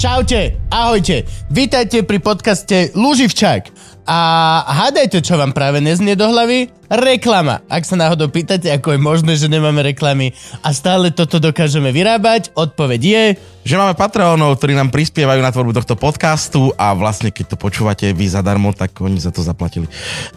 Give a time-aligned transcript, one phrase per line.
[0.00, 3.68] Čaute, ahojte, vítajte pri podcaste Luživčák.
[4.08, 4.18] A
[4.64, 6.72] hádajte, čo vám práve neznie do hlavy?
[6.88, 7.60] Reklama.
[7.68, 10.32] Ak sa náhodou pýtate, ako je možné, že nemáme reklamy
[10.64, 13.24] a stále toto dokážeme vyrábať, odpoveď je...
[13.68, 18.08] Že máme Patreonov, ktorí nám prispievajú na tvorbu tohto podcastu a vlastne keď to počúvate
[18.16, 19.84] vy zadarmo, tak oni za to zaplatili.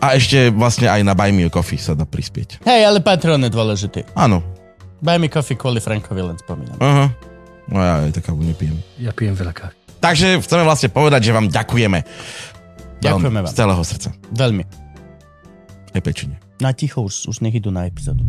[0.03, 2.67] A ešte vlastne aj na Buy Me Coffee sa dá prispieť.
[2.67, 4.11] Hej, ale Patreon je dôležitý.
[4.11, 4.43] Áno.
[4.99, 6.75] Buy me coffee kvôli Frankovi len spomínam.
[6.83, 7.32] Aha.
[7.71, 8.75] No ja aj taká nepijem.
[8.99, 9.75] Ja pijem veľa kávy.
[10.03, 11.99] Takže chceme vlastne povedať, že vám ďakujeme.
[12.99, 13.51] Ďakujeme vám.
[13.51, 14.09] Z celého srdca.
[14.35, 14.63] Veľmi.
[15.95, 16.35] Aj pečine.
[16.59, 18.23] Na ticho, už, už nech idú na epizódu.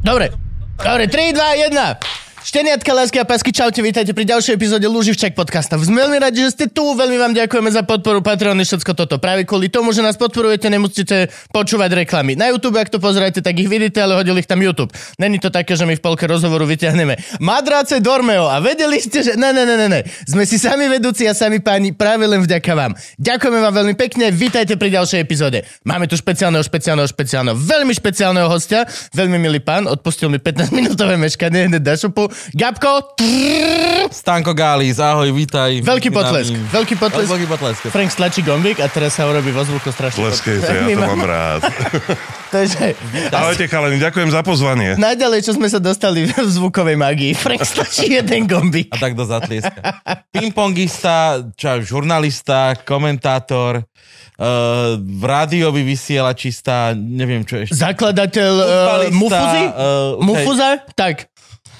[0.00, 0.32] Dobre,
[0.80, 2.27] dobre, 3, 2, 1.
[2.48, 5.76] Šteniatka, lásky a pásky, čaute, vítajte pri ďalšej epizóde Luživčak podcasta.
[5.76, 9.20] Sme veľmi radi, že ste tu, veľmi vám ďakujeme za podporu Patreony, všetko toto.
[9.20, 12.40] Práve kvôli tomu, že nás podporujete, nemusíte počúvať reklamy.
[12.40, 14.88] Na YouTube, ak to pozeráte, tak ich vidíte, ale hodil ich tam YouTube.
[15.20, 19.36] Není to také, že my v polke rozhovoru vyťahneme Madrace Dormeo a vedeli ste, že...
[19.36, 20.00] Ne, ne, ne, ne, ne.
[20.24, 22.96] Sme si sami vedúci a sami páni práve len vďaka vám.
[23.20, 25.68] Ďakujeme vám veľmi pekne, vítajte pri ďalšej epizóde.
[25.84, 31.20] Máme tu špeciálneho, špeciálneho, špeciálneho, veľmi špeciálneho hostia, veľmi milý pán, odpustil mi 15 minútové
[31.20, 32.37] meškanie hneď na šupu.
[32.54, 35.84] Gabko, trrr, Stanko Gális, ahoj, vítaj.
[35.84, 37.28] veľký potlesk, veľký potlesk.
[37.28, 37.80] Veľký potlesk.
[37.92, 40.24] Frank stlačí gombík a teraz sa urobí vo zvuku strašne.
[40.24, 41.60] Tleskejte, ja to mám rád.
[42.54, 42.96] Takže,
[43.28, 44.96] Ahojte chalani, ďakujem za pozvanie.
[44.96, 47.32] najďalej, čo sme sa dostali v zvukovej magii.
[47.36, 48.88] Frank stlačí jeden gombík.
[48.88, 50.00] A tak do zatlieska.
[50.32, 57.76] Pingpongista, čo, žurnalista, komentátor, uh, rádiový vysielačista, neviem čo ešte.
[57.76, 59.62] Zakladateľ uh, Futbalista, Mufuzy?
[59.68, 59.72] uh,
[60.16, 60.68] už Mufuza?
[60.96, 61.28] Tak.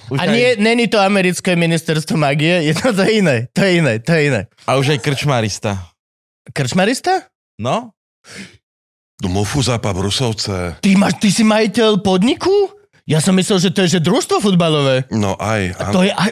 [0.08, 3.70] Už A aj- nie, není to americké ministerstvo magie, je to, to iné, to je
[3.76, 4.40] iné, to je iné.
[4.64, 5.76] A už aj krčmarista.
[6.48, 7.28] Krčmarista?
[7.60, 7.92] No?
[9.20, 10.78] Do Mufu Zapa Brusovce.
[10.80, 12.77] Ty, máš, ty si majiteľ podniku?
[13.08, 15.08] Ja som myslel, že to je že družstvo futbalové.
[15.08, 16.04] No aj, To áno.
[16.04, 16.30] je aj...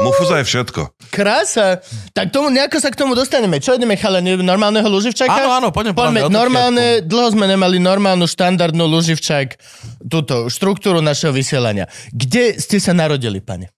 [0.00, 0.96] Mufuza je všetko.
[1.12, 1.84] krása.
[2.16, 3.60] Tak tomu, nejako sa k tomu dostaneme.
[3.60, 5.28] Čo ideme, chalani, normálneho Luživčaka?
[5.28, 9.60] Áno, áno, poďme, Poďme, normálne, dlho sme nemali normálnu, štandardnú Luživčak,
[10.00, 11.84] túto štruktúru našeho vysielania.
[12.16, 13.68] Kde ste sa narodili, pane?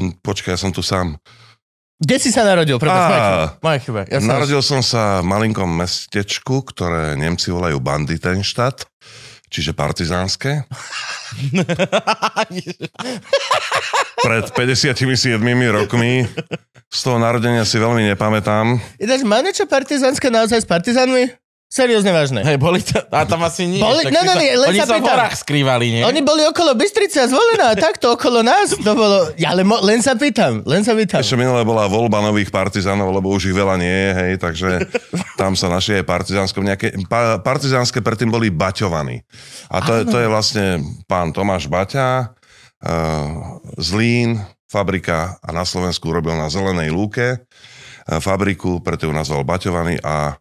[0.00, 1.20] Hm, Počkaj, ja som tu sám.
[2.00, 2.78] Kde si sa narodil?
[2.80, 3.46] Prepáč, moja chyba.
[3.60, 4.00] Moja chyba.
[4.08, 8.86] Ja Narodil som sa v malinkom mestečku, ktoré Nemci volajú Banditenštát,
[9.48, 10.64] čiže partizánske.
[14.24, 14.96] Pred 57
[15.72, 16.28] rokmi.
[16.88, 18.80] Z toho narodenia si veľmi nepamätám.
[18.96, 21.47] Ináč, má niečo partizánske naozaj s partizánmi?
[21.68, 22.40] Seriózne vážne.
[22.40, 23.84] Hej, boli to, a tam asi nie.
[23.84, 26.02] Boli- no, no, nie, len Oni sa v horách skrývali, nie?
[26.02, 28.72] Oni boli okolo Bystrice a zvolená, takto okolo nás.
[28.72, 29.28] To bolo...
[29.36, 31.20] Ja ale mo- len sa pýtam, len sa pýtam.
[31.20, 34.70] Ešte minule bola voľba nových partizánov, lebo už ich veľa nie je, hej, takže
[35.36, 36.96] tam sa našli aj partizánskom nejaké...
[37.04, 39.20] Pa, partizánske predtým boli baťovaní.
[39.68, 42.32] A to, je, to je vlastne pán Tomáš Baťa,
[42.80, 44.40] uh, Zlín,
[44.72, 50.40] fabrika a na Slovensku robil na Zelenej lúke uh, fabriku, preto ju nazval Baťovaný a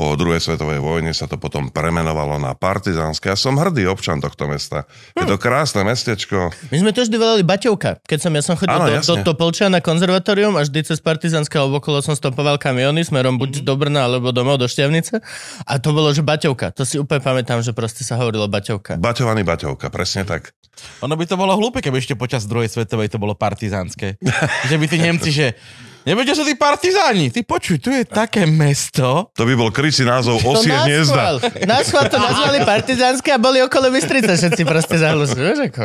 [0.00, 3.28] po druhej svetovej vojne sa to potom premenovalo na partizánske.
[3.28, 4.88] Ja som hrdý občan tohto mesta.
[5.12, 6.48] Je to krásne mestečko.
[6.72, 8.00] My sme to vždy volali Baťovka.
[8.08, 9.28] Keď som ja som chodil Áno, do, do jasne.
[9.28, 13.76] Topolčia na konzervatórium a vždy cez Partizánske alebo okolo som stopoval kamiony smerom buď do
[13.76, 15.20] Brna alebo domov do Šťavnice.
[15.68, 16.72] A to bolo, že Baťovka.
[16.80, 18.96] To si úplne pamätám, že proste sa hovorilo Baťovka.
[18.96, 20.56] Baťovaný Baťovka, presne tak.
[21.04, 24.16] Ono by to bolo hlúpe, keby ešte počas druhej svetovej to bolo partizánske.
[24.72, 25.60] že by tí Nemci, že
[26.02, 29.28] neviete, že tí partizáni, ty počuj, tu je také mesto.
[29.32, 31.14] To by bol krycí názov Osie hniezda.
[31.14, 31.36] naschvál.
[31.62, 35.42] Naschvál to nazvali Partizánske a boli okolo Bystrice všetci proste zahlusili.
[35.44, 35.84] Vieš ako?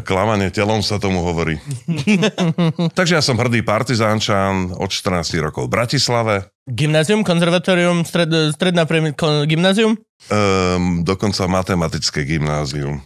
[0.00, 1.56] Klamanie telom sa tomu hovorí.
[2.98, 6.34] Takže ja som hrdý partizánčan od 14 rokov v Bratislave.
[6.64, 9.98] Gymnázium, konzervatórium, stred, stredná premi- kon- gymnázium?
[10.28, 13.02] Um, dokonca matematické gymnázium.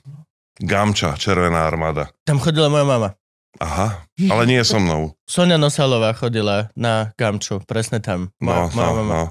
[0.56, 2.08] Gamča, Červená armáda.
[2.24, 3.08] Tam chodila moja mama.
[3.56, 5.16] Aha, ale nie so mnou.
[5.24, 8.28] Sonia Nosalová chodila na Gamču, presne tam.
[8.36, 9.12] Moja, No, moja no, mama.
[9.12, 9.22] no.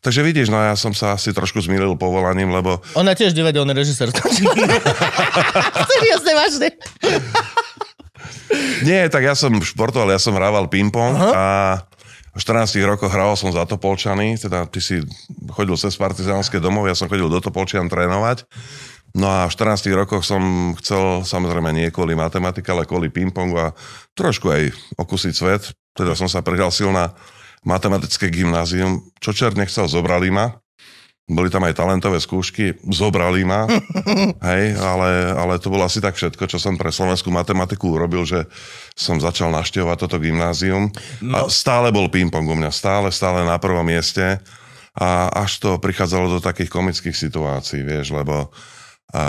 [0.00, 4.12] Takže vidíš, no ja som sa asi trošku zmýlil povolaním, lebo Ona tiež divadelný režisér.
[5.90, 6.68] Seriózne, vážne.
[8.82, 11.30] Nie, tak ja som športoval, ja som hrával ping-pong Aha.
[11.32, 11.46] a
[12.30, 15.02] v 14 rokoch hral som za Topolčany, teda ty si
[15.50, 18.46] chodil cez partizánske domov, ja som chodil do Topolčian trénovať.
[19.16, 23.74] No a v 14 rokoch som chcel, samozrejme nie kvôli matematike, ale kvôli ping-pongu a
[24.14, 25.62] trošku aj okusiť svet.
[25.96, 27.10] Teda som sa prihlásil na
[27.66, 29.02] matematické gymnázium.
[29.18, 30.62] Čo čert nechcel, zobrali ma.
[31.30, 33.62] Boli tam aj talentové skúšky, zobrali ma,
[34.50, 38.50] hej, ale, ale to bolo asi tak všetko, čo som pre slovenskú matematiku urobil, že
[38.98, 40.90] som začal naštevovať toto gymnázium.
[41.22, 41.34] No.
[41.38, 44.42] A stále bol ping-pong u mňa, stále, stále na prvom mieste.
[44.98, 48.50] A až to prichádzalo do takých komických situácií, vieš, lebo
[49.10, 49.24] a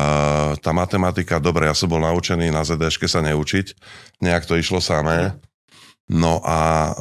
[0.62, 3.74] tá matematika, dobre, ja som bol naučený na ZDŠke sa neučiť,
[4.22, 5.34] nejak to išlo samé.
[6.12, 6.92] No a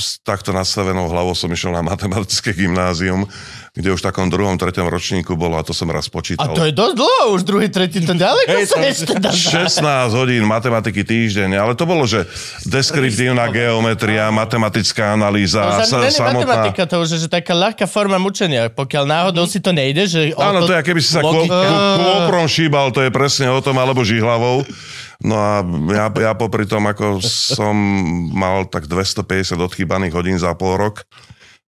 [0.00, 3.28] s takto nastavenou hlavou som išiel na matematické gymnázium,
[3.76, 6.56] kde už v takom druhom, treťom ročníku bolo, a to som raz A počítal.
[6.56, 9.28] to je dosť dlho, už druhý, tretí, to ďaleko sa ešte dá.
[9.28, 9.84] 16
[10.16, 12.24] hodín matematiky týždeň, ale to bolo, že
[12.64, 16.48] deskriptívna geometria, matematická analýza, To sa, samotná...
[16.48, 18.72] matematika, to už je že taká ľahká forma mučenia.
[18.72, 20.20] Pokiaľ náhodou si to nejde, že...
[20.34, 24.64] Áno, to je, keby si sa kôprom šíbal, to je presne o tom, alebo žihlavou.
[25.20, 25.60] No a
[25.92, 27.76] ja, ja popri tom, ako som
[28.32, 31.04] mal tak 250 odchýbaných hodín za pol rok,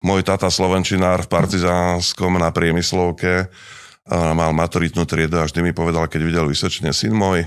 [0.01, 3.53] môj tata slovenčinár v Partizánskom na priemyslovke
[4.11, 7.47] mal maturitnú triedu a vždy mi povedal, keď videl vysvedčenie syn môj,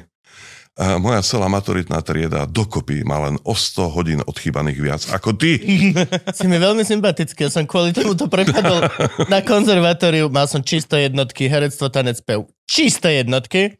[0.75, 5.55] moja celá maturitná trieda dokopy má len o 100 hodín odchýbaných viac ako ty.
[6.35, 8.83] Si mi veľmi sympatický, ja som kvôli tomu to prepadol
[9.31, 12.51] na konzervatóriu, mal som čisto jednotky, herectvo, tanec, spev.
[12.67, 13.79] Čisto jednotky.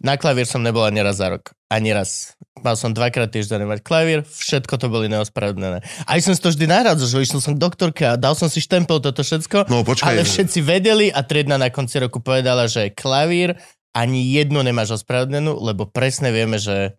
[0.00, 1.52] Na klavír som nebol ani raz za rok.
[1.68, 2.32] Ani raz.
[2.64, 5.80] Mal som dvakrát týždenne mať klavír, všetko to boli neospravedlené.
[5.84, 8.60] Aj som si to vždy nahradil, že išiel som k doktorke a dal som si
[8.64, 10.08] štempel toto všetko, No, počkaj.
[10.08, 13.60] ale všetci vedeli a triedna na konci roku povedala, že klavír
[13.92, 16.96] ani jednu nemáš ospravedlenú, lebo presne vieme, že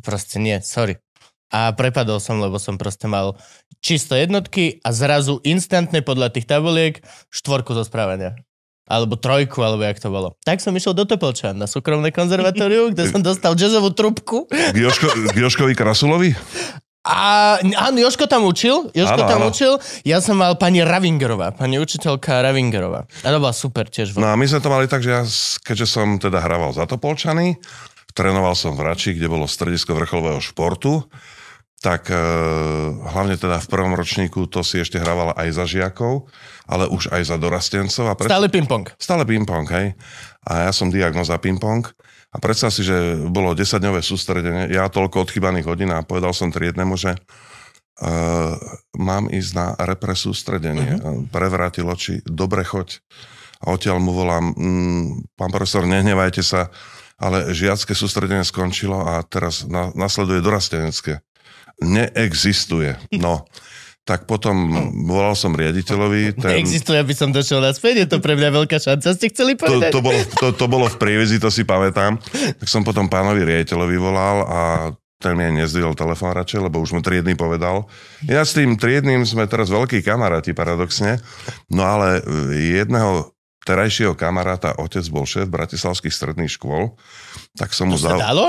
[0.00, 0.96] proste nie, sorry.
[1.50, 3.34] A prepadol som, lebo som proste mal
[3.82, 7.00] čisto jednotky a zrazu instantne podľa tých tabuliek
[7.34, 8.36] štvorku zo správania.
[8.90, 10.34] Alebo trojku, alebo jak to bolo.
[10.42, 14.50] Tak som išiel do Topolčan na súkromné konzervatóriu, kde som dostal jazzovú trubku.
[14.50, 16.34] K, Joško, k Joškovi Krasulovi?
[17.00, 19.48] A áno, Joško tam učil, Joško Áno, tam áno.
[19.48, 23.08] učil, ja som mal pani Ravingerová, pani učiteľka Ravingerová.
[23.24, 24.12] A to bola super tiež.
[24.20, 25.22] No a my sme to mali tak, že ja,
[25.64, 27.56] keďže som teda hrával za Topolčany,
[28.12, 31.08] trénoval som v Rači, kde bolo stredisko vrcholového športu,
[31.80, 32.16] tak e,
[32.92, 36.28] hlavne teda v prvom ročníku to si ešte hrával aj za žiakov,
[36.70, 38.06] ale už aj za dorastencov.
[38.06, 38.30] A pred...
[38.30, 38.86] Stále ping-pong.
[38.94, 39.98] Stále ping-pong, hej.
[40.46, 41.82] A ja som diagnoza ping-pong.
[42.30, 46.94] A predstav si, že bolo 10-dňové sústredenie, ja toľko odchybaných hodín a povedal som triednemu,
[46.94, 48.54] že uh,
[48.94, 50.94] mám ísť na repre sústredenie.
[50.94, 51.26] Uh-huh.
[51.26, 53.02] Prevrátil oči, dobre choď.
[53.66, 56.70] A odtiaľ mu volám, mm, pán profesor, nehnevajte sa,
[57.18, 61.20] ale žiacké sústredenie skončilo a teraz na, nasleduje dorastenecké.
[61.82, 62.94] Neexistuje.
[63.18, 63.42] No.
[64.10, 64.74] Tak potom
[65.06, 66.34] volal som riaditeľovi.
[66.34, 69.70] Ten, Neexistuje, aby som došiel naspäť, je to pre mňa veľká šanca, ste chceli to,
[69.70, 69.94] povedať.
[69.94, 72.18] to, bolo, to, to bolo v prievezi, to si pamätám.
[72.58, 74.60] Tak som potom pánovi riaditeľovi volal a
[75.20, 77.86] ten mi nezdvihol telefón radšej, lebo už mu triedny povedal.
[78.26, 81.22] Ja s tým triedným sme teraz veľkí kamaráti, paradoxne.
[81.70, 83.30] No ale jedného
[83.60, 86.96] terajšieho kamaráta, otec bol šéf bratislavských stredných škôl,
[87.60, 88.32] tak som mu sa dal...
[88.32, 88.44] dalo?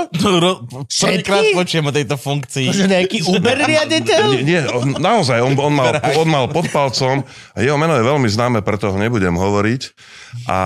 [0.88, 2.72] Prvýkrát počujem o tejto funkcii.
[2.72, 4.24] Že nejaký Uber riaditeľ?
[4.40, 8.04] Nie, nie on, naozaj, on, on, mal, on mal pod palcom a jeho meno je
[8.08, 9.82] veľmi známe, preto ho nebudem hovoriť.
[10.48, 10.58] A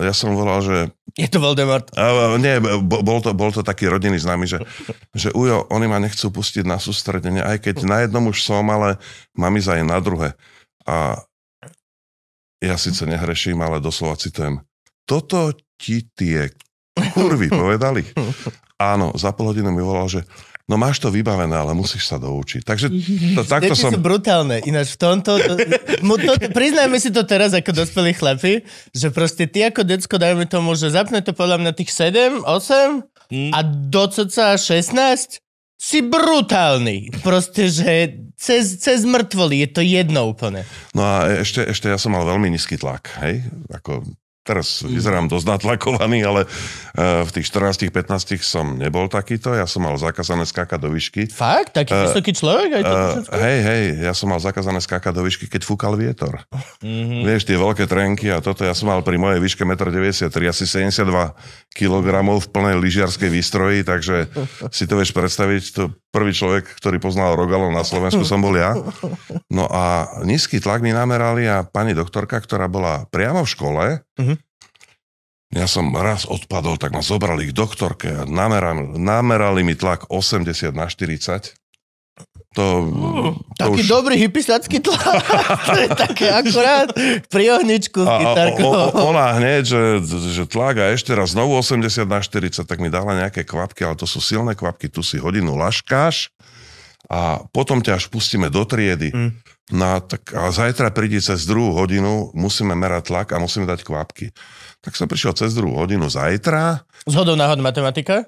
[0.00, 0.76] ja som volal, že
[1.12, 1.92] Je to Voldemort.
[1.92, 4.64] A, nie, bo- bol to, bol to taký rodinný známy, že,
[5.12, 8.96] že ujo, oni ma nechcú pustiť na sústredenie, aj keď na jednom už som, ale
[9.36, 10.32] mám ísť aj na druhé.
[10.88, 11.20] A
[12.62, 14.62] ja síce nehreším, ale doslova citujem.
[15.02, 16.54] Toto ti tie
[17.10, 18.06] kurvy povedali.
[18.78, 20.22] Áno, za pol hodinu mi volal, že
[20.70, 22.62] no máš to vybavené, ale musíš sa doučiť.
[22.62, 22.86] Takže
[23.34, 23.90] to, takto Deti som...
[23.90, 24.62] sú brutálne.
[24.62, 25.42] Ináč v tomto...
[25.42, 25.54] To,
[26.06, 28.62] mu to, priznajme si to teraz ako dospelí chlapi,
[28.94, 33.52] že proste ty ako decko, dajme tomu, že zapne to podľa mňa tých 7, 8
[33.52, 35.42] a do cca 16
[35.82, 37.10] si brutálny.
[37.26, 40.66] Proste, že cez, cez mŕtvoly je to jedno úplne.
[40.98, 43.46] No a ešte, ešte ja som mal veľmi nízky tlak, hej?
[43.70, 44.02] Ako
[44.42, 46.50] teraz vyzerám dosť natlakovaný, ale
[46.92, 49.56] v tých 14-15 som nebol takýto.
[49.56, 51.24] Ja som mal zakázané skákať do výšky.
[51.32, 51.72] Fakt?
[51.72, 52.68] Taký uh, vysoký človek?
[52.76, 53.32] Aj to Uh, všetko?
[53.40, 56.44] hej, hej, ja som mal zakázané skákať do výšky, keď fúkal vietor.
[56.84, 57.24] Mm-hmm.
[57.24, 60.64] Vieš, tie veľké trenky a toto, ja som mal pri mojej výške 1,93 m, asi
[60.68, 61.08] 72
[61.72, 62.06] kg
[62.36, 64.28] v plnej lyžiarskej výstroji, takže
[64.68, 65.82] si to vieš predstaviť, to
[66.12, 68.76] prvý človek, ktorý poznal Rogalov na Slovensku, som bol ja.
[69.48, 73.84] No a nízky tlak mi namerali a pani doktorka, ktorá bola priamo v škole,
[74.20, 74.51] Mhm.
[75.52, 80.72] Ja som raz odpadol, tak ma zobrali k doktorke a namerali, namerali mi tlak 80
[80.72, 81.52] na 40.
[82.52, 82.64] To,
[83.56, 83.88] to Taký už...
[83.88, 85.24] dobrý hypisacký tlak.
[85.72, 86.92] to je také akorát
[87.32, 89.82] pri ohničku s A, o, o, ona hneď, že,
[90.36, 93.96] že tlak a ešte raz znovu 80 na 40, tak mi dala nejaké kvapky, ale
[93.96, 96.28] to sú silné kvapky, tu si hodinu laškáš
[97.08, 99.12] a potom ťa až pustíme do triedy.
[99.16, 99.32] Mm.
[99.72, 104.28] No tak a zajtra príde cez druhú hodinu, musíme merať tlak a musíme dať kvapky.
[104.82, 106.82] Tak som prišiel cez druhú hodinu zajtra.
[107.06, 108.26] Zhodou náhod matematika?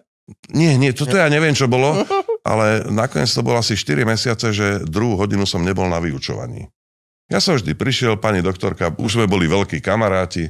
[0.54, 2.00] Nie, nie, toto ja neviem, čo bolo,
[2.50, 6.70] ale nakoniec to bolo asi 4 mesiace, že druhú hodinu som nebol na vyučovaní.
[7.28, 10.48] Ja som vždy prišiel, pani doktorka, už sme boli veľkí kamaráti,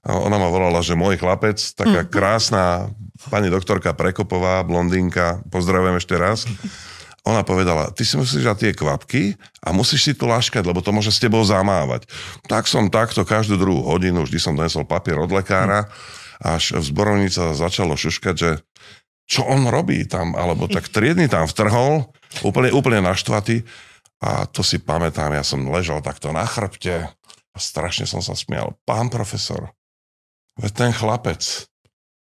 [0.00, 2.88] a ona ma volala, že môj chlapec, taká krásna
[3.28, 6.48] pani doktorka Prekopová, blondínka, pozdravujem ešte raz.
[7.28, 9.22] Ona povedala, ty si musíš dať tie kvapky
[9.60, 12.08] a musíš si tu laškať, lebo to môže s tebou zamávať.
[12.48, 15.92] Tak som takto každú druhú hodinu, vždy som donesol papier od lekára,
[16.40, 18.50] až v zborovnica začalo šuškať, že
[19.28, 22.08] čo on robí tam, alebo tak triedny tam vtrhol,
[22.42, 23.62] úplne, úplne naštvatý.
[24.20, 27.08] A to si pamätám, ja som ležal takto na chrbte
[27.52, 28.76] a strašne som sa smial.
[28.84, 29.72] Pán profesor,
[30.74, 31.40] ten chlapec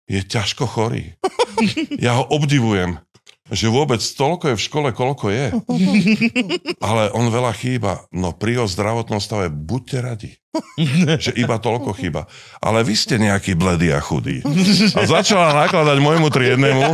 [0.09, 1.13] je ťažko chorý.
[1.97, 3.01] Ja ho obdivujem
[3.47, 5.47] že vôbec toľko je v škole, koľko je.
[6.87, 8.07] Ale on veľa chýba.
[8.11, 10.31] No pri jeho zdravotnom stave buďte radi,
[11.23, 12.27] že iba toľko chýba.
[12.59, 14.43] Ale vy ste nejaký bledý a chudý.
[14.99, 16.91] A začala nakladať môjmu triednemu,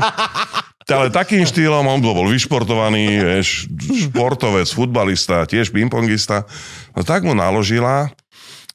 [0.92, 3.70] ale takým štýlom, on bol vyšportovaný, vieš,
[4.10, 6.44] športovec, futbalista, tiež pingpongista.
[6.92, 8.12] No tak mu naložila,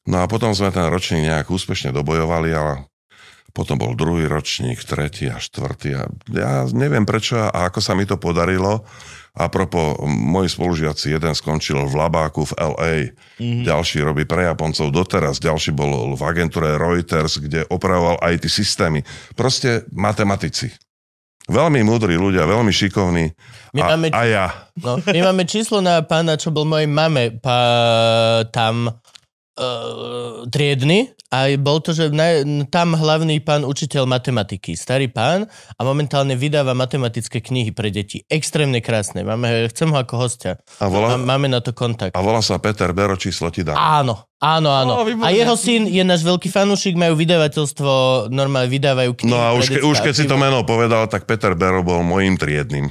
[0.08, 2.88] no a potom sme ten ročník nejak úspešne dobojovali, ale
[3.56, 5.90] potom bol druhý ročník, tretí a štvrtý.
[5.98, 8.86] A ja neviem prečo a ako sa mi to podarilo.
[9.38, 12.94] A propo, moji spolužiaci, jeden skončil v Labáku v LA,
[13.38, 13.70] mm-hmm.
[13.70, 19.06] ďalší robí pre Japoncov doteraz, ďalší bol v agentúre Reuters, kde opravoval IT systémy.
[19.38, 20.74] Proste matematici.
[21.48, 23.32] Veľmi múdri ľudia, veľmi šikovní.
[23.78, 24.46] My a, máme, a ja.
[24.84, 27.56] No, my máme číslo na pána, čo bol mojej mame pa,
[28.52, 28.90] tam
[29.58, 32.40] uh, triedny a bol to, že na,
[32.72, 38.24] tam hlavný pán učiteľ matematiky, starý pán a momentálne vydáva matematické knihy pre deti.
[38.32, 39.28] Extrémne krásne.
[39.28, 40.56] Máme, chcem ho ako hostia.
[40.80, 42.16] A volá, máme na to kontakt.
[42.16, 43.76] A volá sa Peter Bero, číslo ti dá.
[43.76, 45.04] Áno, áno, áno.
[45.04, 47.92] Oh, a jeho syn je náš veľký fanúšik, majú vydavateľstvo,
[48.32, 49.34] normálne vydávajú knihy.
[49.34, 52.40] No a už, ke, už keď si to meno povedal, tak Peter Bero bol môjim
[52.40, 52.88] triednym.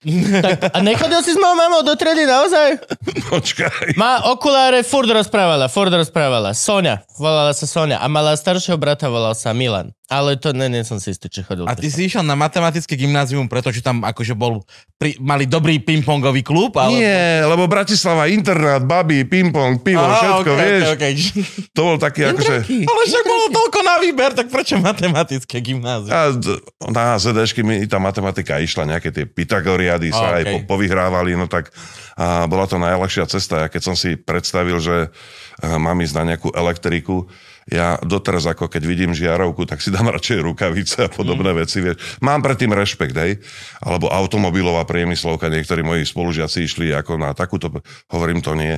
[0.44, 2.80] Tak, a nechodil si s mojou mamou do tredy naozaj?
[3.28, 4.00] Počkaj.
[4.00, 6.56] Má okuláre, furt rozprávala, furt rozprávala.
[6.56, 9.92] Sonia, volala sa Sonia a mala staršieho brata, volal sa Milan.
[10.10, 11.70] Ale to ne, nie som si istý, či chodil.
[11.70, 14.66] A ty si išiel na matematické gymnázium, pretože tam akože bol,
[14.98, 16.74] pri, mali dobrý pingpongový klub?
[16.82, 16.98] Ale...
[16.98, 20.82] Nie, lebo Bratislava, internát, baby, pingpong, pivo, Aha, všetko, okay, vieš.
[20.98, 21.14] Okay, okay.
[21.78, 22.54] To bol taký akože...
[22.90, 26.10] Ale však bolo toľko na výber, tak prečo matematické gymnázium?
[26.10, 26.34] A
[26.90, 30.36] na ZDŠky mi tá matematika išla, nejaké tie Pythagoriady sa okay.
[30.36, 31.70] aj po, povyhrávali, no tak
[32.20, 33.64] a bola to najľahšia cesta.
[33.64, 37.24] Ja keď som si predstavil, že eh, mám ísť na nejakú elektriku,
[37.70, 41.58] ja doteraz ako keď vidím žiarovku, tak si dám radšej rukavice a podobné mm.
[41.62, 41.78] veci.
[41.80, 42.20] Vieš.
[42.20, 43.38] Mám predtým rešpekt, hej.
[43.78, 47.70] Alebo automobilová priemyslovka, niektorí moji spolužiaci išli ako na takúto,
[48.10, 48.74] hovorím to nie.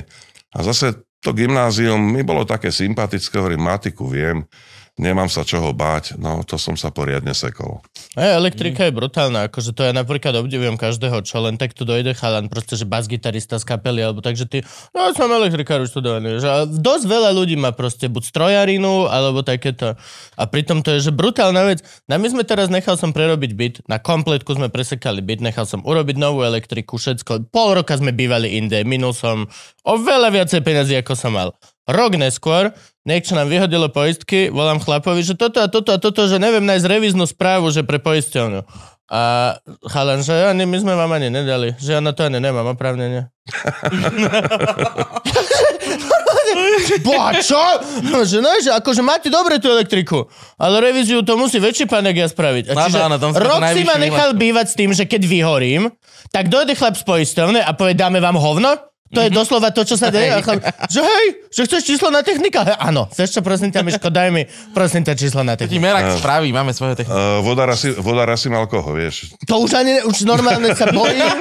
[0.53, 4.45] A zase to gymnázium mi bolo také sympatické, hovorím, matiku viem,
[4.93, 7.81] nemám sa čoho báť, no to som sa poriadne sekol.
[8.13, 8.87] E, elektrika mm.
[8.89, 12.77] je brutálna, akože to ja napríklad obdivujem každého, čo len tak tu dojde chalan, proste,
[12.77, 14.61] že bas-gitarista z kapely, alebo takže ty,
[14.93, 19.97] no som elektrikár už študovaný, že dosť veľa ľudí má proste buď strojarinu, alebo takéto.
[20.37, 21.81] A pritom to je, že brutálna vec.
[22.05, 25.81] Na my sme teraz, nechal som prerobiť byt, na kompletku sme presekali byt, nechal som
[25.81, 27.49] urobiť novú elektriku, všetko.
[27.49, 29.49] Pol roka sme bývali inde, minul som
[29.81, 31.57] oveľa viacej peniazy, ako som mal.
[31.83, 32.71] Rok neskôr,
[33.03, 36.87] niekto nám vyhodilo poistky, volám chlapovi, že toto a toto a toto, že neviem nájsť
[36.87, 38.63] revíznu správu, že pre poisťovňu.
[39.11, 39.53] A
[39.91, 43.27] chalan, že ani my sme vám ani nedali, že ja na to ani nemám oprávnenie.
[47.03, 47.59] Boha, čo?
[48.07, 52.07] No, že, no, že akože máte dobre tú elektriku, ale revíziu to musí väčší pán
[52.07, 52.71] ja spraviť.
[52.71, 55.91] A čiže áno, áno, rok si ma nechal bývať s tým, že keď vyhorím,
[56.31, 58.92] tak dojde chlap z poisťovne a povie, dáme vám hovno?
[59.13, 60.33] To je doslova to, čo sa deje.
[60.89, 62.65] že hej, že chceš číslo na technika?
[62.65, 65.79] He, áno, chceš čo, prosím ťa, Miško, daj mi, prosím ťa, číslo na technika.
[65.79, 67.13] Merak uh, spraví, máme svoje techniky.
[67.13, 69.37] Uh, voda, rasi, voda mal koho, vieš?
[69.45, 71.37] To už ani, už normálne sa bojím,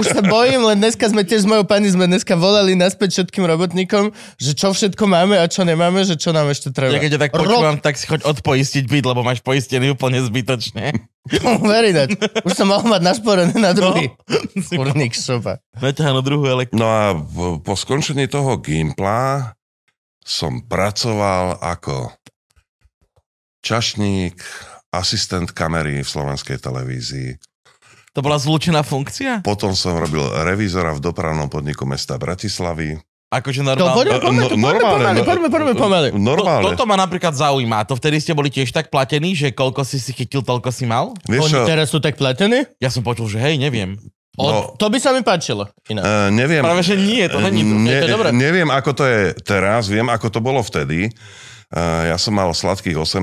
[0.00, 3.46] už sa bojím, len dneska sme tiež s mojou pani, sme dneska volali naspäť všetkým
[3.46, 6.90] robotníkom, že čo všetko máme a čo nemáme, že čo nám ešte treba.
[6.90, 7.84] Ja keď ťa tak počúvam, Rok...
[7.86, 11.13] tak si choď odpoistiť byt, lebo máš poistený úplne zbytočne.
[11.64, 12.12] Very that.
[12.44, 14.12] Už som mal mať našporené na druhý.
[14.28, 14.60] No.
[14.78, 15.56] Kurník šopa.
[15.80, 16.76] Naťahá na druhú elektriku.
[16.76, 17.16] No a
[17.64, 19.56] po skončení toho Gimpla
[20.20, 22.12] som pracoval ako
[23.64, 24.36] čašník,
[24.92, 27.40] asistent kamery v slovenskej televízii.
[28.14, 29.42] To bola zlučená funkcia?
[29.42, 33.00] Potom som robil revízora v dopravnom podniku mesta Bratislavy.
[33.32, 33.98] Akože normálne.
[33.98, 35.20] poďme, poďme, poďme, normálne.
[35.26, 36.64] Poďme, poďme, poďme, Normálne.
[36.64, 37.82] To, toto ma napríklad zaujíma.
[37.90, 41.10] To vtedy ste boli tiež tak platení, že koľko si si chytil, toľko si mal?
[41.26, 41.62] Vieš Oni čo?
[41.66, 42.62] teraz sú tak platení?
[42.78, 43.98] Ja som počul, že hej, neviem.
[44.34, 45.70] O, no, to by sa mi páčilo.
[45.86, 46.58] Uh, neviem.
[46.58, 47.74] Práve, že nie, to není to.
[47.74, 48.28] Ne, je to dobré.
[48.34, 51.06] Neviem, ako to je teraz, viem, ako to bolo vtedy.
[51.70, 53.22] Uh, ja som mal sladkých 18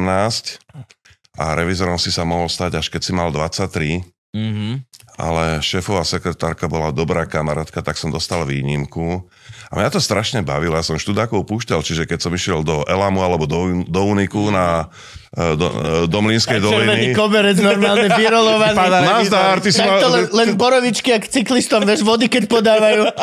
[1.40, 4.04] a revizorom si sa mohol stať, až keď si mal 23.
[4.32, 4.88] Mhm.
[5.20, 9.28] ale šéfová sekretárka bola dobrá kamarátka, tak som dostal výnimku.
[9.72, 13.24] A mňa to strašne bavilo, ja som študákov púšťal, čiže keď som išiel do Elamu
[13.24, 14.92] alebo do, do Uniku na
[15.32, 17.16] e, do, e, do Mlínskej Červený doliny.
[17.16, 18.76] koberec normálne vyrolovaný.
[19.16, 20.04] Nazdar, ty si mal...
[20.12, 23.16] len, len borovičky, ak cyklistom, vieš, vody, keď podávajú.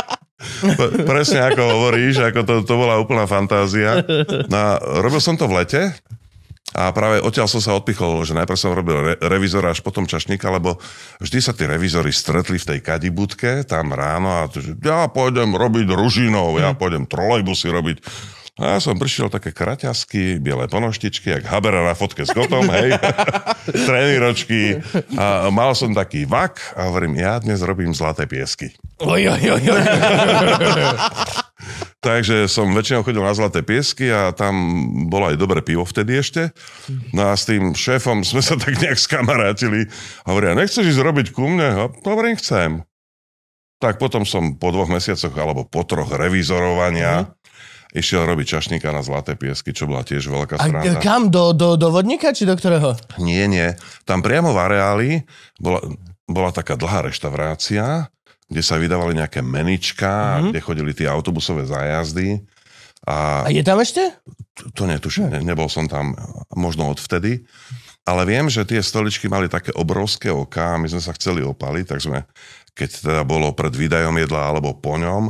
[1.05, 4.01] Presne ako hovoríš, ako to, to bola úplná fantázia.
[4.49, 5.83] No robil som to v lete
[6.77, 10.53] a práve odtiaľ som sa odpichol, že najprv som robil re- revizora až potom čašníka,
[10.53, 10.77] lebo
[11.17, 15.57] vždy sa tí revizory stretli v tej kadibudke tam ráno a to, že ja pôjdem
[15.57, 17.97] robiť ružinov, ja pôjdem trolejbusy robiť.
[18.59, 22.91] A ja som prišiel také kraťasky, biele ponoštičky, jak Habera na fotke s kotom, hej,
[23.87, 24.83] tréniročky.
[25.15, 28.75] A mal som taký vak a hovorím, ja dnes robím zlaté piesky.
[28.99, 29.83] Oj, oj, oj, oj.
[31.99, 34.55] Takže som väčšinou chodil na Zlaté piesky a tam
[35.11, 36.55] bolo aj dobré pivo vtedy ešte.
[37.11, 39.91] No a s tým šéfom sme sa tak nejak skamarátili.
[40.23, 41.69] Hovoria, nechceš ísť robiť ku mne?
[41.75, 42.87] A hovorím, chcem.
[43.83, 47.35] Tak potom som po dvoch mesiacoch alebo po troch revizorovania
[47.97, 51.01] išiel robiť čašníka na Zlaté piesky, čo bola tiež veľká A sranda.
[51.01, 51.33] kam?
[51.33, 52.97] Do, do, do vodníka, či do ktorého?
[53.17, 53.73] Nie, nie.
[54.05, 55.11] Tam priamo v areáli
[55.57, 55.81] bola,
[56.29, 58.13] bola taká dlhá reštaurácia,
[58.49, 60.49] kde sa vydávali nejaké menička, mm-hmm.
[60.53, 62.45] kde chodili tie autobusové zájazdy.
[63.09, 64.05] A je tam ešte?
[64.77, 66.13] To netuším, ne, nebol som tam
[66.53, 67.47] možno odvtedy.
[68.09, 71.85] Ale viem, že tie stoličky mali také obrovské oká a my sme sa chceli opaliť,
[71.85, 72.25] tak sme,
[72.73, 75.29] keď teda bolo pred výdajom jedla alebo po ňom,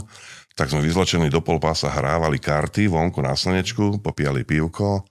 [0.58, 5.06] tak sme vyzločení do polpása hrávali karty vonku na slnečku, popíjali pivko.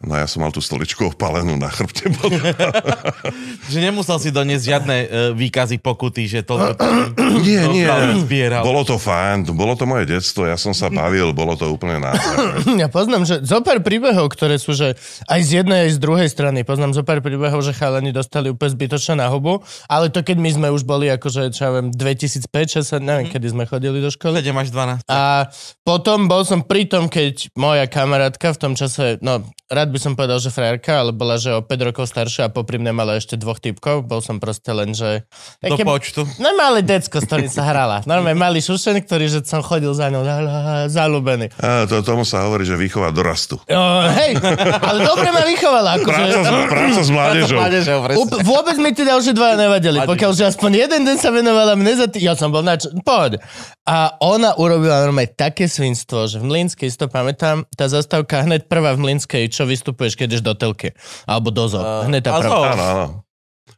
[0.00, 2.08] No ja som mal tú stoličku opalenú na chrbte.
[3.70, 6.56] Že nemusel si doniesť žiadne uh, výkazy pokuty, že to...
[7.44, 7.84] nie, nie.
[8.24, 8.64] Zbieral.
[8.64, 12.80] Bolo to fajn, bolo to moje detstvo, ja som sa bavil, bolo to úplne nádherné.
[12.80, 14.96] Ja poznám, že zo pár príbehov, ktoré sú, že
[15.28, 18.72] aj z jednej, aj z druhej strany, poznám zo pár príbehov, že chalani dostali úplne
[18.72, 22.48] zbytočne na hubu, ale to keď my sme už boli akože, čo ja viem, 2005,
[22.88, 24.40] 6, neviem, kedy sme chodili do školy.
[24.40, 25.12] 7 až 12.
[25.12, 25.52] A
[25.84, 30.12] potom bol som pri tom, keď moja kamarátka v tom čase, no rád by som
[30.14, 33.34] povedal, že frajerka, ale bola, že o 5 rokov staršia a popri mne mala ešte
[33.34, 34.06] dvoch typkov.
[34.06, 35.26] Bol som proste len, že...
[35.60, 36.22] Do počtu.
[36.38, 38.06] No malý decko, s ktorým sa hrala.
[38.06, 40.22] Normálne malý šušen, ktorý, že som chodil za ňou
[40.86, 41.50] zalúbený.
[41.58, 43.58] A to, tomu sa hovorí, že výchova dorastu.
[43.66, 43.82] Jo,
[44.14, 44.38] hej,
[44.80, 45.98] ale dobre ma vychovala.
[46.00, 47.58] Práca, Akože, s- práca s mládežou.
[47.58, 47.98] Mládežou.
[48.14, 49.98] Up, vôbec mi tí ďalšie dvaja nevadili.
[49.98, 50.10] Vadili.
[50.12, 52.22] Pokiaľ že aspoň jeden deň sa venovala mne za tý...
[52.22, 52.86] Ja som bol nač...
[53.02, 53.40] Poď.
[53.88, 58.70] A ona urobila normálne také svinstvo, že v Mlínskej, si to pamätám, tá zastávka hneď
[58.70, 60.92] prvá v Mlínskej, čo vystupuješ, keď ideš do telky.
[61.24, 61.80] Alebo do zoo.
[61.80, 62.52] Uh, hneď tá a zoo.
[62.62, 63.06] Áno, áno.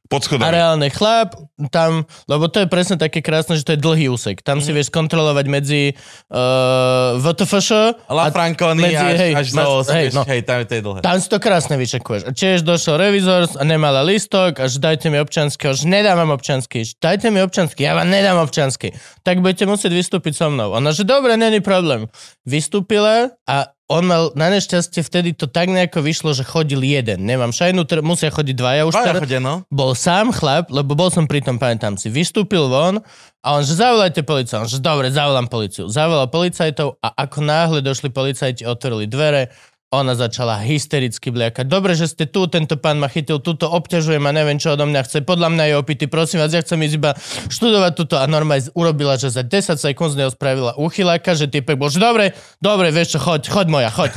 [0.03, 0.53] A Pod schodami.
[0.53, 1.33] reálne chlap,
[1.69, 4.41] tam, lebo to je presne také krásne, že to je dlhý úsek.
[4.41, 4.63] Tam Mhm.
[4.63, 5.83] si vieš kontrolovať medzi
[6.29, 7.71] uh, VTFŠ
[8.07, 10.23] La Franconi medzi- až, hej, až zo, hej, hej, no.
[10.23, 11.01] hej, tam je to je dlhé.
[11.01, 12.23] Tam si to krásne vyčekuješ.
[12.25, 16.83] A tiež došiel revizor a nemala listok, až dajte mi občanský, až nedám vám občanský,
[16.83, 18.93] Až dajte mi občanský, ja vám nedám občanský.
[19.23, 20.73] Tak budete musieť vystúpiť so mnou.
[20.73, 22.05] Ona, že dobre, není problém.
[22.45, 27.29] Vystúpila a on mal, na nešťastie vtedy to tak nejako vyšlo, že chodil jeden.
[27.29, 28.97] Nemám šajnu, tr- musia chodiť dvaja už.
[28.97, 29.69] Dvaja chodia, no.
[29.69, 32.09] Bol sám chlap, lebo bol som pri tom, pamätám si.
[32.09, 33.05] Vystúpil von
[33.45, 34.65] a on, že zavolajte policajt.
[34.65, 35.93] On, že dobre, zavolám policiu.
[35.93, 39.53] Zavolal policajtov a ako náhle došli policajti, otvorili dvere,
[39.93, 41.69] ona začala hystericky bliakať.
[41.69, 45.05] Dobre, že ste tu, tento pán ma chytil, túto obťažujem a neviem, čo odo mňa
[45.05, 45.21] chce.
[45.21, 47.13] Podľa mňa je opity, prosím vás, ja chcem ísť iba
[47.53, 48.17] študovať túto.
[48.17, 52.01] A normálne urobila, že za 10 sekúnd z neho spravila uchyláka, že typek bol, že
[52.01, 54.11] dobre, dobre, vieš čo, choď, choď moja, choď,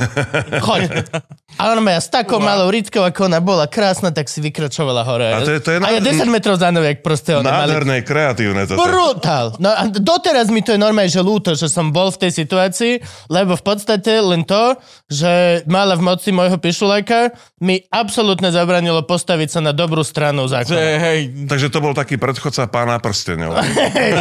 [0.64, 0.82] choď.
[1.60, 5.28] A normálne s takou malou rytkou, ako ona bola krásna, tak si vykračovala hore.
[5.28, 7.72] A to je- to je a na- 10 metrov za jak proste ona mali...
[7.76, 8.80] Nádherné, kreatívne toto.
[8.80, 9.52] Brutál.
[9.60, 12.92] No a doteraz mi to je normálne, že ľúto, že som bol v tej situácii,
[13.28, 14.76] lebo v podstate len to,
[15.08, 20.78] že mala v moci môjho pišulajka, mi absolútne zabranilo postaviť sa na dobrú stranu zákona.
[20.78, 23.54] hej, Takže to bol taký predchodca pána prstenov.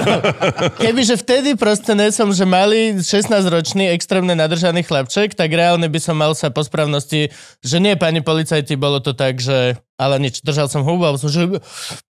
[0.83, 6.17] Kebyže vtedy proste nie som, že malý 16-ročný extrémne nadržaný chlapček, tak reálne by som
[6.17, 7.31] mal sa po správnosti,
[7.63, 11.47] že nie, pani policajti, bolo to tak, že ale nič, držal som hubu, som, že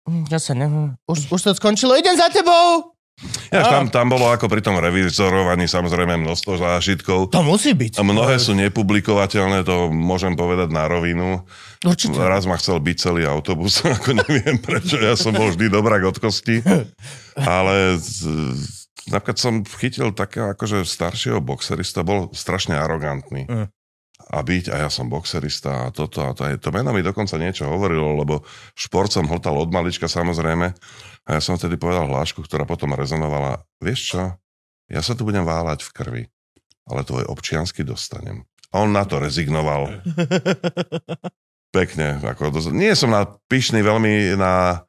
[0.07, 2.95] "Hm, ja sa neviem, už, už to skončilo, idem za tebou!
[3.55, 7.31] Ja, tam, tam bolo ako pri tom revizorovaní samozrejme množstvo zážitkov.
[7.31, 8.01] To musí byť.
[8.01, 11.47] A mnohé sú nepublikovateľné, to môžem povedať na rovinu.
[11.87, 12.19] Určite.
[12.19, 16.17] Raz ma chcel byť celý autobus, ako neviem prečo, ja som bol vždy dobrák od
[16.19, 16.65] kosti.
[17.39, 18.01] Ale
[19.11, 23.47] napríklad som chytil takého akože staršieho boxerista, bol strašne arogantný.
[23.47, 23.69] Mm.
[24.33, 27.69] A byť, a ja som boxerista a toto a to, to meno mi dokonca niečo
[27.69, 30.73] hovorilo, lebo šport som hltal od malička samozrejme.
[31.23, 34.23] A ja som vtedy povedal hlášku, ktorá potom rezonovala, vieš čo,
[34.91, 36.23] ja sa tu budem váľať v krvi,
[36.91, 38.43] ale tvoj občiansky dostanem.
[38.75, 40.03] A on na to rezignoval.
[41.77, 42.21] Pekne.
[42.21, 44.85] Ako, nie som na, pyšný veľmi na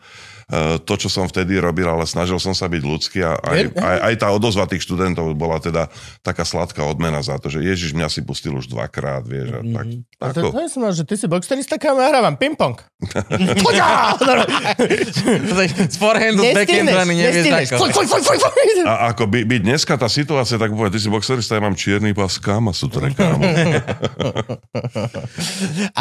[0.84, 4.14] to, čo som vtedy robil, ale snažil som sa byť ľudský a aj, aj, aj
[4.20, 5.88] tá odozva tých študentov bola teda
[6.20, 9.56] taká sladká odmena za to, že Ježiš mňa si pustil už dvakrát, vieš.
[9.56, 10.24] A tak, Mm-hmm.
[10.24, 12.80] A ako, to, to je som že ty si boxerista, kam ja hrávam ping-pong.
[15.84, 17.92] Z forehandu, z backhandu ani nevieš ako.
[18.88, 22.16] A ako by, by dneska tá situácia, tak povie, ty si boxerista, ja mám čierny
[22.16, 23.04] pás, kam a sú to.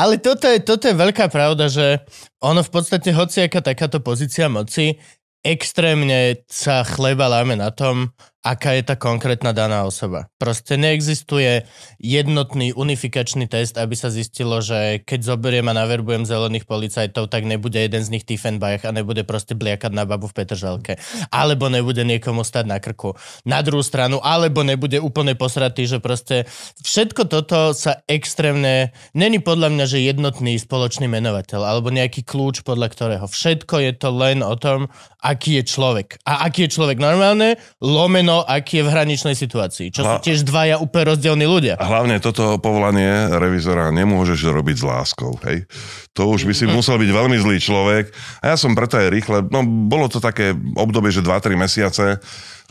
[0.01, 1.99] Ale toto je, toto je veľká pravda, že
[2.43, 4.99] ono v podstate, hociaká takáto pozícia moci,
[5.43, 8.11] extrémne sa chleba láme na tom,
[8.43, 10.27] aká je tá konkrétna daná osoba.
[10.43, 11.63] Proste neexistuje
[12.03, 17.79] jednotný unifikačný test, aby sa zistilo, že keď zoberiem a naverbujem zelených policajtov, tak nebude
[17.79, 20.99] jeden z nich Tiefenbach a nebude proste bliakať na babu v Petržalke.
[21.31, 23.15] Alebo nebude niekomu stať na krku.
[23.47, 26.51] Na druhú stranu, alebo nebude úplne posratý, že proste
[26.83, 28.91] všetko toto sa extrémne...
[29.15, 33.27] Není podľa mňa, že jednotný spoločný menovateľ, alebo nejaký kľúč, podľa ktorého.
[33.31, 34.91] Všetko je to len o tom,
[35.23, 36.19] aký je človek.
[36.27, 39.93] A aký je človek normálne, lomeno, aký je v hraničnej situácii.
[39.93, 41.77] Čo sú Hla- tiež dvaja úplne rozdielni ľudia.
[41.77, 45.69] A hlavne toto povolanie revizora nemôžeš robiť s láskou, hej.
[46.17, 48.09] To už by si musel byť veľmi zlý človek.
[48.41, 52.17] A ja som preto aj rýchle, no bolo to také obdobie, že 2-3 mesiace,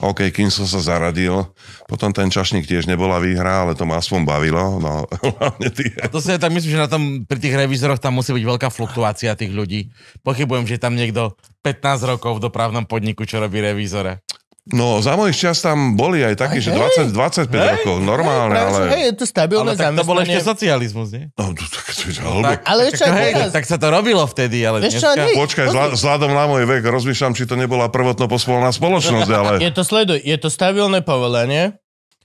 [0.02, 1.46] OK, kým som sa zaradil,
[1.86, 5.06] potom ten čašník tiež nebola výhra, ale to ma aspoň bavilo, no
[5.38, 5.94] hlavne tie.
[6.10, 8.74] To si aj tak myslím, že na tom, pri tých revizoroch tam musí byť veľká
[8.74, 9.94] fluktuácia tých ľudí.
[10.26, 14.18] Pochybujem, že tam niekto 15 rokov v dopravnom podniku, čo robí revízora.
[14.72, 17.12] No, za mojich čas tam boli aj takí, že hej.
[17.12, 18.80] 20, 25 Hej, rokov, normálne, Hej, ale...
[18.88, 21.28] Hej, je to stabilné Ale tak to bol ešte socializmus, nie?
[21.36, 23.52] No, tak, to, to, Tak, Ale tak, hej, teraz.
[23.52, 25.28] tak sa to robilo vtedy, ale Vieš čo, dneska...
[25.28, 25.36] nie.
[25.36, 29.52] Počkaj, vzhľa- vzhľadom na môj vek rozmýšľam, či to nebola prvotno pospolná spoločnosť, ale...
[29.60, 31.76] Je to, sleduj, je to stabilné povolenie,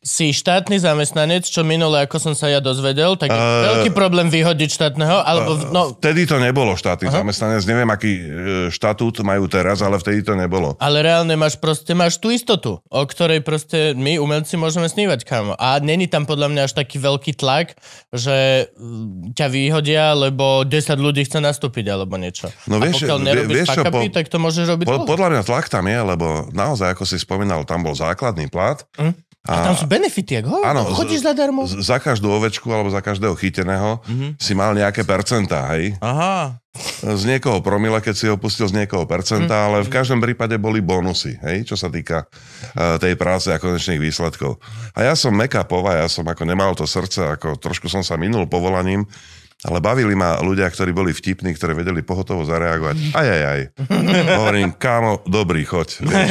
[0.07, 4.31] si štátny zamestnanec, čo minule, ako som sa ja dozvedel, tak je Eh, veľký problém
[4.31, 8.23] vyhodiť štátneho, alebo, no, Vtedy to nebolo štátny zamestnanec, neviem, aký e,
[8.71, 10.79] štatút majú teraz, ale vtedy to nebolo.
[10.79, 15.53] ale reálne máš proste, máš tú istotu, o ktorej proste my, umelci, môžeme snívať, kámo.
[15.57, 17.75] A není tam podľa mňa až taký veľký tlak,
[18.09, 22.47] že mm, ťa vyhodia, lebo 10 ľudí chce nastúpiť, alebo niečo.
[22.65, 25.09] No A vieš, pokiaľ vie- nerobíš vieš fuck-upy, po- tak to môžeš robiť Po, dlho.
[25.09, 28.87] podľa mňa tlak tam je, lebo naozaj, ako si spomínal, tam bol základný plat.
[28.95, 29.26] Hm?
[29.47, 30.63] A tam sú benefity, ako?
[30.67, 31.65] Áno, chodíš zadarmo.
[31.67, 34.03] Za každú ovečku alebo za každého chyteného
[34.37, 35.95] si mal nejaké percentá, hej?
[36.03, 36.59] Aha.
[37.01, 40.85] Z niekoho promile, keď si ho pustil z niekoho percentá, ale v každom prípade boli
[40.85, 41.65] bonusy, hej?
[41.65, 44.61] Čo sa týka uh, tej práce a konečných výsledkov.
[44.93, 48.21] A ja som meka pova, ja som ako nemal to srdce, ako trošku som sa
[48.21, 49.09] minul povolaním,
[49.67, 52.97] ale bavili ma ľudia, ktorí boli vtipní, ktorí vedeli pohotovo zareagovať.
[53.19, 53.61] Aj, aj, aj.
[54.39, 56.07] Hovorím, kámo, dobrý, choď.
[56.07, 56.31] Vieš.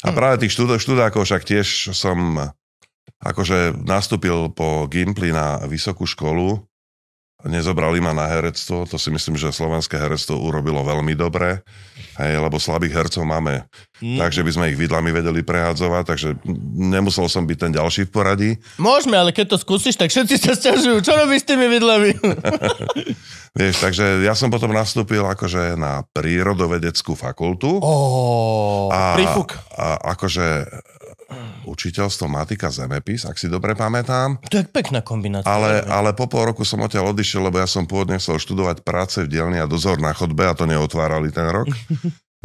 [0.00, 2.40] A práve tých študó, študákov však tiež som
[3.20, 6.64] akože nastúpil po Gimply na vysokú školu.
[7.46, 11.62] Nezobrali ma na herectvo, to si myslím, že slovenské herectvo urobilo veľmi dobre,
[12.18, 13.62] hej, lebo slabých hercov máme,
[13.96, 14.20] Mm.
[14.20, 16.28] takže by sme ich vidlami vedeli prehadzovať, takže
[16.76, 18.50] nemusel som byť ten ďalší v poradí.
[18.76, 21.00] Môžeme, ale keď to skúsiš, tak všetci sa stiažujú.
[21.00, 22.12] Čo robíš s tými vidlami?
[23.56, 27.80] Vieš, takže ja som potom nastúpil akože na prírodovedeckú fakultu.
[27.80, 29.56] Oh, a, prífuk.
[29.72, 30.44] a akože
[31.64, 34.38] učiteľstvo matika zemepis, ak si dobre pamätám.
[34.46, 35.46] to je pekná kombinácia.
[35.46, 39.18] Ale, ale po pol roku som odtiaľ odišiel, lebo ja som pôvodne chcel študovať práce
[39.18, 41.66] v dielni a dozor na chodbe a to neotvárali ten rok.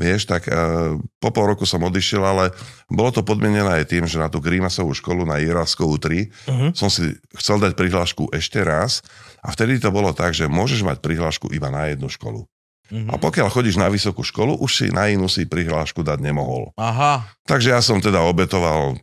[0.02, 2.50] Vieš, tak uh, po pol roku som odišiel, ale
[2.90, 6.68] bolo to podmienené aj tým, že na tú Grímasovú školu na Jiráskovú 3 Mhm.
[6.74, 9.06] som si chcel dať prihlášku ešte raz
[9.40, 12.50] a vtedy to bolo tak, že môžeš mať prihlášku iba na jednu školu.
[12.92, 16.76] A pokiaľ chodíš na vysokú školu, už si na inú si prihlášku dať nemohol.
[16.76, 17.24] Aha.
[17.48, 19.00] Takže ja som teda obetoval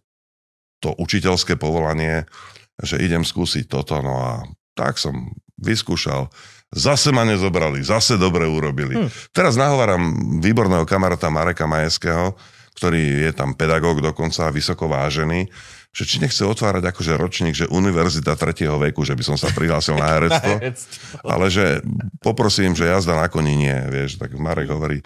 [0.79, 2.29] to učiteľské povolanie,
[2.79, 4.33] že idem skúsiť toto, no a
[4.77, 6.31] tak som vyskúšal.
[6.69, 8.95] Zase ma nezobrali, zase dobre urobili.
[8.95, 9.09] Hm.
[9.33, 12.37] Teraz nahováram výborného kamaráta Mareka Majeského,
[12.77, 15.51] ktorý je tam pedagóg dokonca, vysoko vážený,
[15.93, 19.97] že či nechce otvárať akože ročník, že univerzita tretieho veku, že by som sa prihlásil
[20.03, 20.53] na herectvo,
[21.25, 21.81] ale že
[22.21, 25.01] poprosím, že jazda na koni nie, vieš, tak Marek hovorí,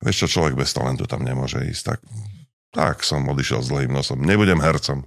[0.00, 2.00] vieš čo, človek bez talentu tam nemôže ísť, tak,
[2.72, 5.04] tak som odišiel s dlhým nosom, nebudem hercom.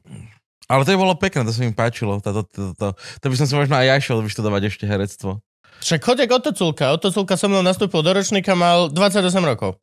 [0.65, 2.17] Ale to by bolo pekné, to sa mi páčilo.
[2.25, 5.37] To, to, to, to, to by som si možno aj ja išiel vyštudovať ešte herectvo.
[5.85, 6.89] Však chodek Otoculka.
[6.89, 9.77] Otoculka so mnou nastúpil do ročníka, mal 28 rokov.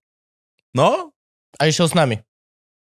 [0.74, 1.12] No,
[1.60, 2.18] A išiel s nami.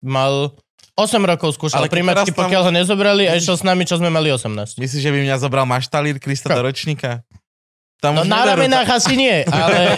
[0.00, 0.54] Mal
[1.00, 4.08] 8 rokov skúšal Ale primačky, tam- pokiaľ ho nezobrali a išiel s nami, čo sme
[4.08, 4.76] mali 18.
[4.76, 7.24] myslíš, že by mňa zobral maštalír Krista do ročníka?
[8.00, 9.92] Tam No na ramenách asi nie, ale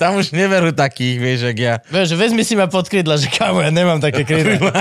[0.00, 1.74] tam už neverú takých, vieš, jak ja.
[1.88, 4.72] vieš, vezmi si ma pod krídla, že kámo, ja nemám také krídla.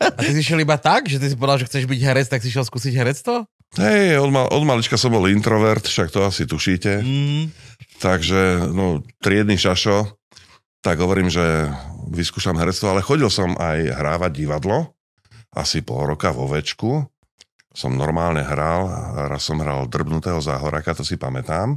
[0.00, 2.40] A ty si šiel iba tak, že ty si povedal, že chceš byť herec, tak
[2.40, 3.44] si šiel skúsiť herectvo?
[3.74, 7.02] Hej, od, mal, od malička som bol introvert, však to asi tušíte.
[7.02, 7.50] Mm.
[7.98, 10.06] Takže, no, triedny šašo,
[10.84, 11.72] tak hovorím, že
[12.12, 14.92] vyskúšam herectvo, ale chodil som aj hrávať divadlo,
[15.56, 17.08] asi pol roka vo večku.
[17.74, 18.86] Som normálne hral,
[19.32, 21.74] raz som hral Drbnutého záhoraka, to si pamätám.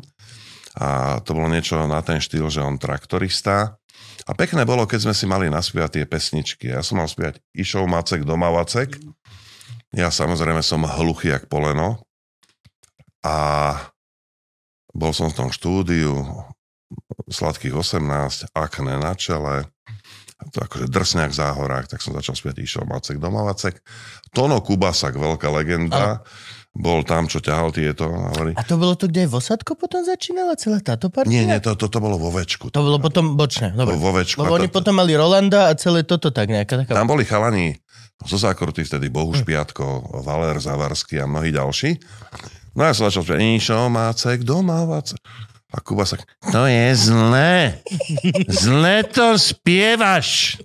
[0.77, 3.81] A to bolo niečo na ten štýl, že on traktorista.
[4.29, 6.69] A pekné bolo, keď sme si mali naspievať tie pesničky.
[6.69, 8.93] Ja som mal spievať Išov Macek, doma Vacek.
[9.89, 11.97] Ja samozrejme som hluchý jak poleno.
[13.25, 13.73] A
[14.93, 16.13] bol som v tom štúdiu,
[17.27, 19.67] sladkých 18, akné na čele,
[20.53, 23.81] to akože drsňák v záhorách, tak som začal spievať Išo Macek Domavacek.
[24.31, 26.21] Tono Kubasak, veľká legenda,
[26.77, 28.05] bol tam, čo ťahal tieto.
[28.05, 28.53] Hovorí.
[28.53, 31.33] A to bolo to, kde Vosadko potom začínala celá táto partia?
[31.33, 32.69] Nie, nie, to, to, to bolo vo večku.
[32.69, 33.97] To bolo potom bočné, dobre.
[33.97, 34.45] Vo večku.
[34.45, 36.93] Lebo oni to- potom mali Rolanda a celé toto tak nejaká taká...
[36.93, 37.73] Tam boli chalani
[38.21, 41.97] zo zákruty vtedy Bohuš Piatko, Valer Zavarský a mnohí ďalší.
[42.77, 45.17] No ja som začal spievať Išo Macek Domavacek.
[45.67, 46.15] A Kuba sa,
[46.47, 47.83] to je zlé.
[48.47, 50.59] Zle to spievaš.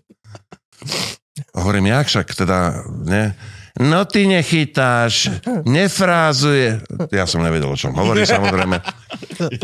[1.54, 3.34] A hovorím, jak však teda, ne?
[3.80, 5.32] No ty nechytáš,
[5.64, 6.84] nefrázuje.
[7.08, 8.78] Ja som nevedel, o čom hovorí, samozrejme.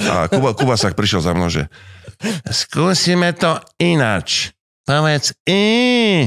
[0.09, 1.68] A Kuba, Kuba sa prišiel za mnou, že
[2.48, 4.57] skúsime to inač.
[4.88, 6.24] Povedz i.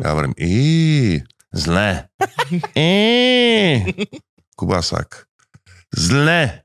[0.00, 1.18] Ja hovorím i.
[1.50, 2.06] Zle.
[2.78, 2.94] I.
[4.54, 5.26] Kubasak.
[5.90, 6.62] Zle.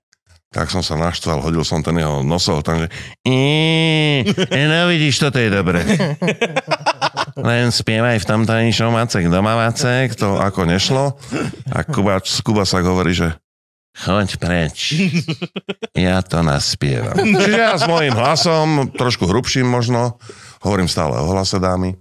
[0.55, 2.87] Tak som sa naštval, hodil som ten jeho nosol tam, že
[3.27, 4.23] i.
[4.55, 5.83] No vidíš, toto je dobre.
[7.49, 11.19] Len spievaj v tomto ničom Macek doma Macek, to ako nešlo.
[11.75, 13.35] A Kuba, Kubasak hovorí, že
[13.99, 14.95] choď preč.
[15.91, 17.19] Ja to naspievam.
[17.19, 20.15] Čiže ja s mojím hlasom, trošku hrubším možno,
[20.63, 21.99] hovorím stále o hlase dámy,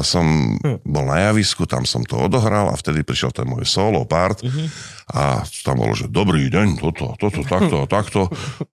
[0.00, 4.40] som bol na javisku, tam som to odohral a vtedy prišiel ten môj solo part
[5.12, 8.20] a tam bolo, že dobrý deň, toto, toto, takto, takto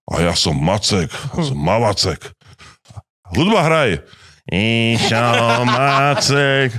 [0.08, 2.24] a ja som Macek, som Mavacek.
[3.36, 4.00] Hudba hraj.
[4.48, 5.28] Išo,
[5.68, 6.72] Macek.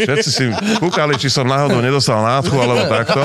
[0.00, 0.44] Všetci si
[0.80, 3.20] kúkali, či som náhodou nedostal nádchu alebo takto.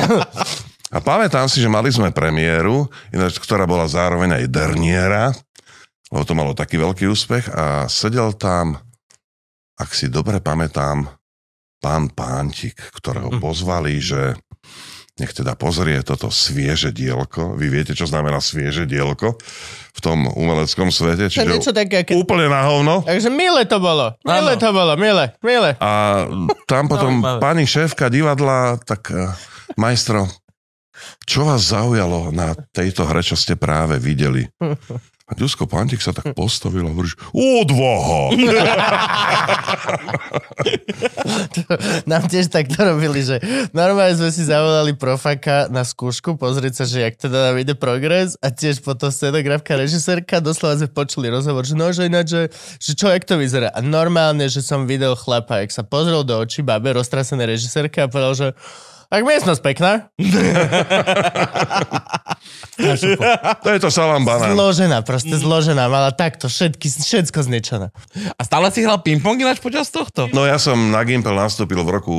[0.88, 5.36] A pamätám si, že mali sme premiéru, ináč, ktorá bola zároveň aj derniera,
[6.08, 8.80] lebo to malo taký veľký úspech a sedel tam,
[9.78, 11.06] ak si dobre pamätám,
[11.78, 14.34] pán Pántik, ktorého pozvali, že
[15.18, 17.58] nech teda pozrie toto svieže dielko.
[17.58, 19.34] Vy viete, čo znamená svieže dielko
[19.98, 21.34] v tom umeleckom svete?
[21.34, 22.22] To je niečo také, keď...
[22.22, 23.02] úplne na hovno.
[23.02, 24.14] Takže milé to bolo.
[24.22, 25.74] Milé to bolo, milé, milé.
[25.82, 26.26] A
[26.70, 27.42] tam potom Zaujímavé.
[27.42, 29.34] pani šéfka divadla, tak eh,
[29.74, 30.30] majstro,
[31.26, 34.46] čo vás zaujalo na tejto hre, čo ste práve videli?
[35.28, 38.32] A Dusko Pantik sa tak postavil a hovorí, že odvaha.
[42.08, 43.44] Nám tiež takto robili, že
[43.76, 48.40] normálne sme si zavolali profaka na skúšku, pozrieť sa, že jak teda nám ide progres
[48.40, 52.48] a tiež potom scenografka, režisérka, doslova sme počuli rozhovor, že no, že ináč, že,
[52.80, 53.68] že čo, jak to vyzerá.
[53.76, 58.10] A normálne, že som videl chlapa, jak sa pozrel do očí babe, roztrasené režisérka a
[58.12, 58.48] povedal, že
[59.08, 59.92] tak miestnosť pekná.
[62.78, 64.54] To je to salám banán.
[64.54, 65.90] Zložená, proste zložená.
[65.90, 67.88] Mala takto všetky, všetko zničené.
[68.38, 70.30] A stále si hral ping-pong ináč počas tohto?
[70.30, 72.18] No ja som na Gimpel nastúpil v roku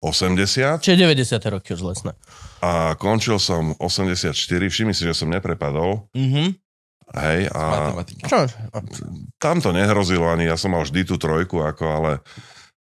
[0.00, 1.40] 80 Čiže 90.
[1.50, 2.12] roky už lesné.
[2.60, 4.36] a končil som 84.
[4.68, 6.08] Všimni si, že som neprepadol.
[6.12, 6.56] Mhm.
[7.10, 8.24] Hej, a Matematika.
[8.28, 8.38] Čo?
[9.34, 12.10] tam to nehrozilo ani, ja som mal vždy tú trojku, ako, ale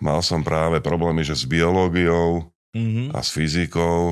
[0.03, 3.11] mal som práve problémy, že s biológiou Mhm.
[3.11, 4.11] a s fyzikou,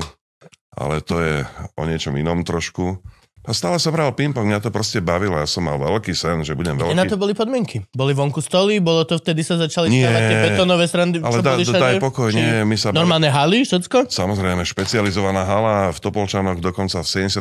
[0.72, 3.00] ale to je o niečom inom trošku.
[3.46, 6.58] A stále som hral ping-pong, mňa to proste bavilo, ja som mal veľký sen, že
[6.58, 7.14] budem I na to veľký.
[7.14, 7.76] boli podmienky.
[7.94, 10.02] Boli vonku stoly, bolo to vtedy sa začali Nie.
[10.02, 12.90] stavať tie betónové srandy, Ale dá, boli daj pokoj, Či- nie, my sa...
[12.90, 14.10] Normálne haly, všetko?
[14.10, 17.38] Samozrejme, špecializovaná hala v Topolčanoch dokonca v 78.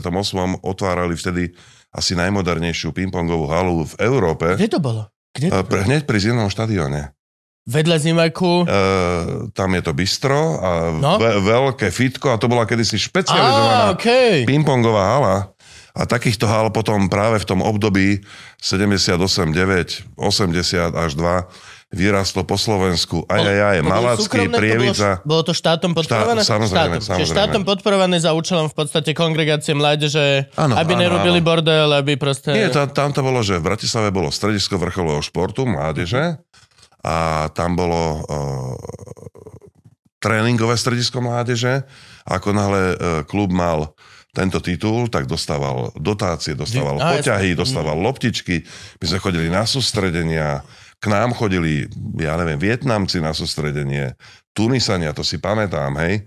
[0.62, 1.58] otvárali vtedy
[1.90, 4.54] asi najmodernejšiu ping-pongovú halu v Európe.
[4.54, 5.10] Kde to bolo?
[5.34, 7.18] Kde to Pre, hneď pri zimnom štadióne.
[7.66, 8.62] Vedľa zimaku.
[8.62, 8.70] Uh,
[9.52, 11.18] tam je to bistro a No.
[11.18, 14.46] ve- veľké fitko a to bola kedysi špecializovaná okej.
[14.46, 15.38] pingpongová hala.
[15.92, 18.22] A takýchto hal potom práve v tom období
[18.60, 19.18] 78,
[19.50, 21.48] 9, 80 až 2
[21.88, 23.24] vyrastlo po Slovensku.
[23.26, 25.24] Aj, aj, aj, Malacký, Prievidza.
[25.24, 26.44] Bolo, bolo to štátom podporované?
[26.44, 27.08] Štát- samozrejme, štátom.
[27.08, 27.32] Samozrejme.
[27.32, 31.48] štátom podporované za účelom v podstate kongregácie mládeže, Áno, aby áno, nerobili áno.
[31.48, 32.52] bordel, aby proste...
[32.52, 36.38] Nie, tam, tam to bolo, že v Bratislave bolo stredisko vrcholového športu, mládeže
[37.06, 38.74] a tam bolo uh,
[40.18, 41.86] tréningové stredisko mládeže.
[42.26, 42.98] Ako náhle uh,
[43.30, 43.94] klub mal
[44.34, 48.66] tento titul, tak dostával dotácie, dostával Á, poťahy, dostával loptičky.
[49.00, 50.66] My sme chodili na sústredenia,
[51.00, 51.86] k nám chodili,
[52.18, 54.18] ja neviem, Vietnamci na sústredenie,
[54.52, 56.26] Tunisania, to si pamätám, hej.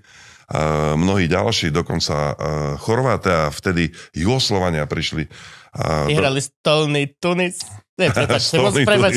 [0.48, 2.36] Uh, mnohí ďalší, dokonca uh,
[2.80, 5.28] Chorváte a vtedy Jugoslovania prišli.
[5.76, 7.60] A Vyhrali stolný Tunis.
[7.98, 8.74] Nie, moc.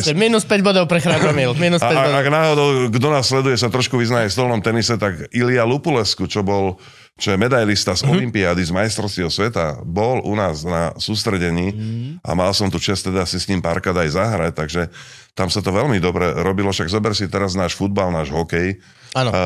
[0.25, 1.53] Minus 5 bodov pre Chrábromil.
[1.53, 2.17] Minus 5 A, bodov.
[2.17, 6.41] ak náhodou, kto nás sleduje, sa trošku vyzná v stolnom tenise, tak Ilia Lupulesku, čo
[6.41, 6.81] bol
[7.21, 11.69] čo je medailista z Olympiády, z majstrovstiev sveta, bol u nás na sústredení
[12.25, 14.81] a mal som tu čest teda si s ním párkrát aj zahrať, takže
[15.37, 18.81] tam sa to veľmi dobre robilo, však zober si teraz náš futbal, náš hokej,
[19.13, 19.29] Áno.
[19.29, 19.37] Uh,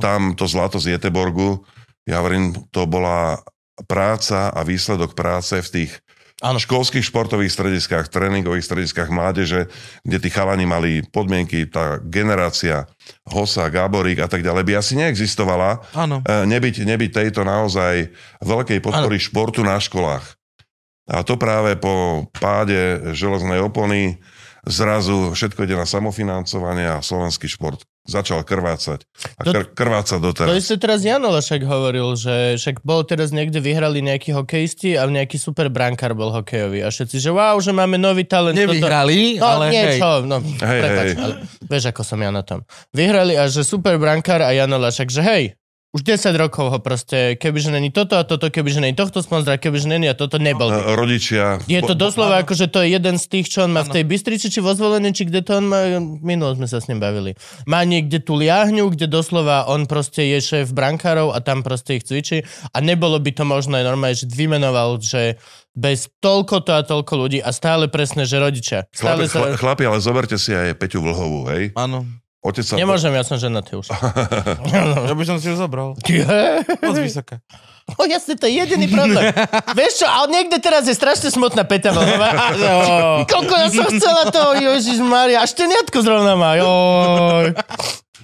[0.00, 1.60] tam to zlato z Jeteborgu,
[2.08, 3.42] ja hovorím, to bola
[3.84, 5.92] práca a výsledok práce v tých
[6.40, 6.56] Áno.
[6.56, 9.68] školských športových strediskách, tréningových strediskách mládeže,
[10.08, 12.88] kde tí chalani mali podmienky, tá generácia
[13.28, 16.24] Hosa, Gáborík a tak ďalej by asi neexistovala, Áno.
[16.24, 18.08] e, nebyť, nebyť tejto naozaj
[18.40, 20.40] veľkej podpory športu na školách.
[21.10, 24.22] A to práve po páde železnej opony
[24.62, 29.04] zrazu všetko ide na samofinancovanie a slovenský šport začal krvácať.
[29.36, 30.50] A To- kr- krváca To doteraz.
[30.52, 35.36] isté teraz Jano Lešek hovoril, že však bol teraz niekde vyhrali nejakí hokejisti a nejaký
[35.36, 36.80] super brankár bol hokejový.
[36.80, 38.52] A všetci, že wow, že máme nový talent.
[38.52, 39.74] toto- Nevyhrali, No, ale hej.
[39.94, 41.16] niečo, no, Hej, prepač, hej.
[41.18, 42.60] ale vieš, ako som ja na tom.
[42.90, 45.44] Vyhrali a že super brankár a Jano Lašak, že hej,
[45.90, 49.90] už 10 rokov ho proste, kebyže není toto a toto, kebyže není tohto sponzora, kebyže
[49.90, 50.80] není a toto, nebol by.
[50.86, 51.58] E, Rodičia...
[51.66, 54.04] Je to doslova ako, že to je jeden z tých, čo on má v tej
[54.06, 57.34] Bystrici, či vo zvolení, či kde to on má, minulo sme sa s ním bavili.
[57.66, 62.06] Má niekde tú liahňu, kde doslova on proste je šéf brankárov a tam proste ich
[62.06, 65.42] cvičí a nebolo by to možné normálne, že vymenoval, že
[65.74, 68.86] bez toľko to a toľko ľudí a stále presne, že rodičia.
[68.94, 69.38] Stále Chlapi, sa...
[69.42, 71.74] chla- chlapi, ale zoberte si aj Peťu Vlhovú, hej?
[71.74, 72.06] Áno.
[72.40, 72.74] Otec sa...
[72.80, 73.92] Nemôžem, ja som ženatý už.
[75.08, 75.92] Ja by som si ju zobral.
[76.80, 77.44] Moc vysoká.
[77.98, 79.34] O, jasne, to je jediný problém.
[79.78, 82.30] Vieš čo, ale niekde teraz je strašne smutná Peťa Vlhová.
[83.32, 87.50] Koľko ja som chcela to, Ježiš Maria, až šteniatko zrovna má, joj.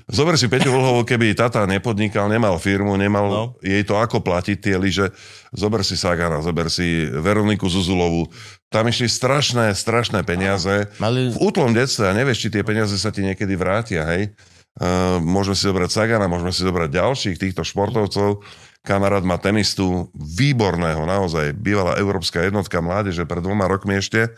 [0.06, 3.42] Zober si Peťu Vlhovú, keby tata nepodnikal, nemal firmu, nemal No.
[3.58, 5.10] jej to ako platiť tie lyže.
[5.50, 8.30] Zober si Sagana, zober si Veroniku Zuzulovú.
[8.70, 10.86] Tam išli strašné, strašné peniaze.
[11.02, 11.34] Mali...
[11.34, 14.30] V útlom detstve a nevieš, či tie peniaze sa ti niekedy vrátia, hej.
[14.78, 18.46] Uh, môžeme si zobrať Sagana, môžeme si zobrať ďalších týchto športovcov.
[18.86, 24.30] Kamarát má tenistu výborného, naozaj, bývalá európska jednotka mládeže pred dvoma rokmi ešte.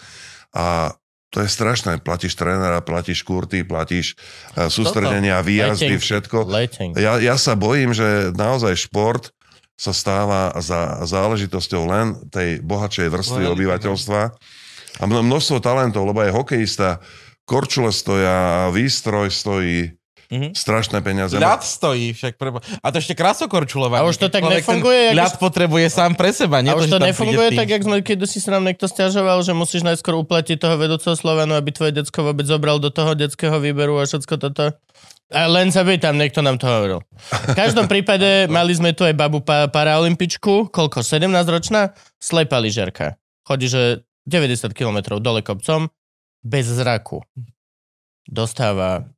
[0.57, 0.97] A
[1.29, 2.01] to je strašné.
[2.01, 4.17] Platíš trénera, platíš kurty, platíš
[4.57, 6.49] uh, sústredenia, výjazdy, všetko.
[6.97, 9.31] Ja, ja sa bojím, že naozaj šport
[9.79, 14.21] sa stáva za záležitosťou len tej bohatšej vrstvy obyvateľstva.
[14.99, 16.99] A mno- množstvo talentov, lebo aj hokejista,
[17.47, 19.98] korčule stoja, výstroj stojí,
[20.29, 20.53] Mhm.
[20.53, 21.41] strašné peniaze.
[21.41, 22.37] Ľad stojí však.
[22.37, 22.61] Prebo...
[22.61, 24.05] A to ešte krasokorčulovanie.
[24.05, 26.61] A už to tak Človek nefunguje, Ten jak ľad potrebuje sám pre seba.
[26.61, 29.41] Nie A už to tam nefunguje tak, jak sme, keď si sa nám niekto stiažoval,
[29.41, 33.57] že musíš najskôr uplatiť toho vedúceho Slovanu, aby tvoje decko vôbec zobral do toho detského
[33.57, 34.77] výberu a všetko toto.
[35.33, 37.01] A len sa tam niekto nám to hovoril.
[37.53, 43.17] V každom prípade mali sme tu aj babu pa- paraolimpičku, koľko, 17 ročná, slepá lyžiarka.
[43.49, 45.89] Chodí, že 90 km dole kopcom,
[46.45, 47.25] bez zraku.
[48.29, 49.09] Dostáva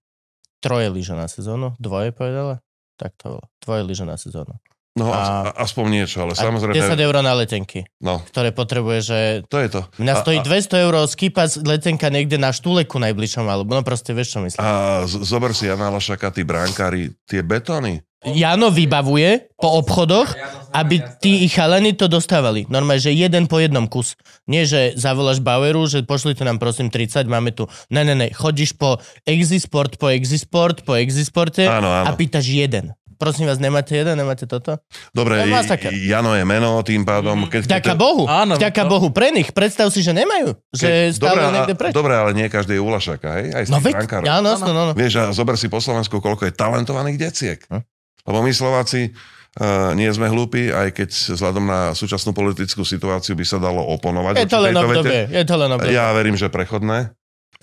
[0.60, 2.60] troje lyže na sezónu, dvoje povedala?
[3.00, 3.44] Tak to bolo.
[3.64, 4.60] Dvoje lyže na sezónu.
[4.98, 8.98] No, A- a, aspoň niečo, ale A samozrejme, 10 eur na letenky, no, ktoré potrebuje,
[9.06, 9.80] že to je to.
[10.02, 13.86] Mňa A- stojí a- 200 eur skipa z letenka niekde na štuleku najbližšom, alebo no
[13.86, 14.58] proste vieš, čo myslím.
[14.58, 18.02] A z- zober si Jana Lašaka, tí bránkári, tie betóny.
[18.20, 20.28] Jano vybavuje po obchodoch,
[20.76, 22.68] aby tí ich chalani to dostávali.
[22.68, 24.12] Normálne, že jeden po jednom kus.
[24.44, 27.64] Nie, že zavoláš Baueru, že pošlite nám prosím 30, máme tu.
[27.88, 32.18] Ne, ne, ne, chodíš po Exisport, po Exisport, po Exisporte Áno, a áno.
[32.20, 32.92] pýtaš jeden.
[33.20, 34.80] Prosím vás, nemáte jeden, nemáte toto?
[35.12, 35.92] Dobre, masaker.
[35.92, 37.44] Jano je meno, tým pádom...
[37.52, 39.52] Keď, Vďaka keď- Bohu, Áno, vďaka to- Bohu pre nich.
[39.52, 40.56] Predstav si, že nemajú.
[40.72, 41.92] Že keď- stále dobre, niekde preč.
[41.92, 43.46] dobre, ale nie každý je Ulašaka, hej?
[43.52, 44.92] Aj No veď, áno, no, no, no.
[44.96, 47.60] Vieš, a zober si po Slovensku, koľko je talentovaných deciek.
[47.68, 47.84] Hm?
[48.24, 53.44] Lebo my Slováci uh, nie sme hlúpi, aj keď vzhľadom na súčasnú politickú situáciu by
[53.44, 54.40] sa dalo oponovať.
[54.40, 55.92] Je to len obdobie, je to len obdobie.
[55.92, 57.12] Ja verím, že prechodné.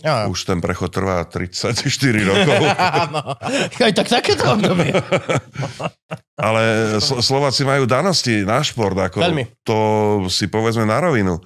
[0.06, 0.30] Ja.
[0.30, 1.74] Už ten prechod trvá 34
[2.22, 2.62] rokov.
[3.06, 3.34] Áno.
[3.82, 4.94] Aj tak takéto obdobie.
[6.38, 6.62] Ale
[7.02, 8.94] Slo- Slováci majú danosti na šport.
[8.94, 9.50] Ako Veľmi.
[9.66, 9.78] To
[10.30, 11.42] si povedzme na rovinu.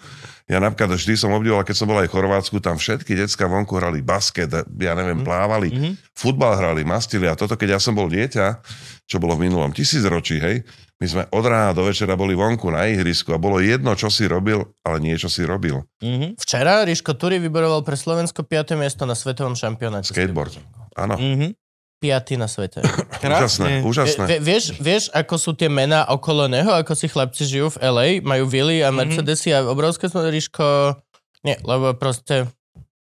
[0.52, 3.80] Ja napríklad vždy som obdivoval, keď som bol aj v Chorvátsku, tam všetky decka vonku
[3.80, 6.12] hrali basket, ja neviem, plávali, Mhm.
[6.12, 8.60] futbal hrali, mastili a toto, keď ja som bol dieťa,
[9.08, 10.68] čo bolo v minulom tisícročí, hej,
[11.00, 14.28] my sme od rána do večera boli vonku na ihrisku a bolo jedno, čo si
[14.28, 15.88] robil, ale niečo si robil.
[16.04, 16.36] Mhm.
[16.36, 18.76] Včera Ríško Turi vyboroval pre Slovensko 5.
[18.76, 20.12] miesto na svetovom šampionáte.
[20.12, 20.60] Skateboard.
[21.00, 21.56] Áno, Mhm.
[22.02, 22.42] 5.
[22.42, 22.82] na svete.
[23.22, 24.26] úžasné, úžasné.
[24.26, 28.08] Vie, vieš, vieš, ako sú tie mená okolo neho, ako si chlapci žijú v LA,
[28.26, 30.98] majú Willy a Mercedesy a obrovské sú Ríško...
[31.46, 32.50] Nie, lebo proste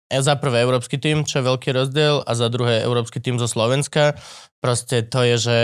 [0.10, 4.20] za prvé európsky tým, čo je veľký rozdiel, a za druhé európsky tým zo Slovenska.
[4.62, 5.58] Proste to je, že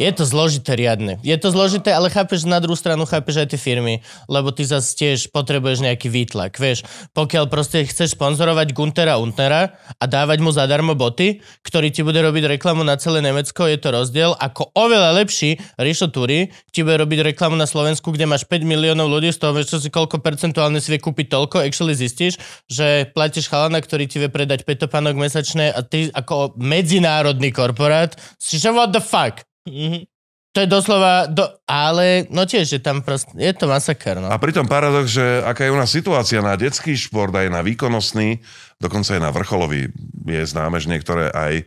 [0.00, 1.20] Je to zložité riadne.
[1.20, 4.96] Je to zložité, ale chápeš, na druhú stranu chápeš aj tie firmy, lebo ty zase
[4.96, 6.82] tiež potrebuješ nejaký výtlak, vieš.
[7.12, 12.56] Pokiaľ proste chceš sponzorovať Guntera Untera a dávať mu zadarmo boty, ktorý ti bude robiť
[12.56, 17.36] reklamu na celé Nemecko, je to rozdiel, ako oveľa lepší Rišo Turi ti bude robiť
[17.36, 20.80] reklamu na Slovensku, kde máš 5 miliónov ľudí, z toho vieš, čo si koľko percentuálne
[20.80, 25.68] si vie kúpiť toľko, actually zistíš, že platíš chalana, ktorý ti vie predať petopánok mesačné
[25.70, 29.42] a ty ako medzinárodný korporát si že what the fuck?
[29.68, 30.08] Mhm.
[30.52, 34.28] To je doslova, do, ale no tiež, že tam proste, je to masaker, no.
[34.28, 38.36] A pritom paradox, že aká je u nás situácia na detský šport, aj na výkonnostný,
[38.76, 39.88] dokonca aj na vrcholový,
[40.28, 41.64] je známe, že niektoré aj e,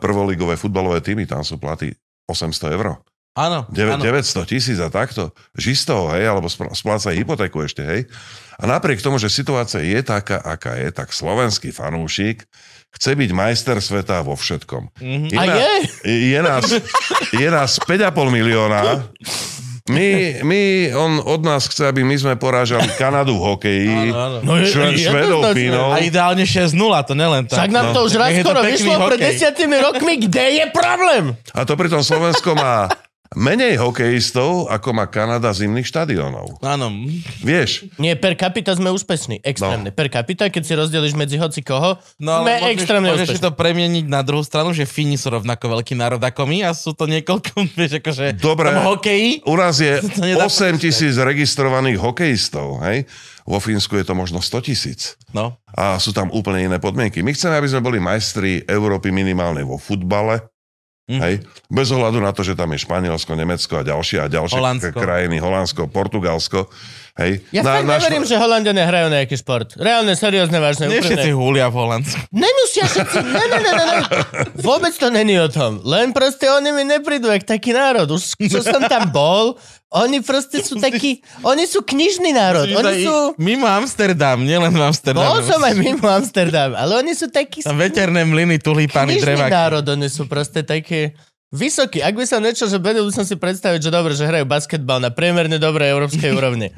[0.00, 1.92] prvoligové futbalové týmy, tam sú platy
[2.24, 2.96] 800 eur.
[3.34, 4.02] Áno, 9, áno.
[4.02, 5.34] 900 tisíc a takto.
[5.58, 8.00] Ži z toho, hej, alebo spl- spláca hypotéku ešte, hej.
[8.54, 12.46] A napriek tomu, že situácia je taká, aká je, tak slovenský fanúšik
[12.94, 14.94] chce byť majster sveta vo všetkom.
[15.02, 15.34] Mhm.
[15.34, 15.74] A na- je?
[16.30, 16.64] je nás,
[17.34, 19.02] je nás 5,5 milióna.
[19.84, 20.60] My, my,
[20.96, 24.36] on od nás chce, aby my sme porážali Kanadu v hokeji, Áno, áno.
[24.40, 25.52] No je- Šve- je- Švedov.
[25.52, 25.92] Fínov.
[25.92, 26.72] A ideálne 6-0,
[27.04, 27.60] to nelen tak.
[27.60, 27.92] Však nám no.
[27.92, 29.26] to už raz je skoro vyšlo pred hokej.
[29.28, 31.24] desiatimi rokmi, kde je problém?
[31.52, 32.88] A to pritom Slovensko má
[33.32, 36.60] menej hokejistov, ako má Kanada zimných štadiónov.
[36.60, 36.92] Áno.
[37.40, 39.40] Vieš, Nie, per capita sme úspešní.
[39.40, 39.88] Extrémne.
[39.88, 43.46] Per capita, keď si rozdeliš medzi hoci koho, No sme môžeš, extrémne môžeš si úspešní.
[43.46, 46.92] to premieniť na druhú stranu, že Fíni sú rovnako veľký národ ako my a sú
[46.92, 48.70] to niekoľko, vieš, akože Dobre.
[48.70, 49.42] hokeji.
[49.42, 53.08] u nás je To nedá 8 tisíc registrovaných hokejistov, hej?
[53.44, 55.20] Vo Fínsku je to možno 100 tisíc.
[55.28, 55.58] No.
[55.68, 57.20] A sú tam úplne iné podmienky.
[57.20, 60.48] My chceme, aby sme boli majstri Európy minimálne vo futbale,
[61.04, 61.20] Mhm.
[61.20, 61.34] Hej?
[61.68, 64.96] Bez ohľadu na to, že tam je Španielsko, Nemecko a ďalšie a ďalšie Holandsko.
[64.96, 66.72] krajiny, Holandsko, Portugalsko.
[67.14, 67.46] Hej?
[67.54, 69.78] Ja fakt neverím, že Holandia hrajú nejaký šport.
[69.78, 70.90] Reálne, seriózne, vážne.
[70.90, 71.38] Nie všetci úprimne.
[71.38, 72.18] húlia v Holandsku.
[72.34, 73.16] Nemusia všetci.
[73.22, 73.98] Ne, ne, ne, ne, ne.
[74.58, 75.78] Vôbec to není o tom.
[75.86, 78.10] Len proste oni mi neprídu, jak taký národ.
[78.10, 79.54] Už čo som tam bol,
[79.94, 82.66] oni proste sú takí, oni sú knižný národ.
[82.66, 83.38] Oni sú...
[83.38, 85.22] Mimo Amsterdam, nielen v Amsterdame.
[85.22, 89.54] Bol som aj mimo Amsterdam, ale oni sú takí Tam veterné mlyny, tulipány, knižný dreváky.
[89.54, 91.14] národ, oni sú proste také
[91.54, 92.02] vysokí.
[92.02, 94.98] Ak by som niečo, že vedel by som si predstaviť, že dobre, že hrajú basketbal
[94.98, 96.74] na priemerne dobrej európskej úrovni.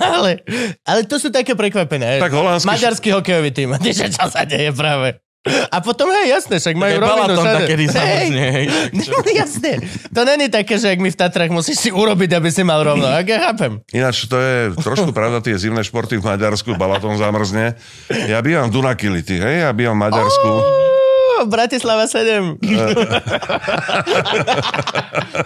[0.00, 0.40] ale,
[0.80, 2.22] ale to sú také prekvapené.
[2.22, 3.74] Tak holandský- Maďarský hokejový tým.
[3.84, 5.18] Že čo sa deje práve.
[5.44, 8.66] A potom, hej, jasné, však majú rovinu Balaton takedy samozne, hej.
[8.96, 9.76] No, jasné.
[10.08, 13.04] To není také, že ak my v Tatrach musíš si urobiť, aby si mal rovno.
[13.04, 13.76] Ak ja chápem.
[13.92, 17.76] Ináč to je trošku pravda, tie zimné športy v Maďarsku, Balaton zamrzne.
[18.08, 20.48] Ja bývam v Dunakility, hej, ja bývam v Maďarsku.
[21.46, 22.54] Bratislava 7.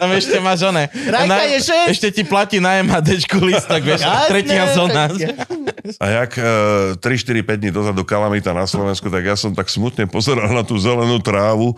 [0.00, 0.88] Tam ešte máš one.
[0.88, 1.90] Rajka je šesť.
[1.90, 5.08] Ešte ti platí na MHDčku listok, vieš, Jasné, tretia zóna.
[5.98, 9.72] A jak e, 3, 4, 5 dní dozadu kalamita na Slovensku, tak ja som tak
[9.72, 11.72] smutne pozeral na tú zelenú trávu,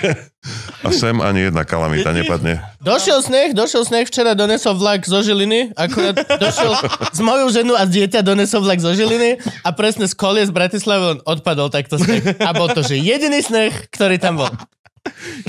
[0.86, 2.60] a sem ani jedna kalamita nepadne.
[2.82, 6.74] Došiel sneh, došiel sneh, včera donesol vlak zo Žiliny, akurát došiel
[7.14, 11.04] s mojou ženu a dieťa donesol vlak zo Žiliny a presne z kolie z Bratislavy
[11.14, 12.42] on odpadol takto sneh.
[12.42, 14.50] A bol to, že jediný sneh, ktorý tam bol.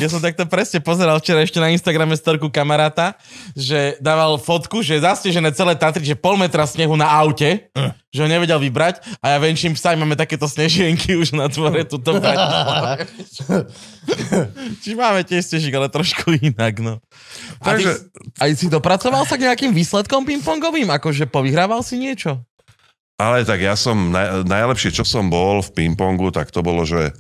[0.02, 3.14] Ja som takto presne pozeral včera ešte na Instagrame storku kamaráta,
[3.54, 7.70] že dával fotku, že je zasnežené celé Tatry, že pol metra snehu na aute,
[8.10, 12.18] že ho nevedel vybrať a ja venčím psa, máme takéto snežienky už na dvore tuto.
[14.82, 16.98] Čiže máme tiež snežík, ale trošku inak, no.
[17.62, 17.86] A ty,
[18.42, 20.90] aj si dopracoval sa k nejakým výsledkom pingpongovým?
[20.90, 22.42] Akože povyhrával si niečo?
[23.22, 27.14] Ale tak ja som, naj, najlepšie, čo som bol v pingpongu, tak to bolo, že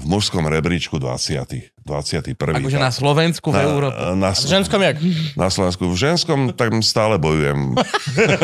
[0.00, 1.73] v mužskom rebríčku 20.
[1.84, 2.64] 21.
[2.64, 3.96] Akože na Slovensku, v Európe.
[4.16, 4.96] na, V ženskom jak?
[5.36, 5.84] na Slovensku.
[5.92, 7.76] V ženskom tam stále bojujem.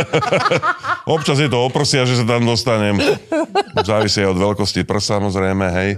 [1.17, 3.01] Občas je to oprosia, že sa tam dostanem.
[3.81, 5.91] Závisí od veľkosti prsa, samozrejme, hej.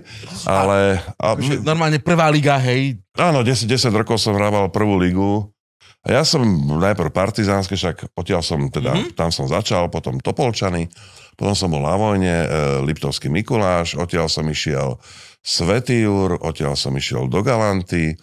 [0.47, 1.03] Ale...
[1.19, 2.97] A, Že normálne prvá liga, hej.
[3.19, 5.51] áno, 10, 10 rokov som hrával prvú ligu.
[6.03, 6.43] A ja som
[6.83, 9.15] najprv partizánske, však odtiaľ som teda, mm-hmm.
[9.15, 10.91] tam som začal, potom Topolčany,
[11.39, 12.47] potom som bol na vojne, e,
[12.83, 14.99] Liptovský Mikuláš, odtiaľ som išiel
[15.43, 18.15] Svetý Jur, odtiaľ som išiel do Galanty,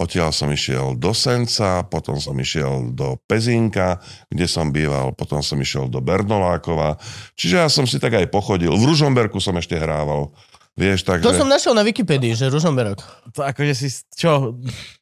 [0.00, 4.00] odtiaľ som išiel do Senca, potom som išiel do Pezinka,
[4.30, 6.96] kde som býval, potom som išiel do Bernolákova.
[7.36, 8.72] Čiže ja som si tak aj pochodil.
[8.72, 10.32] V Ružomberku som ešte hrával.
[10.78, 11.26] Vieš, takže...
[11.26, 13.02] To som našiel na Wikipedii, že Ružomberok.
[13.36, 14.56] To akože si, čo?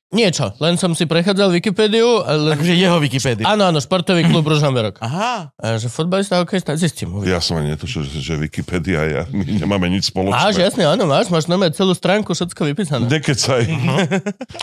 [0.08, 2.24] Niečo, len som si prechádzal Wikipédiu.
[2.24, 2.56] Ale...
[2.56, 3.44] Akože jeho Wikipédia.
[3.44, 5.04] Áno, áno, športový klub Ružomberok.
[5.04, 5.52] Aha.
[5.52, 7.12] A že futbalista, hokejista, zistím.
[7.12, 7.36] uvidím.
[7.36, 10.32] Ja som ani netušil, že, že Wikipedia ja, my nemáme nič spoločné.
[10.32, 13.04] Máš, jasne, áno, máš, máš nové celú stránku, všetko vypísané.
[13.04, 13.68] Nekecaj.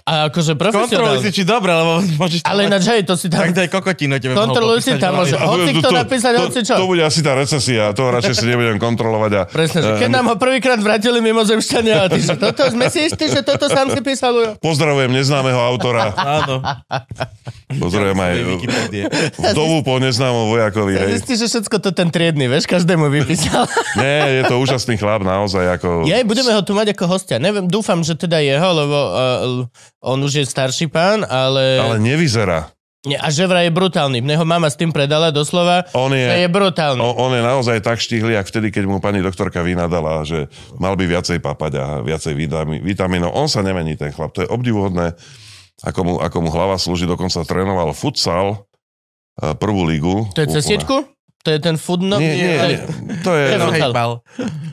[0.09, 1.21] A akože Kontroluj profesionálne.
[1.21, 2.41] si, či dobre, lebo môžeš...
[2.41, 3.45] Ale ináč, hej, to si tam...
[3.45, 6.73] Tak to je kokotino tebe Kontroluj si tam, môže hoci kto napísať, hoci čo.
[6.73, 9.31] To bude asi tá recesia, to radšej si nebudem kontrolovať.
[9.37, 13.13] A, Presne, že keď nám ho prvýkrát vrátili mimozemšťania a ty, že toto, sme si
[13.13, 14.57] istí, že toto sám si písal?
[14.57, 16.15] Pozdravujem neznámeho autora.
[16.15, 16.63] Áno.
[17.75, 18.35] Pozriem aj
[19.51, 20.95] vdovu po neznámom vojakovi.
[20.95, 21.19] Ja Hej.
[21.19, 23.67] zistíš, že všetko to ten triedny, vieš, každému vypísal.
[23.99, 25.75] Nie, je to úžasný chlap, naozaj.
[25.75, 26.07] Ako...
[26.07, 27.35] Jej, budeme ho tu mať ako hostia.
[27.41, 31.83] Neviem, dúfam, že teda jeho, lebo uh, on už je starší pán, ale...
[31.83, 32.71] Ale nevyzerá.
[33.05, 34.17] Nie, a že vraj je brutálny.
[34.19, 36.97] Mne ho mama s tým predala doslova, On je, že je brutálny.
[36.97, 40.93] on, on je naozaj tak štihlý, jak vtedy, keď mu pani doktorka vynadala, že mal
[40.93, 43.31] by viacej papať a viacej vitamí- vitamínov.
[43.31, 44.33] On sa nemení, ten chlap.
[44.33, 45.13] To je obdivuhodné,
[45.81, 47.05] ako mu, ako mu hlava slúži.
[47.05, 48.65] Dokonca trénoval futsal,
[49.37, 50.25] eh, prvú ligu.
[50.31, 51.05] To je cez sieťku?
[51.41, 52.01] To je ten food...
[52.01, 52.77] No, Nie, nie, to, je, nie.
[53.21, 53.91] To je, To je No, futsal.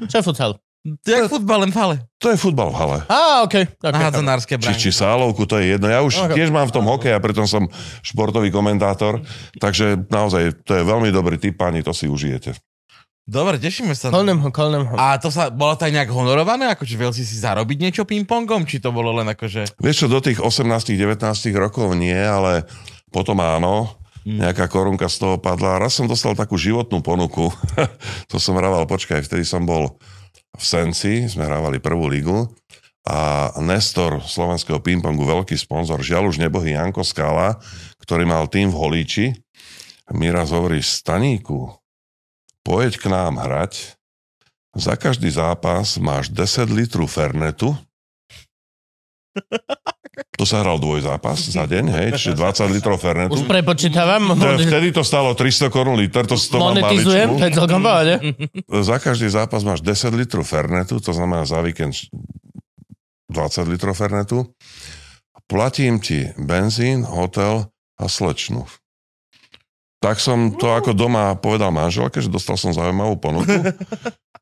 [0.08, 0.50] Čo je futsal?
[0.82, 1.96] To je jak futbal, len v hale.
[2.18, 2.98] to je futbal v hale.
[3.06, 3.70] Á, okej.
[3.70, 4.02] Okay, okay.
[4.02, 4.80] hádzanárske Či, brány.
[4.82, 5.86] či sálovku, to je jedno.
[5.86, 6.34] Ja už Ok.
[6.34, 7.70] tiež mám v tom hokej a preto som
[8.02, 9.22] športový komentátor.
[9.62, 12.58] Takže naozaj, to je veľmi dobrý typ, páni, to si užijete.
[13.22, 14.10] Dobre, tešíme sa.
[14.10, 14.98] Kolnem ho, kolnem ho.
[14.98, 16.66] A to sa, bolo to aj nejak honorované?
[16.74, 18.66] Akože vedel si si zarobiť niečo ping-pongom?
[18.66, 19.78] Či to bolo len akože...
[19.78, 20.98] Vieš čo, do tých 18-19
[21.54, 22.66] rokov nie, ale
[23.14, 23.94] potom áno.
[24.26, 25.78] Nejaká korunka z toho padla.
[25.78, 27.54] Raz som dostal takú životnú ponuku.
[28.30, 30.02] to som hrával, počkaj, vtedy som bol
[30.52, 32.48] v Senci, sme hrávali prvú ligu
[33.02, 37.58] a Nestor slovenského pingpongu, veľký sponzor, žiaľ už nebohý Janko Skala,
[37.98, 39.26] ktorý mal tým v Holíči,
[40.12, 41.72] mi raz hovorí, Staníku,
[42.62, 43.96] pojeď k nám hrať,
[44.72, 47.74] za každý zápas máš 10 litrov Fernetu,
[50.12, 53.32] to sa hral dvojzápas za deň, hej, čiže 20 litrov Fernetu.
[53.32, 54.36] Už prepočítavam.
[54.36, 57.80] Vtedy to stalo 300 korún liter, to, to Monetizujem, to je celkom.
[58.84, 61.96] Za každý zápas máš 10 litrov Fernetu, to znamená za víkend
[63.32, 64.52] 20 litrov Fernetu.
[65.48, 68.68] Platím ti benzín, hotel a slečnu.
[70.02, 73.48] Tak som to ako doma povedal manželke, že dostal som zaujímavú ponuku.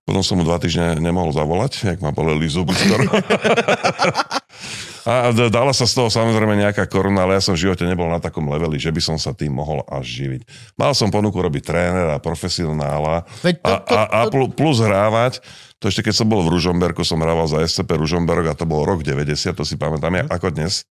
[0.02, 3.06] Potom som mu dva týždne nemohol zavolať, jak ma boleli zuby skoro.
[5.08, 8.20] A dala sa z toho samozrejme nejaká koruna, ale ja som v živote nebol na
[8.20, 10.74] takom leveli, že by som sa tým mohol až živiť.
[10.76, 13.24] Mal som ponuku robiť trénera, profesionála
[13.64, 15.40] a, a, a plus hrávať.
[15.80, 18.84] To ešte keď som bol v Ružomberku, som hrával za SCP Ružomberok a to bol
[18.84, 20.84] rok 90, to si pamätám ja, ako dnes.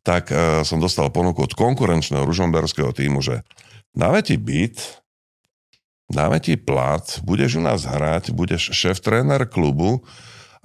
[0.00, 3.44] Tak uh, som dostal ponuku od konkurenčného ružomberského týmu, že
[3.92, 5.04] dáme ti byt,
[6.08, 10.00] dáme ti plat, budeš u nás hrať, budeš šéf-tréner klubu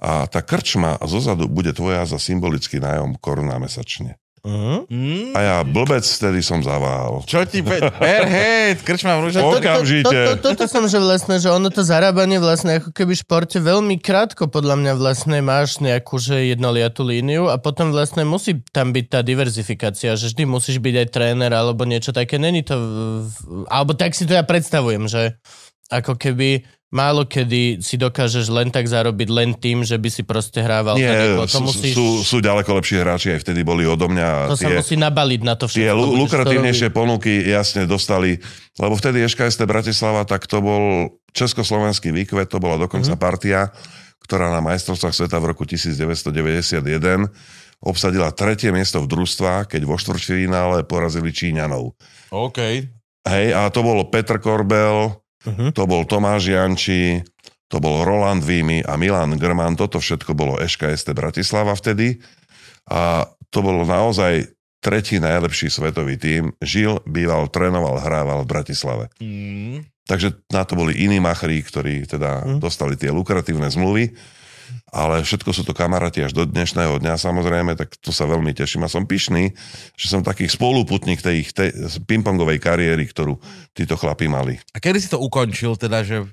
[0.00, 4.16] a tá krčma zozadu bude tvoja za symbolický nájom koruna mesačne.
[4.40, 7.20] Mm, A ja blbec vtedy som zaváhal.
[7.28, 7.76] čo ti pe...
[8.00, 9.36] Airhead, krčma v rúže.
[9.36, 10.08] O- To- to- Okamžite.
[10.08, 13.60] To, to, toto som, že vlastne, že ono to zarábanie vlastne ako keby v športe
[13.60, 18.96] veľmi krátko podľa mňa vlastne máš nejakú, že jednoliatú líniu a potom vlastne musí tam
[18.96, 22.40] byť tá diverzifikácia, že vždy musíš byť aj tréner alebo niečo také.
[22.40, 22.80] Není to,
[23.68, 25.36] alebo tak si to ja predstavujem, že
[25.92, 30.58] ako keby málo kedy si dokážeš len tak zarobiť len tým, že by si proste
[30.58, 30.98] hrával.
[30.98, 34.50] Nie, to sú, musíš, sú, sú ďaleko lepší hráči, aj vtedy boli odo mňa.
[34.50, 35.78] to sa tie, musí nabaliť na to všetko.
[35.80, 38.42] tie lu- lukratívnejšie ponuky jasne dostali,
[38.74, 40.82] lebo vtedy SKST Bratislava, tak to bol
[41.30, 43.20] československý výkvet, to bola dokonca Mhm.
[43.20, 43.70] partia,
[44.20, 47.30] ktorá na majstrovstvách sveta v roku 1991
[47.80, 51.94] obsadila tretie miesto v družstva, keď vo štvrťfinále porazili Číňanov.
[52.28, 52.58] OK.
[53.20, 55.72] Hej, a to bolo Petr Korbel, Mhm.
[55.72, 57.24] to bol Tomáš Janči,
[57.66, 62.18] to bol Roland Vímy a Milan Grman, toto všetko bolo SKST Bratislava vtedy
[62.90, 66.50] a to bolo naozaj tretí najlepší svetový tím.
[66.58, 69.04] Žil, býval, trénoval, hrával v Bratislave.
[69.20, 69.84] Mm.
[70.08, 72.58] Takže na to boli iní machrí, ktorí teda Mhm.
[72.58, 74.10] dostali tie lukratívne zmluvy,
[74.90, 78.82] ale všetko sú to kamaráti až do dnešného dňa samozrejme, tak to sa veľmi teším
[78.82, 79.54] a som pyšný,
[79.94, 81.70] že som taký spoluputník tej, ich tej
[82.02, 83.38] pingpongovej kariéry, ktorú
[83.70, 84.58] títo chlapi mali.
[84.70, 86.26] A kedy si to ukončil, teda, že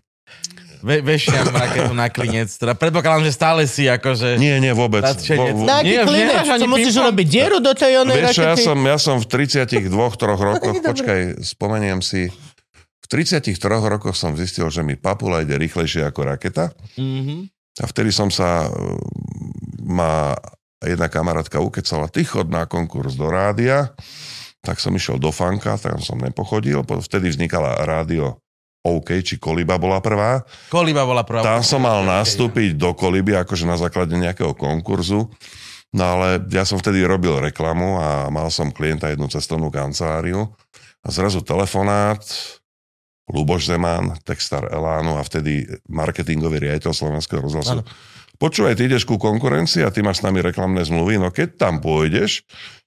[0.78, 2.50] ve, vešiam raketu na klinec?
[2.52, 4.38] Teda predpokladám, že stále si akože...
[4.38, 5.02] Nie, nie, vôbec.
[5.02, 6.46] Vo- vo- Na aký Nie, klinec?
[6.46, 8.66] To musíš urobiť dieru do tej onej Vieš čo, ja rakety?
[8.66, 10.86] som, ja som v 32 troch rokoch, Dobre.
[10.86, 12.30] počkaj, spomeniem si,
[12.98, 17.57] v 33 rokoch som zistil, že mi papula ide rýchlejšie ako raketa Mm-hmm.
[17.82, 18.70] A vtedy som sa, e,
[19.86, 20.34] ma
[20.82, 23.94] jedna kamarátka ukecala, ty chod na konkurs do rádia,
[24.62, 28.38] tak som išiel do fanka, tam som nepochodil, po- vtedy vznikala rádio
[28.88, 30.48] OK, či Koliba bola prvá.
[30.72, 31.44] Koliba bola prvá.
[31.44, 35.28] Tam som mal nastúpiť do Koliby, akože na základe nejakého konkurzu.
[35.92, 40.52] No ale ja som vtedy robil reklamu a mal som klienta jednu cestovnú kanceláriu
[41.04, 42.20] a zrazu telefonát,
[43.28, 47.80] Luboš Zeman, textár Elánu a vtedy marketingový riaditeľ Slovenského rozhlasu.
[47.80, 47.84] Áno.
[48.38, 51.82] Počúvaj, ty ideš ku konkurencii a ty máš s nami reklamné zmluvy, no keď tam
[51.84, 52.46] pôjdeš,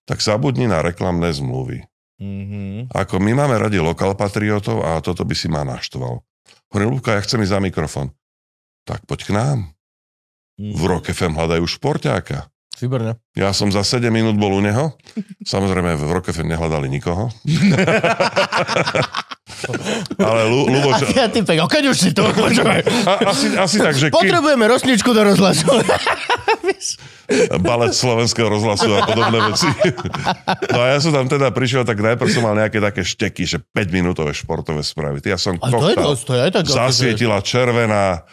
[0.09, 1.85] tak zabudni na reklamné zmluvy.
[2.21, 2.95] Mm-hmm.
[2.95, 6.23] Ako my máme radi lokal patriotov a toto by si ma naštval.
[6.71, 8.15] Hovorím, Lubka, ja chcem ísť za mikrofón.
[8.87, 9.59] Tak poď k nám.
[10.61, 12.53] V Rock FM hľadajú šporťáka.
[12.81, 13.17] Výborné.
[13.37, 14.97] Ja som za 7 minút bol u neho.
[15.45, 17.29] Samozrejme, v Rokefe nehľadali nikoho.
[20.19, 20.99] Ale Lu, A Luboš...
[21.33, 22.81] typek, a keď už si to, počúvaj.
[23.27, 25.67] Asi, asi tak, že Potrebujeme rosničku do rozhlasu.
[27.63, 29.69] balet slovenského rozhlasu a podobné veci.
[30.75, 33.59] No a ja som tam teda prišiel, tak najprv som mal nejaké také šteky, že
[33.63, 35.23] 5 minútové športové správy.
[35.23, 36.65] Ja som A to je dosť, to je tak.
[36.67, 38.25] Zasvietila červená,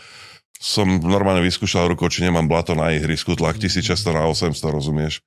[0.58, 5.22] som normálne vyskúšal rukou, či nemám blato na ihrisku, tlak 1600 na 800, rozumieš?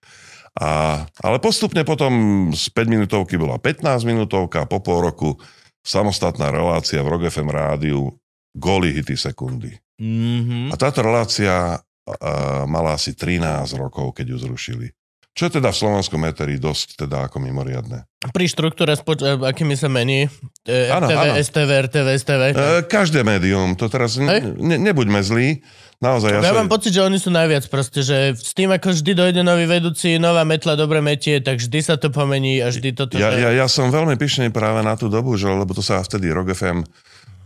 [0.58, 2.10] A, ale postupne potom
[2.50, 5.38] z 5 minútovky bola 15 minútovka, po pol roku
[5.80, 8.12] samostatná relácia v Rock FM rádiu,
[8.54, 9.76] góly, hity, sekundy.
[10.00, 10.72] Mhm.
[10.72, 14.86] A táto relácia uh, mala asi 13 rokov, keď ju zrušili.
[15.30, 18.02] Čo je teda v slovenskom meteri dosť teda ako mimoriadne.
[18.34, 20.26] Pri štruktúre, spoč- e, akými sa mení?
[20.66, 21.34] E, Áno, RTV, áno.
[21.38, 22.42] STV, RTV, STV.
[22.50, 22.54] E,
[22.90, 25.62] každé médium, to teraz ne, ne, nebuďme zlí,
[26.00, 29.12] naozaj ja, Ja mám pocit, že oni sú najviac proste, že s tým, ako vždy
[29.12, 33.20] dojde nový vedúci, nová metla dobre metie, tak vždy sa to pomení a vždy toto...
[33.20, 36.32] Ja, ja, ja som veľmi pyšný práve na tú dobu, že, lebo to sa vtedy
[36.32, 36.82] Rock FM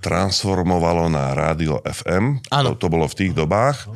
[0.05, 2.45] transformovalo na rádio FM.
[2.53, 2.77] Áno.
[2.77, 3.89] To, to bolo v tých dobách.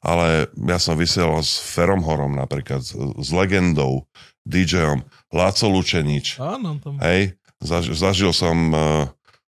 [0.00, 4.08] Ale ja som vysielal s Ferom Horom napríklad, s, s legendou,
[4.48, 6.40] DJom, Láco Lučenič.
[6.40, 6.96] Áno, to...
[7.04, 8.80] Hej, zaž, zažil som uh,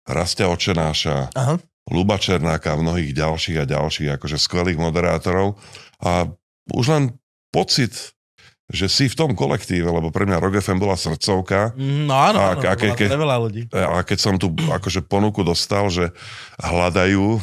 [0.05, 1.57] Rastia Očenáša, Aha.
[1.93, 5.61] Luba Černáka a mnohých ďalších a ďalších, akože skvelých moderátorov.
[6.01, 6.27] A
[6.69, 7.05] už len
[7.49, 7.93] pocit,
[8.67, 12.39] že si v tom kolektíve, lebo pre mňa Rock FM bola srdcovka, Mm, No áno,
[12.41, 13.63] A- áno, a ke- ke- veľa ľudí.
[13.71, 16.09] a keď som tu akože ponuku dostal, že
[16.59, 17.37] hľadajú,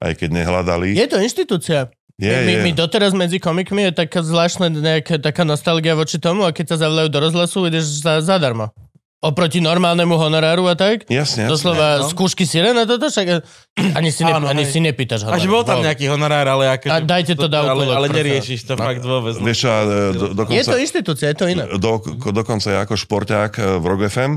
[0.00, 0.92] aj keď nehľadali.
[0.92, 1.92] Je to inštitúcia.
[2.16, 2.62] je, my, je.
[2.62, 6.80] my doteraz medzi komikmi je taká zvláštna nejaká taká nostalgia voči tomu a keď ťa
[6.80, 8.72] zavolajú do rozhlasu, ideš za, zadarmo.
[9.20, 11.04] Oproti normálnemu honoráru a tak.
[11.04, 11.52] Jasne, jasne.
[11.52, 12.08] Doslova no.
[12.08, 13.36] skúšky sirena, toto však e,
[14.00, 14.72] ani si, ne, Áno, ani hej.
[14.72, 16.88] si nepýtaš A že bol tam nejaký honorár, ale akože...
[16.88, 18.16] A dajte to do ale, úkolok, ale prosím.
[18.16, 19.36] neriešiš to fakt vôbec.
[19.36, 21.68] Vieš čo, a, e, do, Je dokonca, to inštitúcia, je to iné.
[21.76, 24.32] do, ko- dokonca ja ako športák e, v Rock FM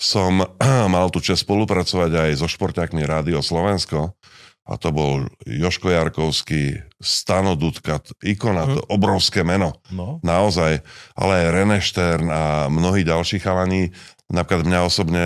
[0.00, 0.40] som
[0.94, 4.16] mal tu čest spolupracovať aj so športákmi Rádio Slovensko.
[4.64, 9.76] A to bol Joško Jarkovský, Stano Dudka, ikona, to obrovské meno.
[9.92, 10.24] No.
[10.24, 10.80] Naozaj.
[11.12, 13.92] Ale aj René Štern a mnohí ďalší chalani,
[14.32, 15.24] napríklad mňa osobne,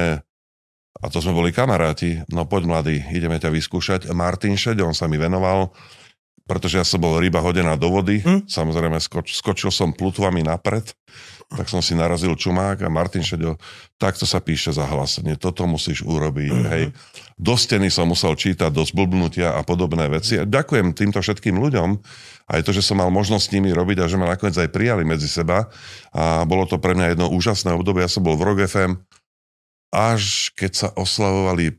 [0.98, 4.00] a to sme boli kamaráti, no poď mladý, ideme ťa vyskúšať.
[4.10, 5.70] Martin Šeď, on sa mi venoval,
[6.48, 8.48] pretože ja som bol ryba hodená do vody, Hm.
[8.48, 10.90] samozrejme skoč, skočil som plutvami napred,
[11.48, 13.56] tak som si narazil čumák a Martin Šeďo,
[13.96, 16.84] takto sa píše zahlásenie, toto musíš urobiť, hej.
[17.40, 20.36] Do steny som musel čítať, do zblbnutia a podobné veci.
[20.36, 21.96] A ďakujem týmto všetkým ľuďom,
[22.52, 25.08] aj to, že som mal možnosť s nimi robiť a že ma nakoniec aj prijali
[25.08, 25.68] medzi seba.
[26.12, 28.04] A bolo to pre mňa jedno úžasné obdobie.
[28.04, 28.92] Ja som bol v Rock FM,
[29.92, 31.76] až keď sa oslavovali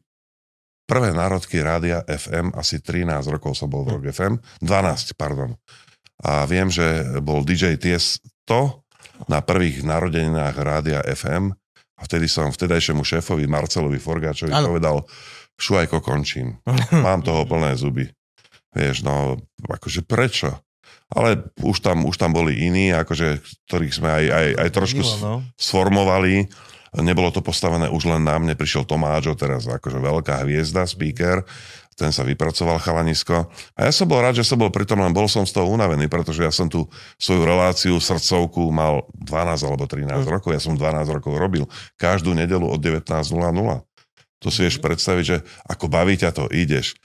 [0.90, 4.34] prvé národky rádia FM, asi 13 rokov som bol v Rock FM,
[4.66, 5.54] 12, pardon.
[6.26, 8.86] A viem, že bol DJ Tiesto
[9.28, 11.52] na prvých narodeninách rádia FM
[12.00, 14.72] a vtedy som vtedajšiemu šéfovi Marcelovi Forgáčovi Áno.
[14.72, 15.04] povedal,
[15.60, 16.64] šuajko, končím.
[17.06, 18.08] Mám toho plné zuby.
[18.72, 20.56] Vieš, no, akože prečo?
[21.10, 25.18] Ale už tam, už tam boli iní, akože, ktorých sme aj, aj, aj trošku Milo,
[25.18, 25.36] no.
[25.58, 26.46] sformovali.
[27.02, 31.42] Nebolo to postavené už len na mne, prišiel Tomáčo, teraz akože veľká hviezda, speaker,
[32.00, 33.52] ten sa vypracoval chalanisko.
[33.76, 36.08] A ja som bol rád, že som bol pritom, len bol som z toho unavený,
[36.08, 36.88] pretože ja som tu
[37.20, 40.32] svoju reláciu, srdcovku mal 12 alebo 13 Mm.
[40.32, 41.68] rokov, ja som 12 rokov robil,
[42.00, 43.84] každú nedelu od 19.00.
[44.40, 45.38] To si vieš predstaviť, že
[45.68, 46.96] ako baví ťa to, ideš.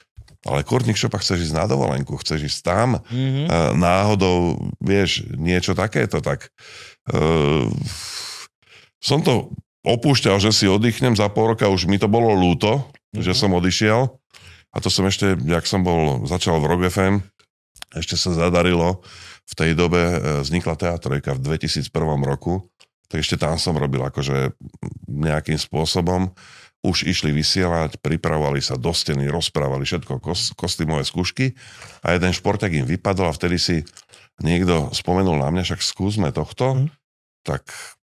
[0.47, 3.43] Ale kurník šopa chceš ísť na dovolenku, chceš ísť tam, Mhm.
[3.51, 6.53] a náhodou, vieš, niečo takéto, tak
[7.11, 7.67] uh,
[9.01, 9.53] som to
[9.85, 13.21] opúšťal, že si oddychnem za pol roka, už mi to bolo ľúto, Mhm.
[13.25, 14.09] že som odišiel.
[14.75, 17.23] A to som ešte, jak som bol, začal v Rock FM,
[17.95, 19.07] ešte sa zadarilo,
[19.45, 21.95] v tej dobe e, vznikla teatrojka v 2001
[22.27, 22.67] roku,
[23.07, 24.57] tak ešte tam som robil akože
[25.07, 26.35] nejakým spôsobom.
[26.85, 31.57] Už išli vysielať, pripravovali sa do steny, rozprávali všetko, kos, kostýmové skúšky
[32.05, 33.77] a jeden športák im vypadol a vtedy si
[34.43, 36.77] niekto spomenul na mňa, však skúsme tohto.
[36.77, 36.89] Mhm.
[37.45, 37.63] Tak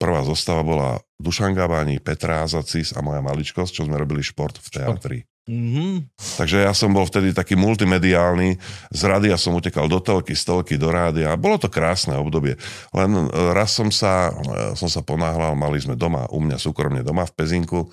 [0.01, 0.89] prvá zostava bola
[1.21, 5.19] Dušan Gabáni, Petra Azacis a moja maličkosť, čo sme robili šport v teatri.
[5.49, 6.13] Mhm.
[6.37, 8.61] Takže ja som bol vtedy taký multimediálny,
[8.93, 12.61] z rádia som utekal do telky, z telky do rádia a bolo to krásne obdobie.
[12.93, 13.25] Len e,
[13.57, 17.33] raz som sa, e, som sa ponáhľal, mali sme doma, u mňa súkromne doma v
[17.33, 17.89] Pezinku,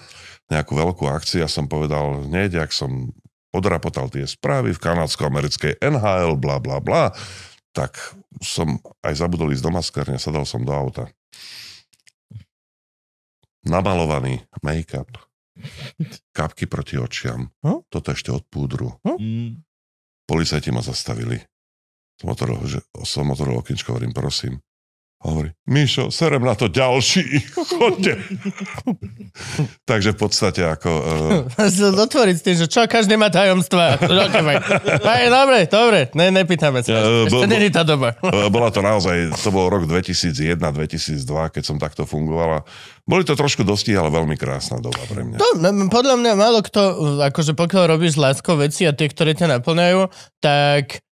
[0.51, 3.16] nejakú veľkú akciu a som povedal hneď, ak som
[3.56, 7.16] podrapotal tie správy v kanadsko-americkej NHL, bla bla bla,
[7.72, 7.95] tak
[8.43, 11.08] som aj zabudol ísť do maskárne, sadal som do auta.
[13.64, 15.08] Namalovaný make-up,
[16.34, 17.88] kapky proti očiam, Hm?
[17.88, 18.97] toto ešte od púdru.
[19.06, 19.62] Mhm.
[20.26, 21.38] Policajti ma zastavili.
[22.18, 24.64] Som otvoril, že som otvoril okienčko, hovorím, prosím.
[25.24, 28.13] A hovorí, Mišo, serem na to ďalší, chodte.
[29.89, 30.91] Takže v podstate ako...
[31.55, 33.97] Uh, Otvoriť s tým, že čo, každý má tajomstva.
[34.28, 34.43] okay,
[35.01, 36.93] Aj, dobre, dobre, ne, nepýtame sa.
[36.93, 38.13] Uh, Ešte není tá doba.
[38.22, 42.68] uh, bola to naozaj, to bol rok 2001-2002, keď som takto fungovala.
[43.05, 45.38] Boli to trošku dosti, ale veľmi krásna doba pre mňa.
[45.41, 45.47] To,
[45.89, 46.82] podľa mňa málo kto,
[47.26, 50.09] akože pokiaľ robíš s láskou veci a tie, ktoré ťa naplňajú,
[50.41, 51.05] tak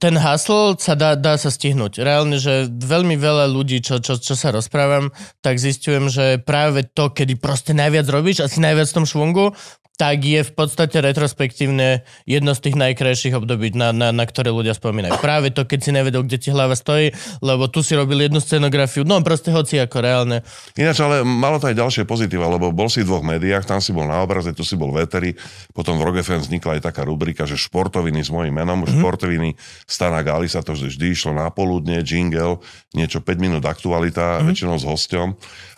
[0.00, 2.00] ten hasl sa dá, dá sa stihnúť.
[2.00, 5.12] Reálne, že veľmi veľa ľudí, čo, čo, čo sa rozprávam,
[5.44, 9.52] tak zistujem, že práve to, kedy proste najviac robíš, asi najviac v tom švungu,
[9.94, 14.74] tak je v podstate retrospektívne jedno z tých najkrajších období, na, na, na ktoré ľudia
[14.74, 15.22] spomínajú.
[15.22, 19.06] Práve to, keď si nevedel, kde ti hlava stojí, lebo tu si robil jednu scenografiu,
[19.06, 20.42] no proste hoci ako reálne.
[20.74, 23.94] Ináč, ale malo to aj ďalšie pozitíva, lebo bol si v dvoch médiách, tam si
[23.94, 25.38] bol na obraze, tu si bol veteri,
[25.70, 28.98] potom v Rock FM vznikla aj taká rubrika, že športoviny s mojím menom, mm-hmm.
[28.98, 29.54] športoviny
[29.86, 32.58] Stana Gali sa to vždy išlo na poludne, jingle,
[32.98, 34.46] niečo 5 minút aktualita, mm-hmm.
[34.50, 35.28] väčšinou s hosťom.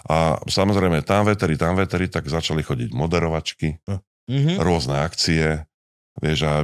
[0.07, 3.83] A samozrejme, tam veteri, tam veteri, tak začali chodiť moderovačky,
[4.31, 4.57] mm-hmm.
[4.63, 5.65] rôzne akcie.
[6.23, 6.55] Vieš, a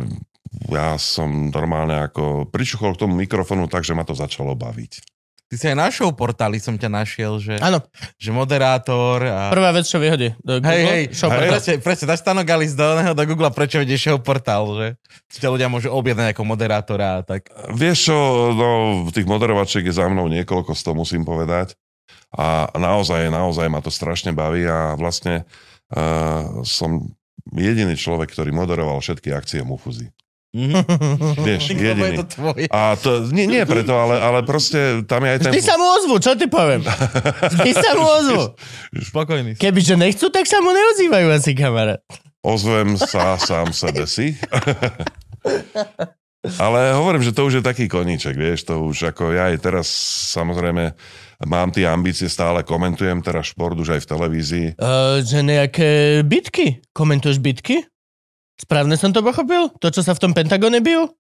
[0.69, 5.13] ja som normálne ako pričuchol k tomu mikrofonu tak, že ma to začalo baviť.
[5.53, 7.85] Ty si aj na show portáli som ťa našiel, že, Áno.
[8.17, 9.21] že moderátor.
[9.21, 9.53] A...
[9.53, 10.33] Prvá vec, čo vyhodí.
[10.49, 11.29] Hej, hej, hej.
[11.29, 14.87] Presne, presne, dáš Stanogalis do, do Google, prečo vedie show portál, že
[15.45, 17.53] ťa ľudia môžu objednať ako moderátora a tak.
[17.69, 18.17] Vieš čo,
[18.57, 18.69] no,
[19.13, 21.77] tých moderovačiek je za mnou niekoľko, z toho musím povedať.
[22.33, 25.45] A naozaj, naozaj ma to strašne baví a vlastne
[25.93, 27.13] uh, som
[27.53, 30.11] jediný človek, ktorý moderoval všetky akcie Mufuzy.
[30.53, 31.41] Mm-hmm.
[31.49, 32.17] Vieš, jediný.
[32.21, 32.69] To tvoje.
[32.69, 35.51] A to, nie, nie preto, ale, ale proste tam je aj ten...
[35.57, 36.85] Vždy sa mu ozvu, čo ty poviem?
[37.57, 38.43] Vždy sa mu ozvu.
[39.13, 39.57] Spokojný.
[39.57, 42.05] Kebyže nechcú, tak sa mu neozývajú asi, kamarát.
[42.45, 44.37] Ozvem sa sám sebe si.
[46.65, 49.87] ale hovorím, že to už je taký koníček, vieš, to už ako ja aj teraz
[50.35, 50.93] samozrejme
[51.47, 54.67] mám tie ambície, stále komentujem teraz šport už aj v televízii.
[54.79, 56.83] Uh, že nejaké bitky?
[56.95, 57.87] Komentuješ bitky?
[58.63, 59.75] Správne som to pochopil?
[59.83, 61.11] To, čo sa v tom Pentagone bijú?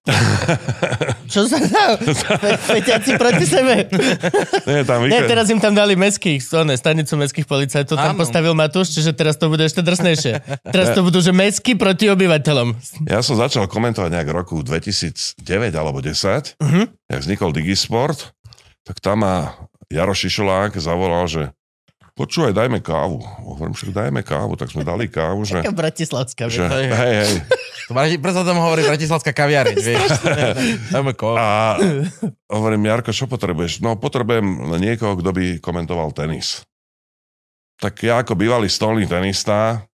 [1.32, 1.98] čo sa dá?
[2.70, 3.90] Feťaci proti sebe?
[4.70, 8.94] Nie, tam Nie, teraz im tam dali meských, one, stanicu meských policajtov, tam postavil Matúš,
[8.94, 10.38] čiže teraz to bude ešte drsnejšie.
[10.70, 12.78] Teraz to budú, že mesky proti obyvateľom.
[13.10, 15.42] Ja som začal komentovať nejak v roku 2009
[15.74, 16.62] alebo 10, uh-huh.
[16.62, 16.82] Mhm.
[17.10, 18.38] jak vznikol Digisport,
[18.86, 19.50] tak tam ma
[19.92, 21.42] Jaro Šišolák zavolal, že
[22.16, 23.20] počúvaj, dajme kávu.
[23.20, 25.60] Hovorím, však dajme kávu, tak sme dali kávu, že...
[25.60, 26.48] Taká bratislavská.
[26.48, 27.14] Že, hej, hej.
[27.28, 28.16] hej.
[28.24, 30.10] Preto tam hovorí bratislavská kaviareň, vieš.
[30.96, 31.36] dajme kávu.
[31.36, 31.76] A
[32.48, 33.84] hovorím, Jarko, čo potrebuješ?
[33.84, 34.44] No, potrebujem
[34.80, 36.64] niekoho, kto by komentoval tenis.
[37.76, 39.84] Tak ja ako bývalý stolný tenista,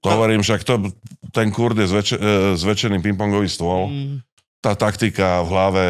[0.00, 0.88] to hovorím, však to,
[1.28, 2.18] ten kurd je zväč, e,
[2.56, 3.92] zväčšený pingpongový stôl.
[3.92, 4.16] Mm.
[4.58, 5.84] Tá taktika v hlave,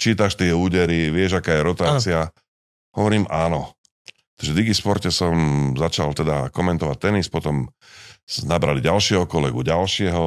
[0.00, 2.20] čítaš tie údery, vieš, aká je rotácia.
[2.28, 2.32] Áno.
[2.96, 3.76] Hovorím áno.
[4.40, 5.36] Takže v Digisporte som
[5.76, 7.68] začal teda komentovať tenis, potom
[8.48, 10.24] nabrali ďalšieho kolegu, ďalšieho.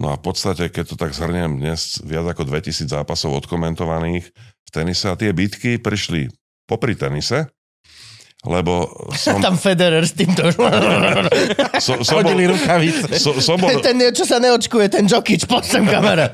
[0.00, 4.68] No a v podstate, keď to tak zhrniem, dnes viac ako 2000 zápasov odkomentovaných v
[4.68, 6.28] tenise a tie bitky prišli
[6.68, 7.48] popri tenise,
[8.40, 9.36] lebo som...
[9.36, 10.48] Tam Federer s týmto...
[11.76, 13.20] so, som Hodili bol, rukavice.
[13.20, 13.68] So, som bol...
[13.84, 16.32] Ten, čo sa neočkuje, ten Jokic, poď sem, kamera.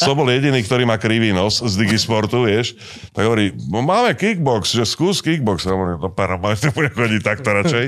[0.00, 2.72] som bol jediný, ktorý má krivý nos z Digisportu, vieš.
[3.12, 5.68] Tak hovorí, no máme kickbox, že skús kickbox.
[5.68, 7.84] A hovorí, no para, máš bude chodiť takto radšej.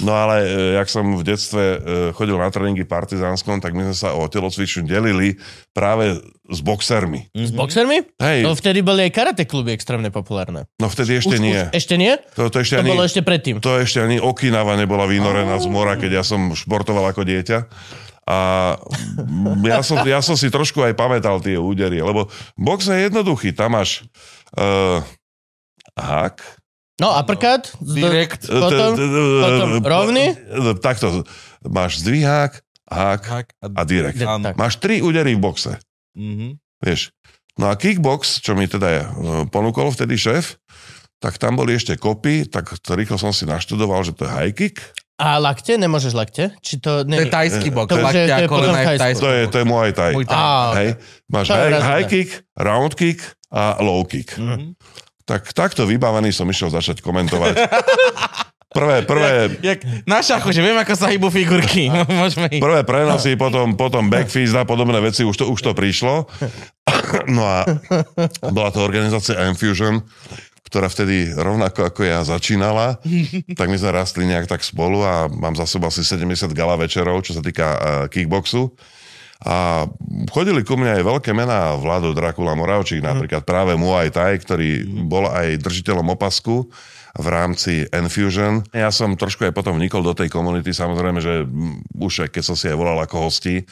[0.00, 0.48] No ale e,
[0.80, 1.76] jak som v detstve e,
[2.16, 5.36] chodil na tréningy partizánskom, tak my sme sa o telocvičnú delili
[5.76, 6.16] práve
[6.48, 7.28] s boxermi.
[7.36, 8.00] S boxermi?
[8.16, 8.40] Hej.
[8.40, 10.64] No vtedy boli aj karate kluby extrémne populárne.
[10.80, 11.60] No vtedy ešte už, nie.
[11.60, 12.16] Už, ešte nie?
[12.40, 13.60] To, to, ešte to ani, bolo ešte predtým.
[13.60, 17.58] To ešte ani Okinawa nebola vynorená z mora, keď ja som športoval ako dieťa.
[18.22, 18.38] A
[19.66, 23.52] ja som, ja som si trošku aj pamätal tie údery, lebo box je jednoduchý.
[23.52, 24.06] Tam máš
[24.56, 25.02] uh,
[25.98, 26.38] hák,
[27.02, 30.38] No, uppercut, direkt, potom, potom rovný.
[30.78, 31.26] Takto,
[31.66, 33.22] máš zdvihák, hák
[33.58, 34.22] a direkt.
[34.54, 35.82] Máš tri údery v boxe.
[36.14, 36.50] Mm-hmm.
[36.86, 37.10] Vieš.
[37.58, 39.02] No a kickbox, čo mi teda je,
[39.50, 40.62] ponúkol vtedy šéf,
[41.18, 44.54] tak tam boli ešte kopy, tak to rýchlo som si naštudoval, že to je high
[44.54, 44.78] kick.
[45.22, 45.78] A lakte?
[45.78, 46.50] Nemôžeš lakte?
[46.64, 47.18] Či to, nie...
[47.18, 47.94] to je tajský box.
[47.94, 49.22] To, lakte a kolena je tajský.
[49.22, 50.12] To je, to je Muay Thai.
[50.18, 50.74] Muay thai.
[50.74, 50.90] Hej.
[51.30, 52.28] Máš high, high kick,
[52.58, 53.22] round kick
[53.54, 54.34] a low kick.
[54.34, 54.74] Mm-hmm.
[55.32, 57.56] Tak takto vybavený som išiel začať komentovať.
[58.72, 59.52] Prvé, prvé...
[59.60, 61.88] Jak, jak na šachu, že viem, ako sa hýbu figurky.
[61.92, 62.64] No, môžeme ísť.
[62.64, 66.28] Prvé prenosy, potom, potom backfist a podobné veci, už to, už to prišlo.
[67.28, 67.64] No a
[68.52, 70.00] bola to organizácia Infusion,
[70.64, 72.96] ktorá vtedy rovnako ako ja začínala,
[73.52, 77.20] tak my sme rastli nejak tak spolu a mám za sebou asi 70 gala večerov,
[77.20, 78.72] čo sa týka uh, kickboxu.
[79.42, 79.90] A
[80.30, 85.26] chodili ku mne aj veľké mená, Vlado Drakula Moravčík, napríklad práve Muay Thai, ktorý bol
[85.26, 86.70] aj držiteľom opasku
[87.12, 88.62] v rámci Enfusion.
[88.70, 91.42] Ja som trošku aj potom vnikol do tej komunity, samozrejme, že
[91.98, 93.66] už keď som si aj volal ako hosti,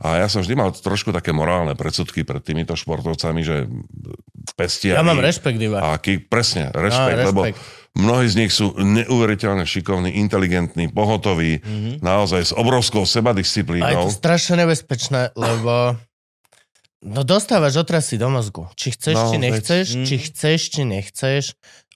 [0.00, 3.68] a ja som vždy mal trošku také morálne predsudky pred týmito športovcami, že
[4.56, 4.96] pestia.
[4.96, 5.76] Ja mám rešpekt iba.
[5.76, 7.60] A ký, presne, rešpekt, lebo rešpekt.
[7.92, 11.94] Mnohí z nich sú neuveriteľne šikovní, inteligentní, pohotoví, mm-hmm.
[12.00, 14.06] naozaj s obrovskou A je sebadisciplínou.
[14.06, 15.98] to strašne nebezpečné, lebo
[17.00, 18.68] no dostávaš otrasy do mozgu.
[18.74, 20.04] Či chceš, No, či veď- nechceš, Mm.
[20.04, 21.44] či chceš, či nechceš.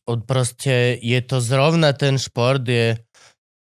[0.05, 3.01] Od proste je to zrovna ten šport, je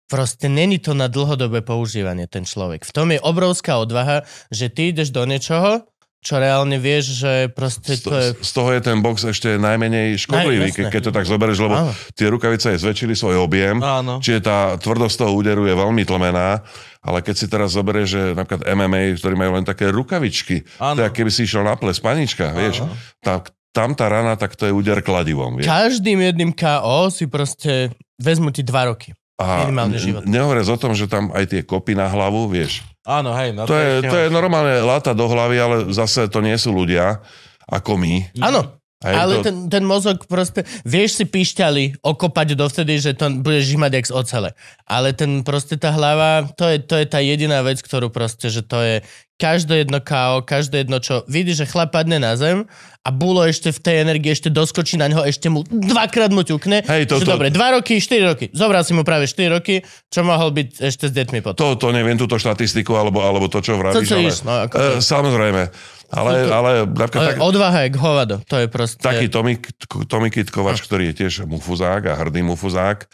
[0.06, 2.82] proste není to na dlhodobé používanie ten človek.
[2.82, 5.82] V tom je obrovská odvaha, že ty ideš do niečoho,
[6.26, 8.34] čo reálne vieš, že proste to je...
[8.42, 10.90] z toho je ten box ešte najmenej škodlivý, Aj, jasné.
[10.90, 11.92] keď to tak zoberieš, lebo Áno.
[12.18, 14.18] tie rukavice aj zväčšili svoj objem, Áno.
[14.18, 16.66] čiže tá tvrdosť toho úderu je veľmi tlmená,
[17.06, 20.98] ale keď si teraz zoberieš, že napríklad MMA, ktorí majú len také rukavičky, Áno.
[20.98, 22.82] ako keby si išiel na ples panička, vieš,
[23.22, 25.70] tak tam tá rana, tak to je úder kladivom, vieš.
[25.70, 29.14] Každým jedným KO si proste vezmu ti dva roky.
[29.36, 30.24] A minimálne život.
[30.24, 32.80] nehovoriac o tom, že tam aj tie kopy na hlavu, vieš.
[33.04, 33.52] Áno, hej.
[33.52, 36.72] No To je, ešte to je normálne láta do hlavy, ale zase to nie sú
[36.72, 37.20] ľudia
[37.68, 38.32] ako my.
[38.40, 43.28] Áno, Hej, ale to, ten, ten mozog proste, vieš si píšťali okopať dovtedy, že to
[43.44, 44.50] budeš žimať jak z ocele.
[44.88, 48.64] Ale ten proste tá hlava, to je, to je tá jediná vec, ktorú proste, že
[48.64, 48.96] to je
[49.36, 52.64] každé jedno KO, každé jedno čo, vidíš, že chlap padne na zem
[53.04, 56.80] a Bulo ešte v tej energii ešte doskočí na ňo, ešte mu dvakrát mu ťukne.
[56.82, 58.48] Hej, to- že to- dobre, dva roky, štyri roky.
[58.56, 61.60] Zobral si mu práve 4 roky, čo mohol byť ešte s deťmi potom.
[61.60, 64.08] to, to neviem, túto štatistiku, alebo, alebo to, čo vravíš.
[64.08, 65.62] Co ale, chceš, no, ako to e, samozrejme.
[66.06, 69.02] Ale, ale napríklad tak, odvaha je k hovado, to je proste...
[69.02, 69.58] taký Tomi,
[70.06, 73.10] Tomi Kitkovač, ktorý je tiež mufuzák a hrdý mufuzák,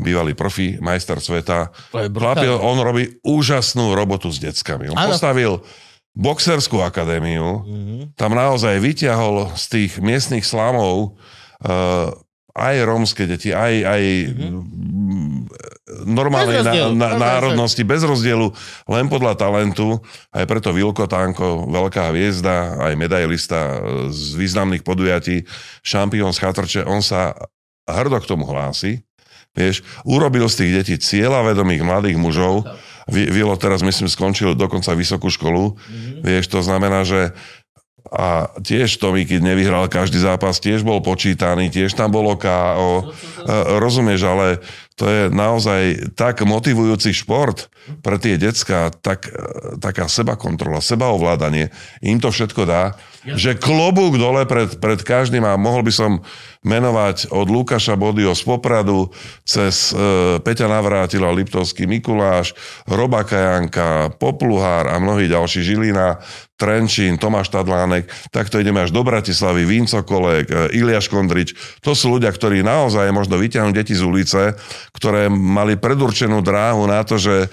[0.00, 1.68] bývalý profi, majster sveta.
[1.92, 4.88] Chlapie, on robí úžasnú robotu s deckami.
[4.88, 5.12] On Áno.
[5.12, 5.60] postavil
[6.16, 7.62] boxerskú akadémiu,
[8.16, 11.14] tam naozaj vyťahol z tých miestnych slamov
[11.62, 12.10] uh,
[12.50, 15.38] aj rómske deti, aj, aj mm,
[16.06, 18.50] normálnej na, na, národnosti, bez rozdielu,
[18.86, 19.98] len podľa talentu.
[20.30, 23.78] Aj preto Vilko Tánko, veľká hviezda, aj medailista e,
[24.10, 25.44] z významných podujatí,
[25.82, 27.34] šampión z Chatrče, on sa
[27.86, 29.02] hrdo k tomu hlási.
[29.50, 32.62] Vieš, urobil z tých detí cieľavedomých mladých mužov.
[33.10, 35.74] Vi- Vilo teraz, myslím, skončil dokonca vysokú školu.
[36.22, 37.34] Vieš, to znamená, že
[38.08, 43.04] a tiež Tommy, keď nevyhral každý zápas, tiež bol počítaný, tiež tam bolo KO.
[43.04, 43.44] E,
[43.76, 44.46] Rozumieš, ale
[44.96, 47.68] to je naozaj tak motivujúci šport
[48.00, 51.70] pre tie decka, tak, e, taká sebakontrola, sebaovládanie,
[52.00, 56.24] im to všetko dá, že klobúk dole pred, pred každým a mohol by som
[56.60, 59.08] menovať od Lukáša Bodio z Popradu
[59.48, 62.52] cez e, Peťa Navrátila, Liptovský Mikuláš,
[62.84, 66.20] Roba Kajanka, Popluhár a mnohí ďalší Žilina,
[66.60, 71.56] Trenčín, Tomáš Tadlánek, takto ideme až do Bratislavy, Vinco Kolek, e, Iliáš Kondrič.
[71.80, 74.52] To sú ľudia, ktorí naozaj možno vyťahnuť deti z ulice,
[74.92, 77.48] ktoré mali predurčenú dráhu na to, že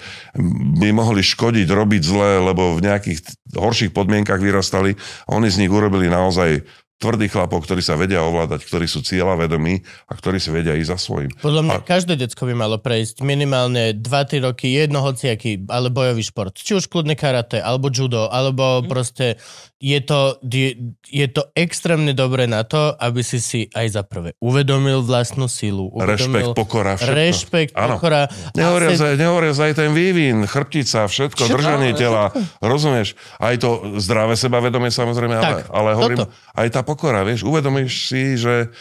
[0.76, 3.24] by mohli škodiť, robiť zle, lebo v nejakých
[3.56, 5.00] horších podmienkach vyrastali.
[5.32, 6.60] Oni z nich urobili naozaj
[6.98, 9.74] tvrdých chlapov, ktorí sa vedia ovládať, ktorí sú cieľavedomí
[10.06, 11.30] a ktorí si vedia ísť za svojím.
[11.38, 16.52] Podľa mňa každé decko by malo prejsť minimálne 2-3 roky jedno hociaký, ale bojový šport.
[16.52, 19.38] Či už kľudne karate, alebo judo, alebo proste
[19.78, 20.74] je to, je,
[21.06, 25.94] je to extrémne dobré na to, aby si si aj za prvé uvedomil vlastnú silu.
[25.94, 27.14] Rešpekt, Uvedomil pokora, všetko.
[27.14, 27.94] Rešpekt, Áno.
[27.94, 28.26] pokora.
[28.58, 33.14] Nehovoria, A za, nehovoria za aj ten vývin, chrbtica, všetko, Všetko, držanie tela, rozumieš?
[33.38, 36.34] Aj to zdravé sebavedomie samozrejme, ale, Tak, ale hovorím, toto.
[36.58, 38.72] aj tá pokora, vieš, uvedomíš si, že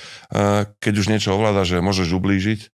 [0.79, 2.71] keď už niečo ovláda, že môžeš ublížiť.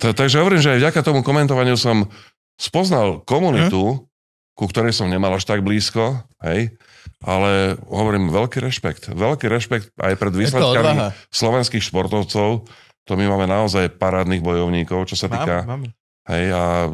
[0.00, 2.08] Takže hovorím, že aj vďaka tomu komentovaniu som
[2.56, 4.08] spoznal komunitu,
[4.56, 6.72] ku ktorej som nemal až tak blízko, hej,
[7.20, 9.10] ale hovorím, veľký rešpekt.
[9.12, 12.64] Veľký rešpekt aj pred výsledkami slovenských športovcov.
[13.04, 15.66] To my máme naozaj parádnych bojovníkov, čo sa týka...
[15.66, 16.03] Máme, máme.
[16.24, 16.88] Hej, a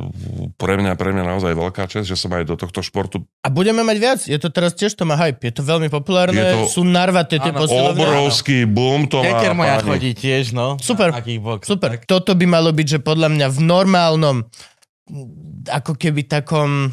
[0.59, 3.81] pre mňa, pre mňa naozaj veľká čest, že som aj do tohto športu A budeme
[3.81, 4.19] mať viac.
[4.21, 5.39] Je to teraz tiež to má hype.
[5.41, 6.35] Je to veľmi populárne.
[6.35, 7.63] Je to- Sú narvaté tie Áno.
[7.63, 7.95] posilovne.
[7.97, 9.31] obrovský boom to má.
[9.31, 10.75] Keker moja chodí tiež, no.
[10.79, 11.15] Super.
[11.15, 11.63] Kickbox.
[11.65, 12.03] Super.
[12.03, 14.37] Toto by malo byť, že podľa mňa v normálnom,
[15.69, 16.91] ako keby takom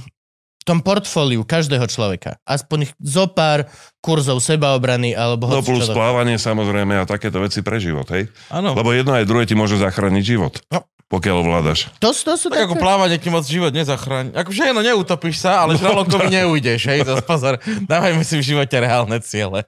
[0.62, 2.38] tom portfóliu každého človeka.
[2.44, 7.80] Aspoň zo pár kurzov sebaobrany alebo No plus to- plávanie samozrejme a takéto veci pre
[7.80, 8.28] život, hej?
[8.52, 8.76] Áno.
[8.76, 10.84] Lebo jedno aj druhé ti môže zachrániť život, No.
[11.08, 11.88] Pokiaľ ovládaš.
[12.04, 12.84] To, to sú Tak ako také...
[12.84, 14.36] plávanie ti moc život nezachráni.
[14.36, 17.56] Akože no neutopíš sa, ale žralokom neujdeš, hej, to pozor.
[17.88, 19.64] Dávajme si v živote reálne ciele.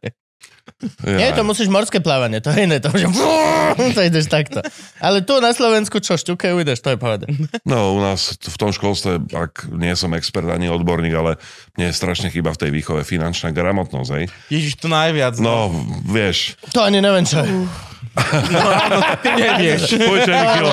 [1.04, 3.10] Nie, to musíš morské plávanie, to je iné, to, že
[3.98, 4.62] to ideš takto.
[5.02, 7.34] Ale tu na Slovensku čo, šťukajú, ideš, to je povedať.
[7.66, 11.42] No, u nás v tom školstve, ak nie som expert ani odborník, ale
[11.74, 14.26] mne je strašne chyba v tej výchove finančná gramotnosť, hej.
[14.54, 15.42] Ježiš, to najviac.
[15.42, 15.74] No,
[16.06, 17.42] vieš, To ani neviem čo.
[17.42, 17.50] je.
[18.18, 19.96] No áno, ty nevieš.
[19.96, 20.72] Poďte, Mikilo.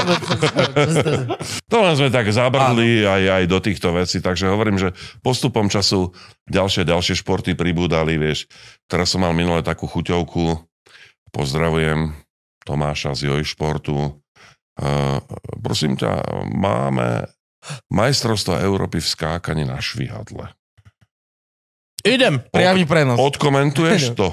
[1.68, 6.16] To len sme tak zabrdli aj, aj do týchto vecí, takže hovorím, že postupom času
[6.49, 8.49] ďalšie, ďalšie športy pribúdali, vieš.
[8.89, 10.57] Teraz som mal minule takú chuťovku,
[11.30, 12.16] pozdravujem
[12.64, 14.18] Tomáša z Joj športu.
[14.76, 15.20] Uh,
[15.61, 17.28] prosím ťa, máme
[17.93, 20.55] majstrovstvo Európy v skákaní na švihadle.
[22.07, 22.34] Idem.
[22.48, 23.18] Priamy prenos.
[23.18, 24.32] Odkomentuješ to?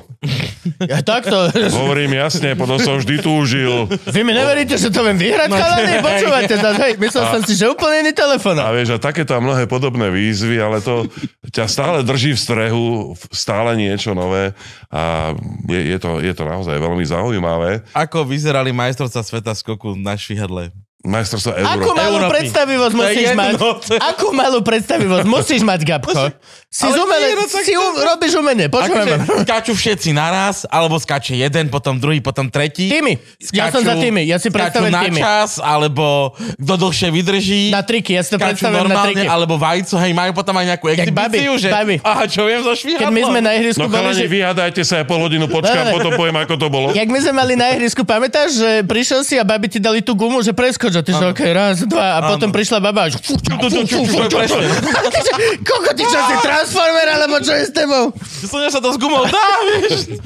[0.86, 1.52] Ja takto.
[1.52, 3.90] Hovorím jasne, potom som vždy túžil.
[4.08, 6.00] Vy mi neveríte, že to viem vyhrať, No, chalani?
[6.00, 8.56] Počúvate to, hej, myslel som si, že úplne iný telefon.
[8.62, 11.10] A vieš, a takéto a mnohé podobné výzvy, ale to
[11.52, 12.86] ťa stále drží v strehu,
[13.34, 14.56] stále niečo nové
[14.88, 15.34] a
[15.68, 17.84] je, je, to, je to naozaj veľmi zaujímavé.
[17.92, 20.72] Ako vyzerali majstrovstvá sveta skoku na švihadle?
[21.04, 22.00] Majstrovstvo Akú Európy.
[22.00, 22.32] malú Európy.
[22.34, 23.54] predstavivosť musíš jedno, mať?
[24.02, 26.32] Akú malú predstavivosť musíš mať, Gabko?
[26.66, 29.18] Si umele, no si um, robíš umenie, počúvaj ma.
[29.20, 32.88] Akože skáču všetci naraz, alebo skáče jeden, potom druhý, potom tretí.
[32.88, 33.20] Týmy.
[33.52, 35.20] Ja som za týmy, ja si skáču predstavujem na týmy.
[35.20, 37.62] čas, alebo kto dlhšie vydrží.
[37.70, 39.28] Na triky, ja si to skáču predstavujem na triky.
[39.28, 41.96] alebo vajco, hej, majú potom aj nejakú Jak exhibíciu, babi, že babi.
[42.00, 43.02] aha, čo viem zo švihadla.
[43.04, 44.26] Keď my sme na ihrisku No boli, že...
[44.26, 45.94] vyhádajte sa, ja pol hodinu počkám, Ne, ne.
[45.94, 46.88] potom poviem, ako to bolo.
[46.90, 50.16] Jak my sme mali na ihrisku, pamätáš, že prišiel si a babi ti dali tú
[50.16, 53.18] gumu, že preskoč, a ty že okej, raz, dva, a potom prišla baba a že...
[53.22, 54.66] fú, fú, fú, fú, fú, fú, presne.
[54.70, 55.32] A ty že,
[55.64, 58.14] Koko, ty čo si transformer, alebo čo je s tebou?
[58.44, 59.48] Že sa to s gumou dá,
[59.80, 60.20] vieš.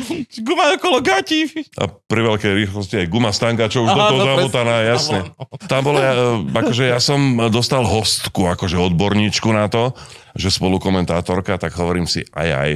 [0.43, 1.49] Guma okolo gatí.
[1.79, 5.19] A pri veľkej rýchlosti aj guma stanka, čo už do toho no, zamutaná, jasne.
[5.65, 6.13] Tam bolo, ja,
[6.43, 9.95] akože ja som dostal hostku, akože odborníčku na to,
[10.37, 12.71] že spolukomentátorka, tak hovorím si, aj aj,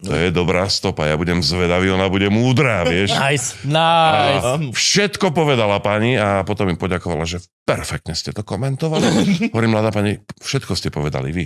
[0.00, 3.12] to je dobrá stopa, ja budem zvedavý, ona bude múdra, vieš.
[3.12, 4.44] Nice, nice.
[4.44, 9.04] A všetko povedala pani a potom mi poďakovala, že perfektne ste to komentovali.
[9.54, 11.44] Hovorím, mladá pani, všetko ste povedali vy.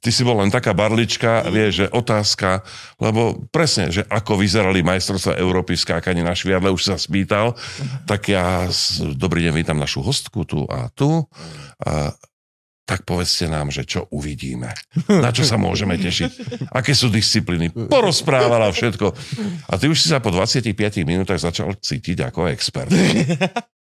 [0.00, 2.64] Ty si bol len taká barlička, vieš, že otázka,
[2.96, 7.52] lebo presne, že ako vyzerali majstrovstvá Európy v skákaní na šviadle, už sa spýtal,
[8.08, 8.64] tak ja,
[9.12, 11.28] dobrý deň, vítam našu hostku tu a tu.
[11.84, 12.16] A,
[12.88, 14.74] tak povedzte nám, že čo uvidíme.
[15.06, 16.30] Na čo sa môžeme tešiť.
[16.74, 17.70] Aké sú disciplíny.
[17.70, 19.06] Porozprávala všetko.
[19.70, 20.74] A ty už si sa po 25
[21.06, 22.90] minútach začal cítiť ako expert.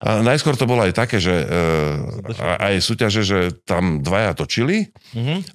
[0.06, 1.46] A najskôr to bolo aj také, že e,
[2.62, 4.92] aj súťaže, že tam dvaja točili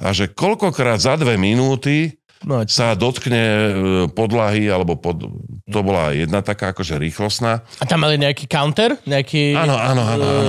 [0.01, 3.71] a že koľkokrát za dve minúty No, sa dotkne e,
[4.17, 5.29] podlahy, alebo pod,
[5.69, 7.61] to bola jedna taká akože rýchlostná.
[7.61, 8.97] a tam mali nejaký counter?
[9.05, 9.53] Nejaký...
[9.53, 10.25] Áno, áno, áno.
[10.25, 10.45] áno.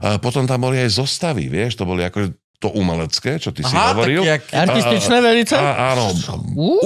[0.00, 2.32] eh, A potom tam boli aj zostavy, vieš, to boli akože
[2.64, 4.24] to umelecké, čo ty si Aha, hovoril.
[4.24, 4.42] tak jak...
[4.56, 5.52] Artističné velice?
[5.60, 6.16] A, áno,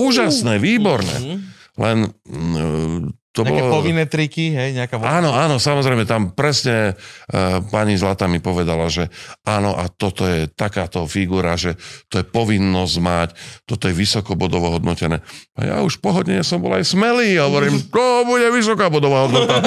[0.02, 1.38] úžasné, výborné.
[1.78, 3.74] Len mm, to Nejaké bolo...
[3.78, 4.98] povinné triky, hej, nejaká...
[4.98, 9.06] Áno, áno, samozrejme, tam presne uh, pani Zlata mi povedala, že
[9.46, 11.78] áno, a toto je takáto figura, že
[12.10, 13.28] to je povinnosť mať,
[13.62, 15.22] toto je vysoko bodovo hodnotené.
[15.54, 19.62] A ja už pohodne som bol aj smelý a hovorím, to bude vysoká bodová hodnota.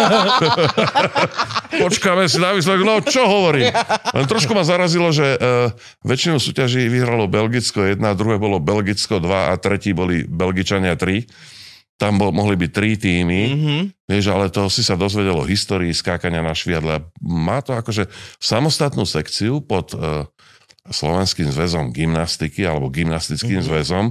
[1.88, 3.72] Počkáme si na výsledok, no čo hovorím.
[4.12, 5.72] Len trošku ma zarazilo, že uh,
[6.04, 11.61] väčšinu súťaží vyhralo Belgicko 1, druhé bolo Belgicko 2 a tretí boli Belgičania 3.
[12.02, 13.42] Tam bol, mohli byť tri týmy.
[13.54, 13.78] Mhm.
[14.10, 17.06] Vieš, ale to si sa dozvedel o histórii skákania na šviadle.
[17.22, 18.10] Má to akože
[18.42, 20.26] samostatnú sekciu pod uh,
[20.90, 23.70] Slovenským zväzom gymnastiky alebo gymnastickým mm-hmm.
[23.70, 24.06] zväzom.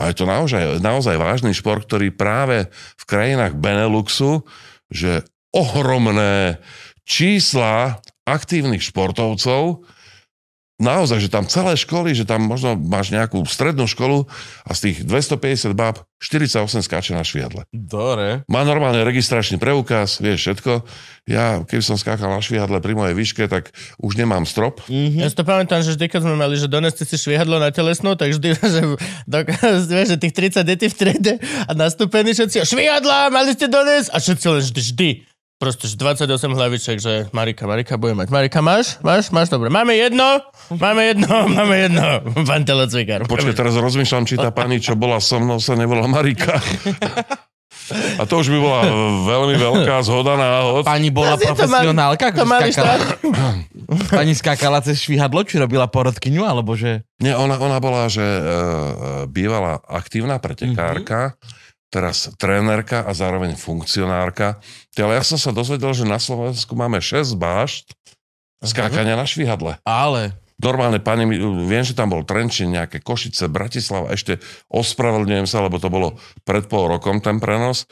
[0.00, 4.48] A je to naozaj, naozaj vážny šport, ktorý práve v krajinách Beneluxu,
[4.88, 6.60] že ohromné
[7.04, 9.84] čísla aktívnych športovcov,
[10.76, 14.28] naozaj, že tam celé školy, že tam možno máš nejakú strednú školu
[14.64, 17.68] a z tých 250 báb 48 skáče na šviadle.
[17.72, 18.44] Dore.
[18.48, 20.72] Má normálne registračný preukaz, vieš všetko.
[21.28, 24.80] Ja, keď som skákal na švihadle pri mojej výške, tak už nemám strop.
[24.88, 28.16] Ja si to pamätám, že vždy, keď sme mali, že doneste si švihadlo na telesnú,
[28.16, 28.80] tak vždy, že,
[29.28, 29.38] do,
[29.92, 31.34] vieš, že tých 30 detí v triede
[31.68, 35.10] a nastúpení všetci, a švihadla, mali ste donesť a všetci len vždy, vždy.
[35.56, 38.28] Proste že 28 hlaviček, že Marika, Marika bude mať.
[38.28, 39.00] Marika, máš?
[39.00, 39.32] Máš?
[39.32, 39.48] Máš?
[39.48, 39.72] Dobre.
[39.72, 40.44] Máme jedno?
[40.68, 41.32] Máme jedno?
[41.56, 42.04] Máme jedno.
[42.44, 43.24] Pán telocvikár.
[43.24, 46.60] Počkaj, teraz rozmýšľam, či tá pani, čo bola so mnou, sa nevolá Marika.
[48.20, 48.80] A to už by bola
[49.30, 50.82] veľmi veľká zhoda náhod.
[50.82, 53.00] Pani bola Zase to profesionálka, To mali skákala, štát.
[54.18, 57.06] pani skákala cez švihadlo, či robila porodkyňu, alebo že...
[57.22, 58.42] Nie, ona, ona bola, že uh,
[59.30, 61.38] bývala aktívna pretekárka,
[61.96, 64.60] teraz trénerka a zároveň funkcionárka.
[65.00, 67.96] Ale ja som sa dozvedel, že na Slovensku máme 6 bášt
[68.60, 69.80] skákania na švihadle.
[69.80, 70.36] Ale...
[70.56, 71.28] Normálne, pani,
[71.68, 74.40] viem, že tam bol Trenčín, nejaké Košice, Bratislava, ešte
[74.72, 76.16] ospravedlňujem sa, lebo to bolo
[76.48, 77.84] pred pol rokom ten prenos.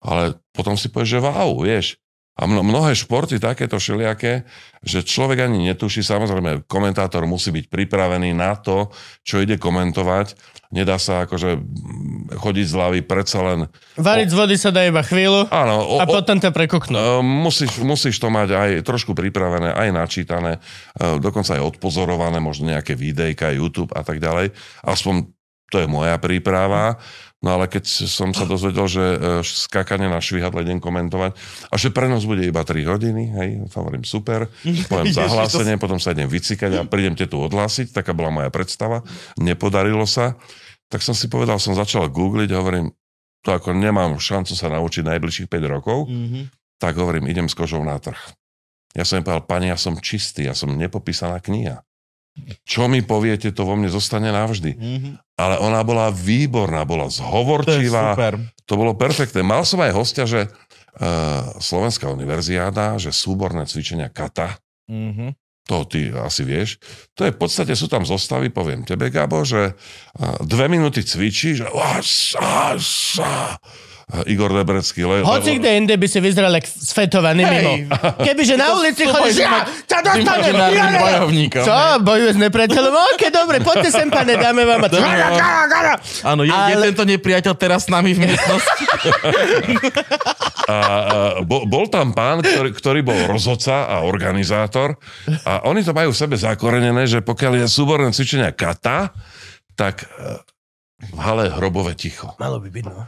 [0.00, 2.00] Ale potom si povieš, že wow, vieš.
[2.36, 4.44] A mno, mnohé športy takéto všelijaké,
[4.84, 8.92] že človek ani netuší, samozrejme, komentátor musí byť pripravený na to,
[9.24, 10.36] čo ide komentovať.
[10.76, 11.56] Nedá sa akože
[12.36, 13.58] chodiť z hlavy, predsa len...
[13.96, 16.92] Variť z vody sa dá iba chvíľu Áno, o, a o, potom to prekuknú.
[16.92, 22.68] e, musíš, musíš to mať aj trošku pripravené, aj načítané, e, dokonca aj odpozorované, možno
[22.68, 24.52] nejaké videjka, YouTube a tak ďalej.
[24.84, 25.32] Aspoň
[25.70, 27.00] to je moja príprava.
[27.44, 31.36] No ale keď som sa dozvedel, že e, skákanie na švihadle idem komentovať
[31.68, 34.50] a že prenos bude iba 3 hodiny, hej, hovorím super,
[34.90, 39.04] poviem zahlásenie, potom sa idem vycikať a prídem tu odhlásiť, taká bola moja predstava,
[39.36, 40.34] nepodarilo sa,
[40.86, 42.90] tak som si povedal, som začal googliť hovorím,
[43.40, 46.50] to ako nemám šancu sa naučiť najbližších 5 rokov, Mhm.
[46.76, 48.18] tak hovorím, idem s kožou na trh.
[48.92, 51.84] Ja som jej povedal, pani, ja som čistý, ja som nepopísaná kniha.
[52.62, 54.72] Čo mi poviete, to vo mne zostane navždy.
[54.72, 55.10] Mhm.
[55.34, 58.34] Ale ona bola výborná, bola To zhovorčivá, super.
[58.62, 59.40] to bolo perfektné.
[59.40, 61.04] Mal som aj hostia, že uh,
[61.56, 64.56] Slovenská univerziáda, že súborné cvičenia kata,
[64.86, 65.32] Mhm.
[65.66, 66.78] To ty asi vieš,
[67.18, 69.74] to je v podstate, sú tam zostavy, poviem tebe, Gabo, že
[70.46, 73.58] dve minúty cvičíš a sa, sa,
[74.06, 75.02] Igor Debrecký.
[75.02, 77.50] Le, Hoci kde inde by si vyzeral jak sfetovaný Hej.
[77.50, 77.72] mimo.
[78.22, 81.64] Kebyže na ulici chodíš, ja ťa dostanem, ja bojovníkom.
[81.66, 81.78] Čo?
[82.06, 82.94] Bojuje s nepriateľom?
[82.94, 84.86] Ok, dobre, poďte sem, pane, dáme vám.
[84.86, 85.98] A...
[86.22, 88.84] Áno, je, je Ale- tento nepriateľ teraz s nami v miestnosti?
[90.66, 94.98] A, a bol, bol tam pán, ktorý, ktorý bol rozhodca a organizátor
[95.46, 99.14] a oni to majú v sebe zakorenené, že pokiaľ je súborné cvičenia kata,
[99.78, 100.10] tak
[100.98, 102.32] v hale hrobové ticho.
[102.36, 103.00] Malo by byť, no.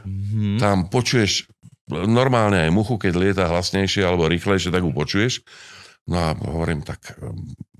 [0.57, 1.49] Tam počuješ
[1.89, 5.41] normálne aj muchu, keď lieta hlasnejšie alebo rýchlejšie, tak ju počuješ.
[6.05, 7.33] No a hovorím tak, um,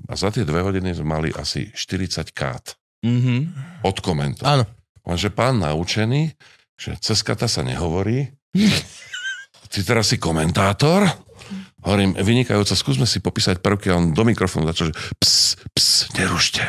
[0.06, 3.54] a za tie dve hodiny sme mali asi 40 kát Mhm.
[3.82, 4.44] od komentov.
[4.44, 4.66] Áno.
[5.02, 6.34] Lenže pán naučený,
[6.76, 8.28] že cez kata sa nehovorí.
[9.72, 11.06] Ty teraz si komentátor?
[11.80, 15.36] Hovorím, vynikajúco, skúsme si popísať prvky a on do mikrofónu začal, že ps,
[15.72, 16.66] ps, nerušte.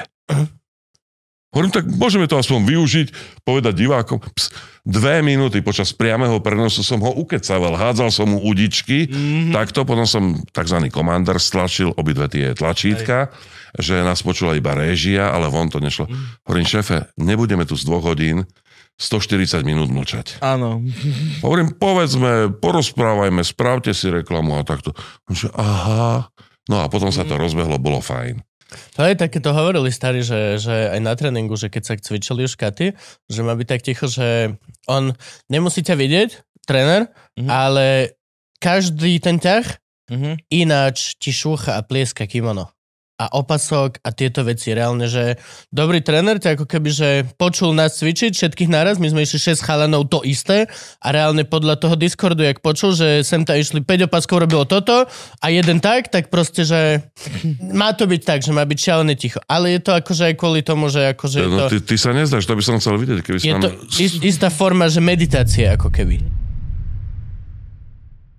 [1.50, 3.08] Hovorím, tak môžeme to aspoň využiť,
[3.42, 4.22] povedať divákom.
[4.22, 4.54] Ps,
[4.86, 9.50] dve minúty počas priameho prenosu som ho ukecaval, hádzal som mu udičky, Mhm.
[9.50, 10.78] takto, potom som tzv.
[10.88, 13.34] komander stlačil obidve tie tlačítka,
[13.74, 16.06] že nás počula iba réžia, ale von to nešlo.
[16.46, 18.46] Hovorím, šéfe, nebudeme tu z dvoch hodín
[18.94, 20.38] 140 minút mlčať.
[20.38, 20.86] Áno.
[21.44, 24.94] Hovorím, povedzme, porozprávajme, spravte si reklamu a takto.
[25.26, 26.30] On že, aha.
[26.70, 28.38] No a potom sa to rozbehlo, bolo fajn.
[28.96, 32.46] To je také, to hovorili starí, že, že aj na tréningu, že keď sa cvičili
[32.46, 32.94] už katy,
[33.26, 34.54] že má byť tak ticho, že
[34.86, 35.14] on
[35.50, 36.30] nemusí ťa vidieť,
[36.66, 37.48] tréner, Mhm.
[37.50, 37.86] ale
[38.60, 39.66] každý ten ťah
[40.10, 40.30] Mhm.
[40.50, 42.70] ináč ti šúcha a plieska kimono.
[43.20, 44.72] A opasok a tieto veci.
[44.72, 45.36] Reálne, že
[45.68, 49.60] dobrý tréner ťa ako keby, že počul nás cvičiť všetkých naraz, my sme išli 6
[49.60, 50.64] chalanov to isté
[51.04, 55.04] a reálne podľa toho Discordu, jak počul, že sem ta išli 5 opaskov, robilo toto
[55.36, 57.04] a jeden tak, tak proste, že
[57.60, 59.44] má to byť tak, že má byť šialené ticho.
[59.44, 62.16] Ale je to akože aj kvôli tomu, že akože je to, No, ty, ty sa
[62.16, 63.62] nezdáš, to by som chcel vidieť, keby si je nám...
[63.68, 63.68] to
[64.00, 66.24] ist, istá forma, že meditácie ako keby.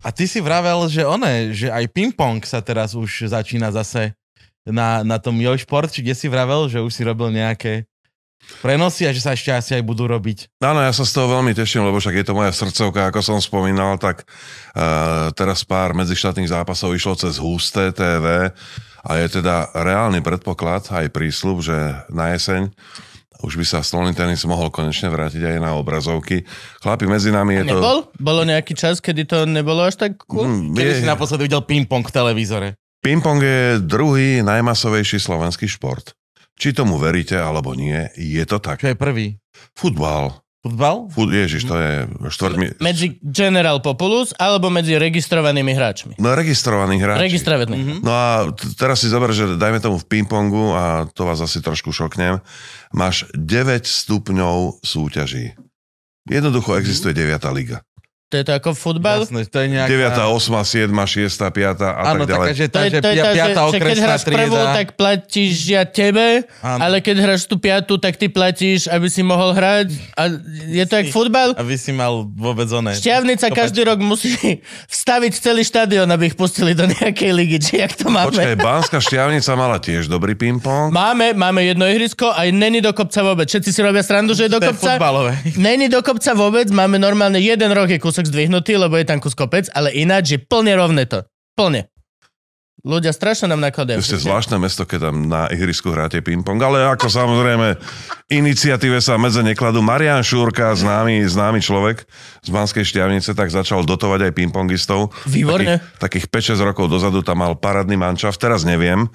[0.02, 4.18] A ty si vravel, že one, že aj ping-pong sa teraz už začína zase
[4.68, 7.90] na, na tom Joj Šport, či kde si vravel, že už si robil nejaké
[8.60, 10.50] prenosy a že sa ešte asi aj budú robiť.
[10.66, 13.38] Áno, ja sa z toho veľmi teším, lebo však je to moja srdcovka, ako som
[13.38, 18.50] spomínal, tak uh, teraz pár medzištátnych zápasov išlo cez Husté TV
[19.02, 21.78] a je teda reálny predpoklad, aj prísľub, že
[22.10, 22.74] na jeseň
[23.42, 26.46] už by sa stolný tenis mohol konečne vrátiť aj na obrazovky.
[26.78, 27.78] Chlapi, medzi nami je to...
[27.78, 27.98] Nebol?
[28.22, 30.46] Bolo nejaký čas, kedy to nebolo až tak cool?
[30.46, 32.70] Mm, Kedy je- si naposledy videl ping-pong v televízore?
[33.02, 36.14] Ping-pong je druhý najmasovejší slovenský šport.
[36.54, 38.78] Či tomu veríte alebo nie, je to tak.
[38.86, 39.28] Čo je prvý?
[39.74, 40.38] Futbal.
[40.62, 41.10] Futbal?
[41.10, 42.78] Fut, ježiš, to je štvrtmi...
[42.78, 46.14] Medzi General Populus alebo medzi registrovanými hráčmi?
[46.22, 47.22] No registrovaných hráči.
[47.26, 47.82] Registrovaných.
[47.82, 47.96] Mhm.
[48.06, 51.66] No a t- teraz si zober, že dajme tomu v ping-pongu a to vás asi
[51.66, 52.38] trošku šoknem.
[52.94, 55.58] Máš 9 stupňov súťaží.
[56.30, 57.42] Jednoducho existuje 9.
[57.58, 57.82] liga.
[58.32, 59.20] To je to ako futbal?
[59.22, 59.92] Jasné, to je nejaká...
[59.92, 61.84] 9., 8., 7., 6., 5.
[61.84, 62.52] a Áno, tak taká, ďalej.
[62.54, 64.72] že To tá, je, že to je pia- tá, že, že keď hráš prvú, trieda.
[64.72, 66.28] tak platíš ja tebe,
[66.60, 66.80] Áno.
[66.80, 69.92] ale keď hráš tú piatu, tak ty platíš, aby si mohol hrať.
[70.16, 70.32] A
[70.66, 71.52] je to jak futbal?
[71.54, 72.96] Aby si mal vôbec oné.
[72.96, 74.32] Šťavnica Kopač- každý rok musí
[74.88, 77.60] vstaviť celý štadión, aby ich pustili do nejakej ligy.
[77.68, 78.32] Či jak to máme?
[78.32, 80.90] Počkaj, Banská šťavnica mala tiež dobrý ping-pong.
[80.90, 83.46] Máme, máme jedno ihrisko a není do kopca vôbec.
[83.46, 84.96] Všetci si robia srandu, že je do kopca.
[84.96, 85.36] futbalové.
[85.54, 89.34] Není do kopca vôbec, máme normálne jeden roh je kúsok zdvihnutý, lebo je tam kus
[89.34, 91.26] kopec, ale ináč je plne rovné to.
[91.58, 91.92] Plne.
[92.82, 94.02] Ľudia strašne nám nakladajú.
[94.02, 97.78] Ste zvláštne mesto, keď tam na ihrisku hráte ping-pong, ale ako samozrejme
[98.34, 99.86] iniciatíve sa medze nekladú.
[99.86, 102.02] Marian Šúrka, známy, známy človek
[102.42, 105.14] z Banskej šťavnice, tak začal dotovať aj ping-pongistov.
[105.30, 105.78] Výborne.
[106.02, 108.34] Takých, takých 5-6 rokov dozadu tam mal parádny mančav.
[108.34, 109.06] Teraz neviem,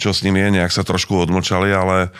[0.00, 2.16] čo s ním je, nejak sa trošku odmlčali, ale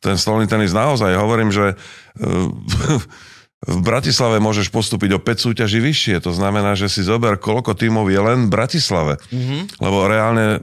[0.00, 2.48] ten stolný tenis naozaj, hovorím, že uh,
[3.58, 6.22] v Bratislave môžeš postúpiť o 5 súťaží vyššie.
[6.22, 9.18] To znamená, že si zober, koľko tímov je len v Bratislave.
[9.34, 9.82] Mm-hmm.
[9.82, 10.62] Lebo reálne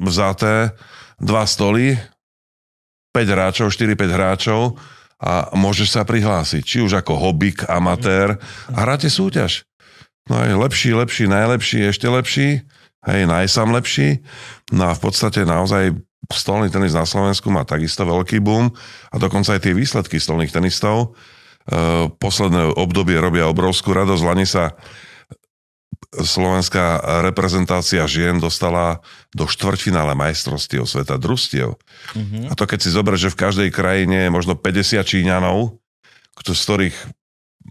[0.00, 0.72] vzaté
[1.20, 2.00] dva stoly,
[3.12, 4.60] 5 hráčov, 4-5 hráčov
[5.20, 6.62] a môžeš sa prihlásiť.
[6.64, 8.40] Či už ako hobbyk, amatér
[8.72, 9.68] a hráte súťaž.
[10.24, 12.64] No aj lepší, lepší, najlepší, ešte lepší,
[13.04, 14.24] hej, najsam lepší.
[14.72, 15.92] No a v podstate naozaj
[16.32, 18.72] stolný tenis na Slovensku má takisto veľký boom
[19.12, 21.12] a dokonca aj tie výsledky stolných tenistov
[22.20, 24.22] posledné obdobie robia obrovskú radosť.
[24.24, 24.76] Lani sa
[26.14, 29.02] slovenská reprezentácia žien dostala
[29.34, 31.74] do štvrťfinále majstrovstiev sveta družstiev.
[32.14, 32.50] Mm-hmm.
[32.50, 35.80] A to keď si zober, že v každej krajine je možno 50 Číňanov,
[36.44, 36.96] z ktorých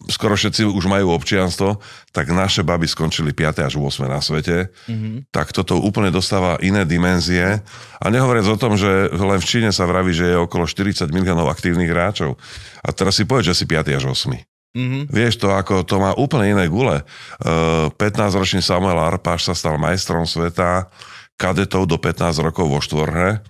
[0.09, 1.79] skoro všetci už majú občianstvo,
[2.11, 3.67] tak naše baby skončili 5.
[3.69, 4.09] až 8.
[4.09, 4.73] na svete.
[4.89, 5.29] Mm-hmm.
[5.29, 7.61] Tak toto úplne dostáva iné dimenzie.
[8.01, 11.47] A nehovoriac o tom, že len v Číne sa vraví, že je okolo 40 miliónov
[11.47, 12.35] aktívnych hráčov.
[12.83, 13.93] A teraz si povedz, že si 5.
[13.93, 14.33] až 8.
[14.73, 15.03] Mm-hmm.
[15.13, 17.05] Vieš to, ako to má úplne iné gule.
[17.45, 20.89] Uh, 15-ročný Samuel Arpáš sa stal majstrom sveta
[21.37, 23.41] kadetov do 15 rokov vo štvorhe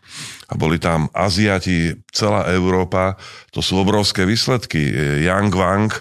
[0.48, 3.20] a boli tam Aziati, celá Európa,
[3.52, 4.80] to sú obrovské výsledky.
[5.24, 5.92] Yang Wang,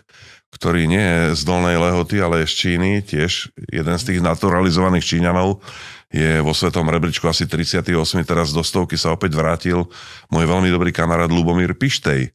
[0.53, 5.05] ktorý nie je z Dolnej Lehoty, ale je z Číny, tiež jeden z tých naturalizovaných
[5.05, 5.65] Číňanov,
[6.13, 7.89] je vo svetom rebríčku asi 38.
[8.29, 9.89] Teraz do stovky sa opäť vrátil
[10.29, 12.29] môj veľmi dobrý kamarát Lubomír Pištej.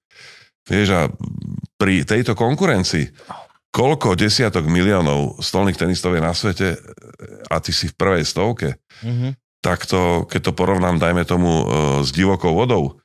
[0.66, 1.02] Vieš, a
[1.78, 3.14] pri tejto konkurencii
[3.78, 6.82] koľko desiatok miliónov stolných tenistov je na svete
[7.46, 9.62] a ty si v prvej stovke, mm-hmm.
[9.62, 11.66] tak to, keď to porovnám, dajme tomu, e,
[12.02, 12.98] s divokou vodou,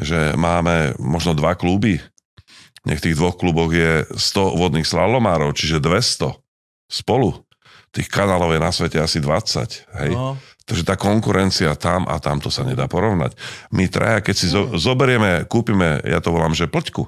[0.00, 2.00] že máme možno dva kluby,
[2.88, 6.32] nech tých dvoch kluboch je 100 vodných slalomárov, čiže 200
[6.88, 7.44] spolu.
[7.92, 10.04] Tých kanálov je na svete asi 20.
[10.04, 10.12] Hej?
[10.16, 10.40] No.
[10.64, 13.36] Takže tá konkurencia tam a tam to sa nedá porovnať.
[13.72, 17.04] My traja, keď si zo, zoberieme, kúpime, ja to volám, že plťku,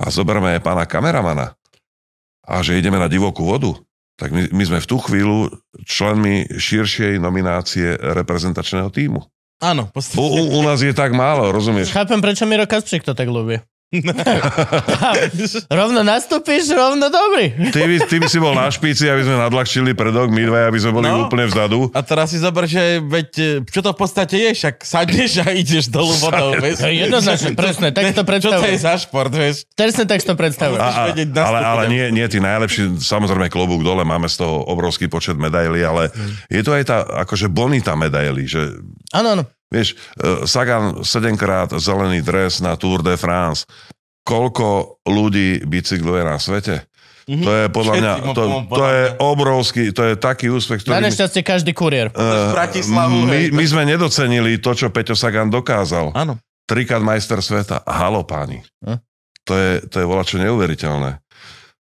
[0.00, 1.56] a zoberieme aj pána kameramana
[2.44, 3.76] a že ideme na divokú vodu,
[4.16, 5.48] tak my, my sme v tú chvíľu
[5.88, 9.20] členmi širšej nominácie reprezentačného týmu.
[9.60, 11.92] Áno, u, u, u nás je tak málo, rozumieš?
[11.92, 13.60] Chápem, prečo Miro Kaspřík to tak ľúbi.
[15.80, 17.74] rovno nastúpiš, rovno dobrý.
[17.74, 20.78] Ty by, ty by si bol na špici, aby sme nadľahčili predok, my dva, aby
[20.78, 21.26] sme boli no.
[21.26, 21.90] úplne vzadu.
[21.90, 25.90] A teraz si zober, že veď, čo to v podstate je, však sadneš a ideš
[25.90, 26.86] dolu vodou, vieš.
[26.86, 28.62] Jednoznačne, presne, tak to predstavujem.
[28.62, 29.66] Čo to je za šport, vieš?
[29.74, 30.78] Presne tak to predstavujem.
[31.34, 35.82] Ale, ale nie, nie tí najlepší, samozrejme klobúk dole, máme z toho obrovský počet medailí,
[35.82, 36.14] ale
[36.46, 38.70] je to aj tá akože bonita medailí, že...
[39.10, 39.44] Áno, áno.
[39.70, 39.96] Vieš, e,
[40.50, 43.64] Sagan sedemkrát zelený dres na Tour de France.
[44.26, 46.90] Koľko ľudí bicykluje na svete?
[47.30, 47.46] Mm-hmm.
[47.46, 50.98] To je podľa mňa, to, to je obrovský, to je taký úspech, ktorý...
[50.98, 52.10] Na nešťastie každý kuriér.
[52.10, 52.50] Uh,
[52.90, 56.10] my, my sme nedocenili to, čo Peťo Sagan dokázal.
[56.18, 56.42] Áno.
[56.66, 57.86] Trikrát majster sveta.
[57.86, 58.66] Halo páni.
[58.82, 58.98] Hm?
[59.46, 61.22] To je, to je volačo neuveriteľné.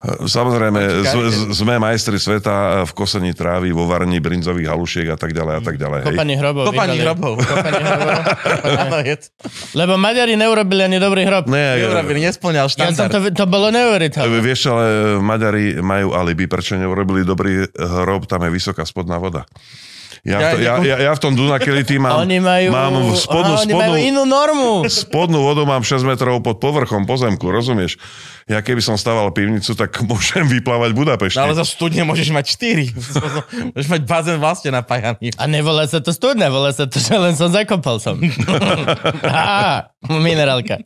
[0.07, 1.15] Samozrejme, z,
[1.59, 5.75] sme majstri sveta v kosení trávy, vo varní brinzových halušiek a tak ďalej a tak
[5.75, 6.01] ďalej.
[6.07, 6.71] Kopanie hrobov.
[6.71, 7.33] Kopanie hrobov.
[7.43, 8.23] Kopanie hrobov.
[9.75, 11.51] Lebo Maďari neurobili ani dobrý hrob.
[11.51, 13.11] Ne, neurobili, nesplňal štandard.
[13.11, 14.39] Ja to, to bolo neuveriteľné.
[14.39, 14.85] Vieš, ale
[15.19, 19.51] Maďari majú alibi, prečo neurobili dobrý hrob, tam je vysoká spodná voda.
[20.29, 23.73] Ja, ja, to, ja, ja, ja v tom Dunakility mám, oni majú, mám spodnú, oni
[23.73, 24.73] spodnú, majú inú normu.
[24.85, 27.97] Spodnú vodu mám 6 metrov pod povrchom pozemku, rozumieš?
[28.45, 31.41] Ja keby som staval pivnicu, tak môžem vyplávať Budapešti.
[31.41, 32.93] No, ale za studne môžeš mať 4.
[33.73, 35.33] môžeš mať bazén vlastne napájaný.
[35.41, 38.21] A nevolá sa to studne, volá sa to, že len som zakopal som.
[39.25, 40.85] Á, minerálka.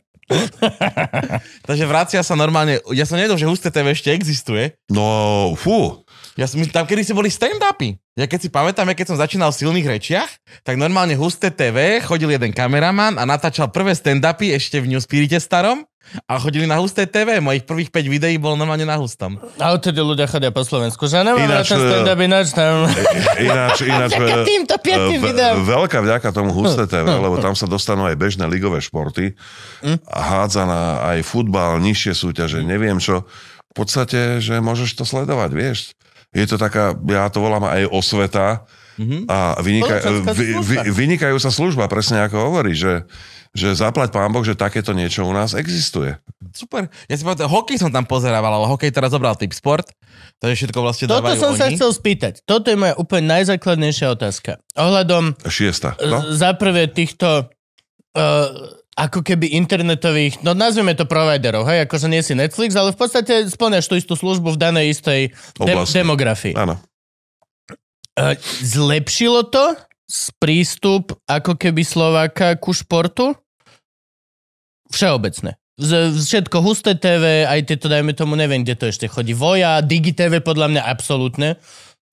[1.67, 4.79] Takže vracia sa normálne, ja som nevedel, že Husté TV ešte existuje.
[4.87, 6.02] No, fú.
[6.33, 7.93] Ja som, tam kedy si boli stand-upy.
[8.17, 10.29] Ja keď si pamätám, ja keď som začínal v silných rečiach,
[10.65, 15.37] tak normálne Husté TV chodil jeden kameraman a natáčal prvé stand-upy ešte v New Spirite
[15.37, 15.85] starom
[16.25, 17.37] a chodili na Husté TV.
[17.37, 19.37] Mojich prvých 5 videí bolo normálne na Hustom.
[19.61, 22.73] A odtedy ľudia chodia po Slovensku, že nemám ináč, ten stand-up ináč tam.
[23.49, 24.11] Ináč, ináč
[24.45, 25.53] týmto piatým videom.
[25.69, 29.37] Veľká vďaka tomu Husté TV, lebo tam sa dostanú aj bežné ligové športy,
[29.85, 30.01] hm?
[30.09, 33.25] hádzaná aj futbal, nižšie súťaže, neviem čo.
[33.73, 35.93] V podstate, že môžeš to sledovať, vieš
[36.33, 38.65] je to taká, ja to volám aj osveta
[38.97, 39.29] mm-hmm.
[39.29, 39.95] a vynika,
[40.33, 43.05] vy, vy, vynikajúca služba, presne ako hovorí, že
[43.53, 46.17] že zaplať pán Boh, že takéto niečo u nás existuje.
[46.57, 46.89] Super.
[47.05, 49.93] Ja si povedal, hokej som tam pozerával, ale hokej teraz zobral typ sport,
[50.41, 51.61] takže všetko vlastne Toto dávajú som oni.
[51.61, 52.33] sa chcel spýtať.
[52.49, 54.57] Toto je moja úplne najzákladnejšia otázka.
[54.73, 55.93] Ohľadom Šiesta.
[56.01, 56.33] No?
[56.33, 62.37] za prvé týchto uh, ako keby internetových, no nazveme to providerov, hej, akože nie si
[62.37, 65.97] Netflix, ale v podstate splňaš tú istú službu v danej istej de- Oblasti.
[65.97, 66.53] demografii.
[66.53, 66.77] Áno.
[68.13, 69.73] Uh, zlepšilo to
[70.37, 73.33] prístup ako keby Slováka ku športu?
[74.93, 75.57] Všeobecné.
[75.73, 79.33] Z, všetko husté TV, aj tieto, dajme tomu, neviem, kde to ešte chodí.
[79.33, 81.57] Voja, Digi TV, podľa mňa absolútne.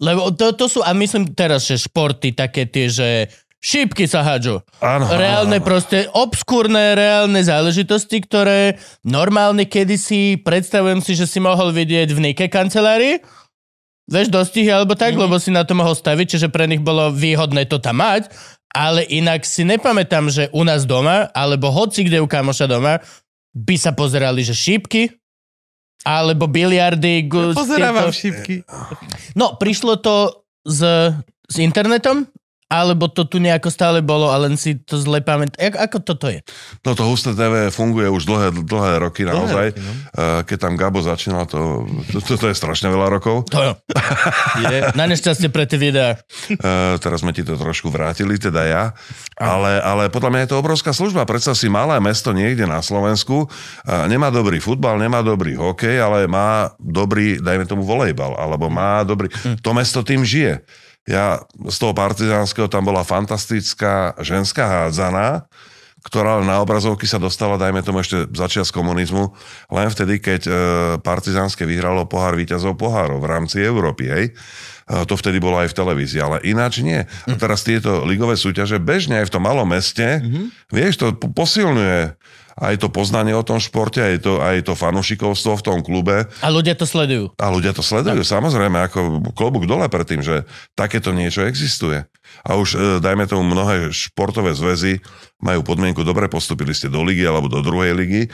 [0.00, 3.28] Lebo to, to sú, a myslím teraz, že športy také tie, že
[3.60, 4.64] šípky sa hádžu.
[4.80, 5.66] Áno, Reálne áno.
[5.66, 12.48] proste, obskúrne reálne záležitosti, ktoré normálne kedysi, predstavujem si, že si mohol vidieť v Nike
[12.48, 13.20] kancelárii,
[14.08, 15.24] vieš, dostihy alebo tak, mm-hmm.
[15.28, 18.32] lebo si na to mohol staviť, čiže pre nich bolo výhodné to tam mať,
[18.72, 22.98] ale inak si nepamätám, že u nás doma, alebo hoci kde u kamoša doma,
[23.52, 25.10] by sa pozerali, že šípky,
[26.00, 27.28] alebo biliardy.
[27.28, 28.56] gu- Pozerávam tieto- šipky.
[29.36, 30.80] No, prišlo to s,
[31.44, 32.24] s internetom,
[32.70, 35.58] alebo to tu nejako stále bolo a len si to zle pamätám.
[35.58, 36.38] Jak, ako toto je?
[36.86, 39.74] No to husté TV funguje už dlhé, dlhé roky naozaj.
[39.74, 39.92] roky, no.
[40.14, 41.82] Eh, Keď tam Gabo začínal, to,
[42.14, 43.50] to, to, to je strašne veľa rokov.
[43.50, 43.72] To jo.
[44.70, 44.94] Je.
[44.94, 46.14] Na nešťastie pre tie videá.
[46.52, 48.84] Uh, teraz sme ti to trošku vrátili, teda ja.
[49.34, 51.26] Ale, ale podľa mňa je to obrovská služba.
[51.26, 56.30] Predstav si malé mesto niekde na Slovensku, uh, nemá dobrý futbal, nemá dobrý hokej, ale
[56.30, 59.32] má dobrý, dajme tomu, volejbal, alebo má dobrý...
[59.64, 60.62] To mesto tým žije.
[61.08, 65.48] Ja z toho partizánskeho tam bola fantastická ženská hádzaná,
[66.00, 69.36] ktorá na obrazovky sa dostala, dajme tomu ešte začiat z komunizmu,
[69.68, 70.52] len vtedy, keď e,
[71.04, 74.24] partizánske vyhralo pohár víťazov pohárov v rámci Európy, hej.
[74.32, 74.32] E,
[75.04, 77.04] to vtedy bolo aj v televízii, ale ináč nie.
[77.04, 80.24] A teraz tieto ligové súťaže bežne aj v tom malom meste,
[80.72, 81.28] vieš, to po-
[82.50, 86.26] posilňuje aj to poznanie o tom športe, aj to, aj to fanušikovstvo v tom klube.
[86.42, 87.32] A ľudia to sledujú.
[87.38, 90.42] A ľudia to sledujú, samozrejme, ako klobúk dole pred tým, že
[90.74, 92.02] takéto niečo existuje.
[92.42, 94.98] A už, e, dajme tomu, mnohé športové zväzy
[95.40, 98.28] majú podmienku, dobre, postupili ste do ligy alebo do druhej ligy,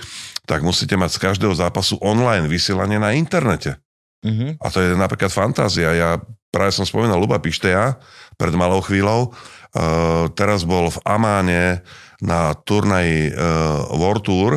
[0.48, 3.78] tak musíte mať z každého zápasu online vysielanie na internete.
[4.24, 4.58] Mhm.
[4.58, 5.92] A to je napríklad fantázia.
[5.92, 6.10] Ja
[6.50, 8.00] práve som spomínal Luba Pišteja
[8.40, 9.30] pred malou chvíľou.
[9.76, 11.84] Uh, teraz bol v Amáne
[12.22, 14.52] na turnaji uh, World Tour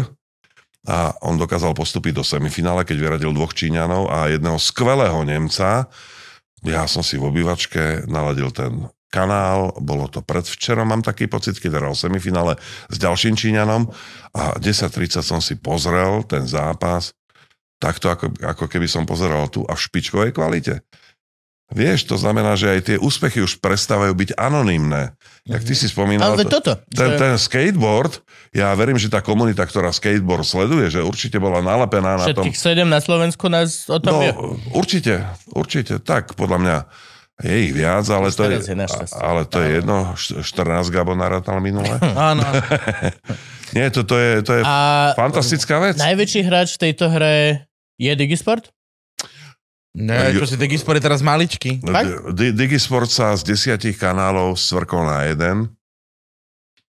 [0.88, 5.92] a on dokázal postúpiť do semifinále, keď vyradil dvoch Číňanov a jedného skvelého Nemca.
[6.64, 11.82] Ja som si v obývačke naladil ten kanál, bolo to predvčerom, mám taký pocit, keď
[11.82, 12.56] hral semifinále
[12.88, 13.90] s ďalším Číňanom
[14.38, 17.12] a 10.30 som si pozrel ten zápas
[17.80, 20.84] takto ako, ako keby som pozeral tu a v špičkovej kvalite.
[21.70, 25.14] Vieš, to znamená, že aj tie úspechy už prestávajú byť anonymné.
[25.46, 26.82] Jak ty si spomínal, Ale toto.
[26.90, 32.18] ten, ten skateboard, ja verím, že tá komunita, ktorá skateboard sleduje, že určite bola nalepená
[32.18, 32.42] na tom.
[32.42, 34.32] Všetkých sedem na Slovensku nás o tom No, vie.
[34.72, 36.78] určite, určite, tak, podľa mňa
[37.40, 38.76] je ich viac, ale to je, je
[39.16, 42.02] ale to je jedno, št- 14 Gabo narátal minule.
[42.34, 42.44] Áno.
[43.78, 46.02] Nie, to, to je, to je A fantastická vec.
[46.02, 48.74] najväčší hráč v tejto hre je Digisport?
[49.90, 51.82] Ne, čo si Digisport je teraz maličký.
[51.82, 52.34] Fakt?
[52.34, 55.74] D- Digisport sa z desiatich kanálov svrkol na jeden.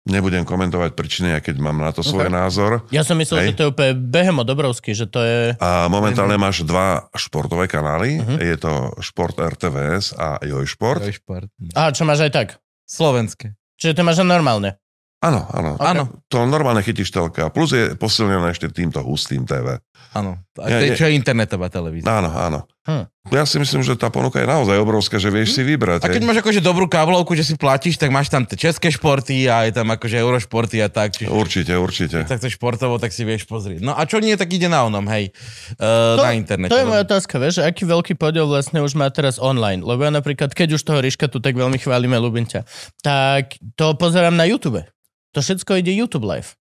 [0.03, 2.36] Nebudem komentovať príčiny, aj keď mám na to svoj Ok.
[2.36, 2.72] názor.
[2.91, 3.48] Ja som myslel, Hej.
[3.48, 5.56] že to je úplne behemo Dobrovský, že to je...
[5.57, 8.20] A momentálne máš dva športové kanály.
[8.20, 8.36] Mhm.
[8.38, 11.07] Je to Šport RTVS a Joj Šport.
[11.07, 11.48] Šport.
[11.72, 12.48] A čo máš aj tak?
[12.84, 13.56] Slovenské.
[13.80, 14.76] Čiže to máš normálne.
[15.24, 15.80] Áno, áno.
[15.80, 16.03] Áno.
[16.28, 17.48] To normálne chytíš telka.
[17.48, 19.80] Plus je posilnené ešte týmto hustým TV.
[20.11, 20.36] Áno.
[20.60, 22.11] A to je, čo je internetová televízia.
[22.11, 22.68] Áno, áno.
[22.84, 23.08] Hm.
[23.32, 26.04] Ja si myslím, že tá ponuka je naozaj obrovská, že vieš si vybrať.
[26.04, 26.28] A keď hej.
[26.28, 29.72] máš akože dobrú káblovku, že si platíš, tak máš tam tie české športy a je
[29.72, 31.16] tam akože eurošporty a tak.
[31.16, 32.28] Čiže Určite, určite.
[32.28, 33.80] keď chceš športovo, tak si vieš pozrieť.
[33.80, 35.32] No a čo nie, tak ide na onom, hej.
[35.80, 36.76] Uh, na internete.
[36.76, 39.80] To je moja otázka, vieš, aký veľký podiel vlastne už má teraz online.
[39.80, 42.68] Lebo ja napríklad, keď už toho Ríška tu tak veľmi chválime, ľúbim ťa,
[43.00, 44.84] tak to pozerám na YouTube.
[45.32, 46.60] To všetko ide YouTube live.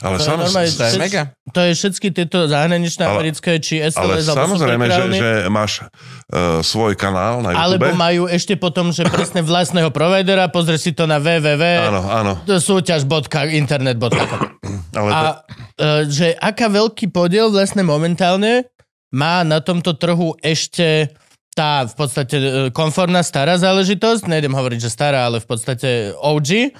[0.00, 1.22] Ale To je sam, normálne, To je Všetci- mega.
[1.52, 5.72] To je všetky tieto zahraničné, Ale- americké, či ale SLS, alebo samozrejme, že, že máš
[5.84, 8.00] uh, svoj kanál na Alebo YouTube.
[8.00, 11.62] majú ešte potom, že presne vlastného providera, pozri si to na www.
[11.92, 12.32] Áno, áno.
[12.48, 14.40] súťaž.internet.com
[14.98, 18.68] Ale to, A e, že aká veľký podiel vlastne momentálne
[19.12, 21.12] má na tomto trhu ešte
[21.52, 26.74] tá v podstate e, konformná stará záležitosť, nejdem hovoriť, že stará, ale v podstate OG,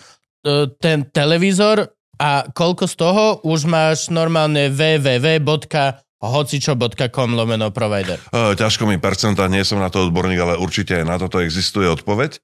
[0.82, 1.86] ten televízor
[2.22, 8.22] a koľko z toho už máš normálne www.hocičo.com lomeno provider.
[8.30, 12.38] Uh, ťažko mi percentá, nie som na to odborník, ale určite na toto existuje odpoveď.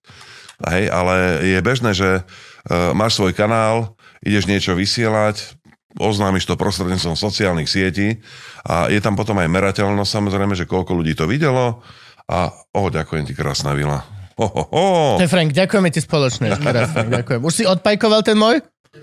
[0.58, 3.94] Hej, ale je bežné, že uh, máš svoj kanál,
[4.26, 5.54] ideš niečo vysielať,
[5.94, 8.18] oznámiš to prostredníctvom sociálnych sietí
[8.66, 11.86] a je tam potom aj merateľnosť samozrejme, že koľko ľudí to videlo
[12.26, 14.02] a oh, ďakujem ti, krásna vila.
[14.38, 14.84] Ho, ho, ho.
[15.18, 16.54] To je Frank, ďakujeme ti spoločne.
[17.18, 17.40] Ďakujem.
[17.42, 18.62] Už si odpajkoval ten môj?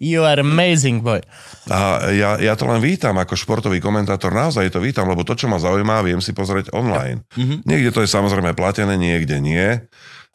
[0.00, 1.20] You are amazing, boy.
[1.68, 5.52] A ja, ja to len vítam ako športový komentátor, naozaj to vítam, lebo to, čo
[5.52, 7.20] ma zaujíma, viem si pozrieť online.
[7.36, 7.68] Mm-hmm.
[7.68, 9.80] Niekde to je samozrejme platené, niekde nie.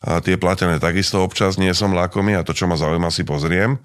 [0.01, 3.77] A tie platené takisto občas nie som lakomý a to, čo ma zaujíma, si pozriem.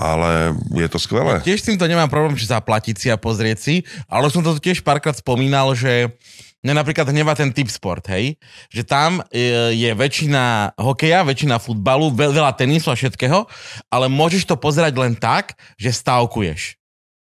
[0.00, 1.44] Ale je to skvelé.
[1.44, 3.74] Tiež s týmto nemám problém, či zaplatiť si a pozrieť si,
[4.08, 6.16] ale som to tiež párkrát spomínal, že
[6.60, 8.36] Mňa napríklad hnevá ten typ sport, hej?
[8.68, 13.48] Že tam je, je väčšina hokeja, väčšina futbalu, veľ, veľa tenisu a všetkého,
[13.88, 16.76] ale môžeš to pozerať len tak, že stavkuješ.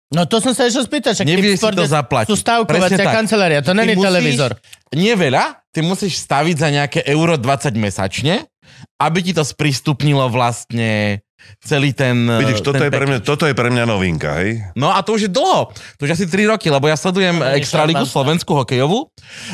[0.08, 2.32] No to som sa ešte spýtať, však Nevieš si to zaplatiť.
[2.32, 4.56] Sú stavkovacia kancelária, to není televízor.
[4.96, 8.48] Nie veľa, ty musíš staviť za nejaké euro 20 mesačne,
[8.96, 11.20] aby ti to sprístupnilo vlastne
[11.62, 12.28] celý ten...
[12.28, 14.62] Vidíš, toto ten je, pre mňa, toto je pre mňa novinka, hej?
[14.74, 15.70] No a to už je dlho.
[15.98, 19.10] To už asi 3 roky, lebo ja sledujem No, no, Extraligu Slovenskú hokejovú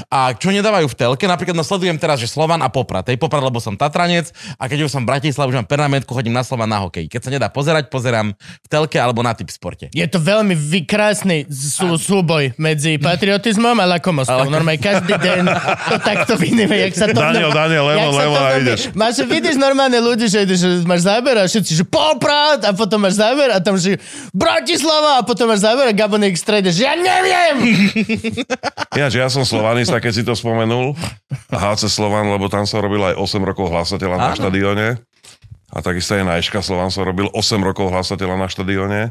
[0.09, 3.05] a čo nedávajú v telke, napríklad no sledujem teraz, že Slovan a Poprad.
[3.05, 6.33] Tej Poprad, lebo som Tatranec a keď už som v Bratislave, už mám permanentku, chodím
[6.33, 7.11] na Slovan na hokej.
[7.11, 9.93] Keď sa nedá pozerať, pozerám v telke alebo na typ sporte.
[9.93, 14.49] Je to veľmi vykrásny sú, súboj medzi patriotizmom a lakomosťou.
[14.49, 15.43] Ale- Normálne každý deň
[15.91, 17.19] to takto vidíme, jak sa to...
[17.19, 18.63] Daniel, Daniel, a robí.
[18.63, 18.81] ideš.
[18.95, 23.03] Máš, vidíš normálne ľudí, že, ideš, že máš záber a všetci, že poprad a potom
[23.03, 23.99] máš záber a tam, že
[24.31, 27.83] Bratislava a potom máš záber a Gabonek v strede, že ja neviem!
[28.99, 30.95] Ináč, ja som slovanista, keď si to spomenul.
[31.51, 34.87] HC Slovan, lebo tam som robil aj 8 rokov hlasateľa na štadióne.
[35.75, 39.11] A takisto aj na Eška Slovan som robil 8 rokov hlasateľa na štadióne.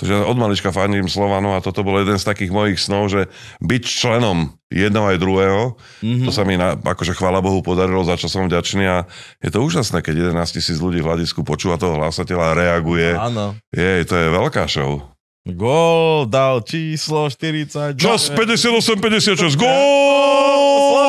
[0.00, 3.28] Takže od malička fandím Slovanu a toto bol jeden z takých mojich snov, že
[3.60, 6.24] byť členom jedného aj druhého, mm-hmm.
[6.24, 9.04] to sa mi na, akože chvála Bohu podarilo, za čo som vďačný a
[9.40, 13.16] je to úžasné, keď 11 tisíc ľudí v hľadisku počúva toho hlasateľa a reaguje.
[13.16, 13.58] Áno.
[13.74, 15.02] Je, to je veľká show.
[15.48, 17.96] Gól dal číslo 40.
[17.96, 19.56] Čas 58-56.
[19.56, 21.08] Gól!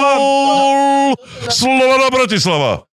[1.51, 2.88] Slovana Bratislava.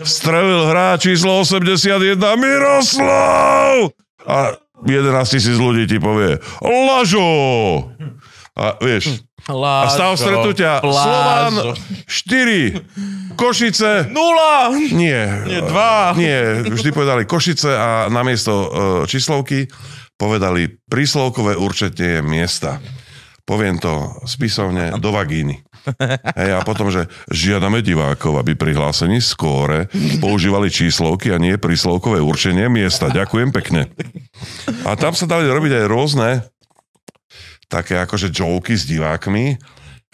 [0.00, 3.92] Strelil hráč číslo 81 Miroslav!
[4.24, 7.28] A 11 tisíc ľudí ti povie Lažo!
[8.56, 14.68] A vieš, a stav stretnutia Slovan 4, Košice Nula!
[14.92, 15.20] nie.
[15.48, 16.12] Nie, dva.
[16.16, 18.68] Nie, vždy povedali Košice a namiesto uh,
[19.08, 19.68] číslovky
[20.20, 22.84] povedali príslovkové určenie miesta.
[23.50, 25.58] Poviem to spisovne do vagíny.
[26.38, 29.90] Hej, a potom, že žiadame divákov, aby pri hlásení skóre
[30.22, 33.10] používali číslovky a nie príslovkové určenie miesta.
[33.10, 33.90] Ďakujem pekne.
[34.86, 36.28] A tam sa dali robiť aj rôzne
[37.66, 39.58] také akože joky s divákmi.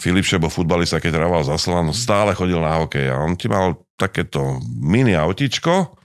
[0.00, 3.80] Filip Šebo, futbalista, keď hrával za Slovan, stále chodil na hokej a on ti mal
[3.96, 5.96] takéto mini autičko,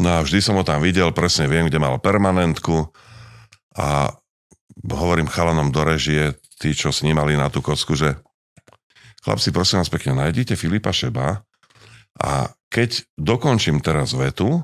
[0.00, 2.88] no a vždy som ho tam videl, presne viem, kde mal permanentku
[3.76, 4.08] a
[4.84, 8.16] hovorím chalanom do režie, tí, čo snímali na tú kocku, že
[9.24, 11.42] chlapci, prosím vás pekne, nájdite Filipa Šeba
[12.20, 14.62] a keď dokončím teraz vetu,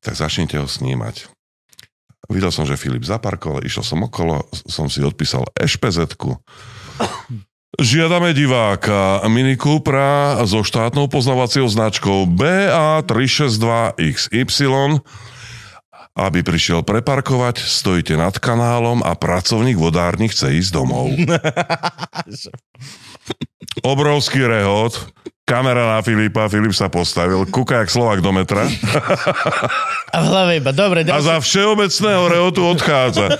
[0.00, 1.28] tak začnite ho snímať.
[2.26, 6.34] Videl som, že Filip zaparkoval, išiel som okolo, som si odpísal ešpezetku.
[7.76, 15.04] Žiadame diváka Mini Cupra so štátnou poznávacou značkou BA362XY,
[16.16, 21.12] aby prišiel preparkovať, stojíte nad kanálom a pracovník vodárny chce ísť domov.
[23.84, 25.12] Obrovský rehot,
[25.44, 28.64] kamera na Filipa, Filip sa postavil, kúka jak Slovak do metra
[30.16, 31.28] A v hlave iba, dobre, a ďalší.
[31.28, 33.36] za všeobecného rehotu odchádza.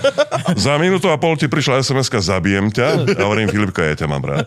[0.53, 3.17] Za minútu a pol ti prišla SMS-ka, zabijem ťa.
[3.17, 4.45] A hovorím, Filipko, ja ťa mám rád.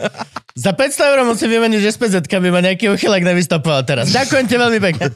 [0.55, 4.15] Za 500 eur musím vymeniť SPZ, aby ma nejaký uchylak nevystopoval teraz.
[4.15, 5.11] Ďakujem ti veľmi pekne.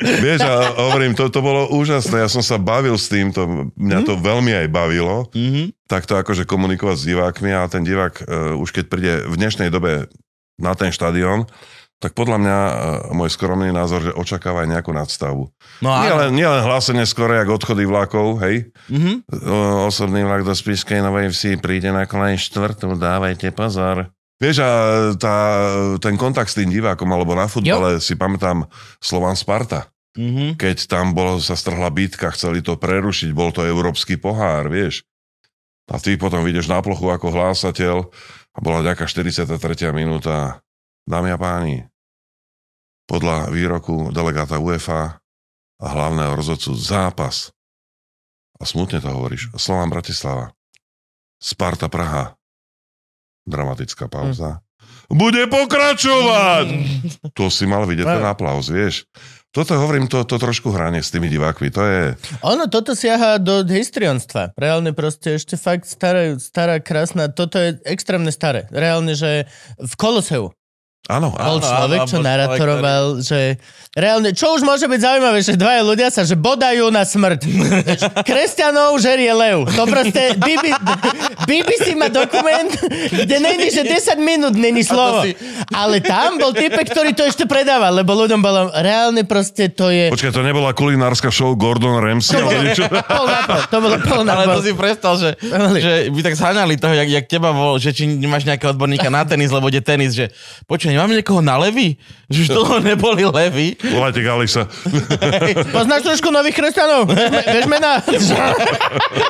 [0.00, 3.98] Vieš, a hovorím, to, to bolo úžasné, ja som sa bavil s tým, to, mňa
[4.02, 5.76] to veľmi aj bavilo, Mhm.
[5.84, 8.24] takto akože komunikovať s divákmi a ten divák uh,
[8.56, 10.08] už keď príde v dnešnej dobe
[10.56, 11.44] na ten štadión,
[12.00, 12.72] tak podľa mňa uh,
[13.12, 15.52] môj skromný názor, že očakáva aj nejakú nadstavu.
[15.84, 18.72] No Nie len, nie len hlásenie skoro, jak odchody vlakov, hej.
[18.88, 19.28] Mhm.
[19.28, 24.08] O, osobný vlak do Spišskej Novej Vsi príde na kolej štvrtú, dávajte pozor.
[24.40, 24.70] Vieš, a
[25.20, 25.36] tá,
[26.00, 28.64] ten kontakt s tým divákom, alebo na futbale si pamätám
[28.96, 29.92] Slovan Sparta.
[30.16, 30.58] Mhm.
[30.58, 35.04] Keď tam bolo, sa strhla bitka, chceli to prerušiť, bol to európsky pohár, vieš.
[35.90, 37.96] A ty potom vidíš na plochu ako hlásateľ
[38.54, 39.58] a bola nejaká 43.
[39.92, 40.62] minúta.
[41.04, 41.90] Dámy a páni,
[43.10, 45.18] podľa výroku delegáta UEFA
[45.82, 47.50] a hlavného rozhodcu zápas.
[48.60, 49.50] A smutne to hovoríš.
[49.58, 50.54] Slovan Bratislava.
[51.42, 52.38] Sparta Praha.
[53.48, 54.60] Dramatická pauza.
[55.10, 56.66] Bude pokračovať!
[57.34, 59.04] To si mal vidieť ten aplauz, vieš.
[59.50, 61.74] Toto hovorím, to, to trošku hranie s tými divákmi.
[61.74, 62.02] To je...
[62.46, 64.54] Ono, toto siaha do histrionstva.
[64.54, 68.70] Reálne proste ešte fakt stará, stará, krásna, toto je extrémne staré.
[68.70, 70.54] Reálne, že v Koloseu
[71.08, 71.64] Áno, bol áno.
[71.64, 73.56] človek, áno, čo bol naratoroval, že
[73.90, 77.40] reálne, čo už môže byť zaujímavé, že dvaja ľudia sa, že bodajú na smrť.
[78.28, 79.64] Kresťanov žerie lev.
[79.70, 80.64] To proste, BB,
[81.48, 82.68] BBC má dokument,
[83.08, 85.24] kde není, že 10 minút není slovo.
[85.24, 85.34] si-
[85.72, 90.12] Ale tam bol typek, ktorý to ešte predával, lebo ľuďom bolo, reálne proste to je...
[90.12, 92.84] Počkaj, to nebola kulinárska show Gordon Ramsay, ale niečo...
[92.86, 94.54] Pol na pol, to bolo pol na Ale pol.
[94.54, 97.90] to si predstav, že, Ale- že by tak zháňali toho, jak, jak teba bol, že
[97.90, 100.30] či nemáš nejakého odborníka na tenis, lebo ide tenis, že
[100.90, 101.94] počkaj, nemáme niekoho na levy?
[102.26, 103.78] Že už dlho neboli levy.
[103.78, 104.66] Volajte Galisa.
[105.70, 107.06] Poznáš trošku nových kresťanov?
[107.06, 108.02] Vieš- Vieš mená?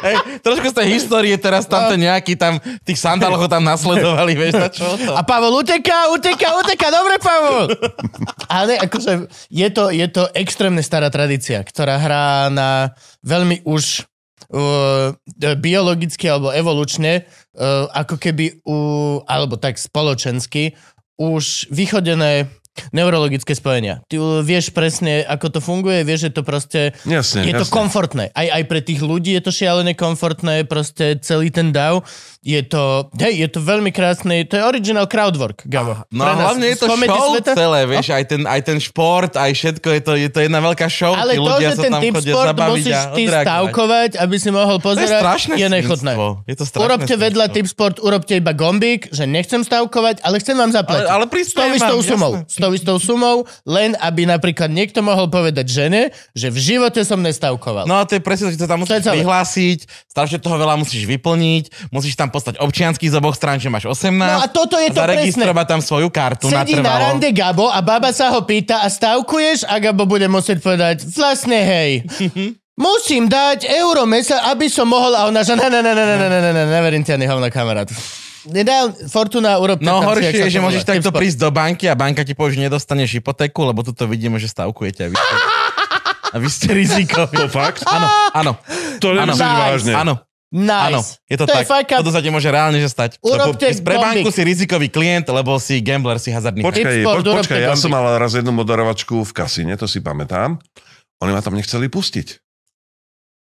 [0.00, 4.54] Hej, trošku z tej histórie teraz tam ten nejaký tam, tých sandáloch tam nasledovali, vieš
[4.56, 5.12] na čo to?
[5.12, 7.68] A Pavol uteká, uteká, uteká, dobre Pavol.
[8.48, 14.08] Ale akože je to, je to extrémne stará tradícia, ktorá hrá na veľmi už
[14.52, 15.12] uh,
[15.56, 17.24] biologicky alebo evolučne,
[17.56, 20.74] uh, ako keby, uh, alebo tak spoločensky,
[21.20, 22.48] už vychodené
[22.94, 24.00] neurologické spojenia.
[24.06, 26.80] Ty uh, vieš presne, ako to funguje, vieš, že to proste...
[27.04, 27.74] Jasne, je to jasne.
[27.74, 28.24] komfortné.
[28.32, 32.02] Aj, aj pre tých ľudí je to šialené komfortné, proste celý ten DAO.
[32.40, 36.08] Je to, hej, je to veľmi krásne, to je original crowdwork, Gabo.
[36.08, 37.52] No Pre nás hlavne je to show sveta.
[37.52, 40.88] celé, vieš, aj, ten, aj ten šport, aj všetko, je to, je to jedna veľká
[40.88, 44.96] show, Ale to, ľudia že ten typ zabaviť musíš ty stavkovať, aby si mohol To
[44.96, 45.22] je pozerať,
[45.52, 46.12] je nechutné.
[46.48, 47.56] Je to strašné Urobte vedľa svinstvo.
[47.60, 51.06] typ sport, urobte iba gombík, že nechcem stavkovať, ale chcem vám zaplatiť.
[51.12, 52.32] Ale- ale s tou prispievam, sumou.
[52.60, 57.88] Tou istou sumou, len aby napríklad niekto mohol povedať žene, že v živote som nestavkoval.
[57.88, 59.24] No a to je presne, že to tam To musíš celé.
[59.24, 63.88] vyhlásiť, strašne toho veľa musíš vyplniť, musíš tam poslať občiansky z oboch strán, že máš
[63.88, 64.12] 18.
[64.12, 67.00] No a toto je to Zaregistrovať tam svoju kartu Sedí na natrvalo.
[67.16, 71.56] rande Gabo a baba sa ho pýta a stavkuješ a Gabo bude musieť povedať vlastne
[71.56, 72.04] hej.
[72.76, 76.16] Musím dať euro mesa, aby som mohol a ona že ne, ne, ne, ne, ne,
[76.16, 77.88] ne, ne, ne, neverím ti ani hovno kamarát.
[78.48, 82.32] Nedal, Fortuna, urobte No horšie je, že môžeš takto prísť do banky a banka ti
[82.32, 85.34] povie, že nedostaneš hypotéku, lebo tuto vidíme, že stavkujete a vy ste,
[86.32, 87.36] a vy ste rizikoví.
[87.36, 87.84] To fakt?
[87.84, 88.52] Áno, áno.
[89.04, 89.60] To nemyslíš Nice.
[89.60, 89.92] vážne.
[89.92, 90.14] Áno,
[90.50, 90.86] Nice.
[90.88, 91.00] áno,
[91.30, 91.62] je to, to tak.
[91.62, 92.00] Je up.
[92.02, 93.20] Toto sa ti môže reálne že stať.
[93.22, 96.64] Urobte Lebo pre banku si rizikový klient, lebo si gambler, si hazardný.
[96.64, 100.58] Počkaj, po, počkaj, ja som mal raz jednu moderovačku v kasíne, to si pamätám.
[101.20, 102.49] Oni ma tam nechceli pustiť.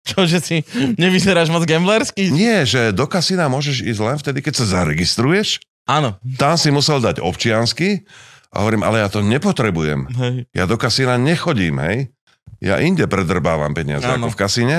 [0.04, 0.56] Čo, že si
[0.94, 2.28] nevyzeráš moc gamblersky?
[2.28, 5.64] Nie, že do kasína môžeš ísť len vtedy, keď sa zaregistruješ.
[5.84, 6.16] Áno.
[6.36, 8.04] Tam si musel dať občiansky
[8.48, 10.00] a hovorím, ale ja to nepotrebujem.
[10.12, 10.36] Hej.
[10.52, 12.12] Ja do kasína nechodím, hej.
[12.60, 14.24] Ja inde predrbávam peniaze Áno.
[14.24, 14.78] ako v kasíne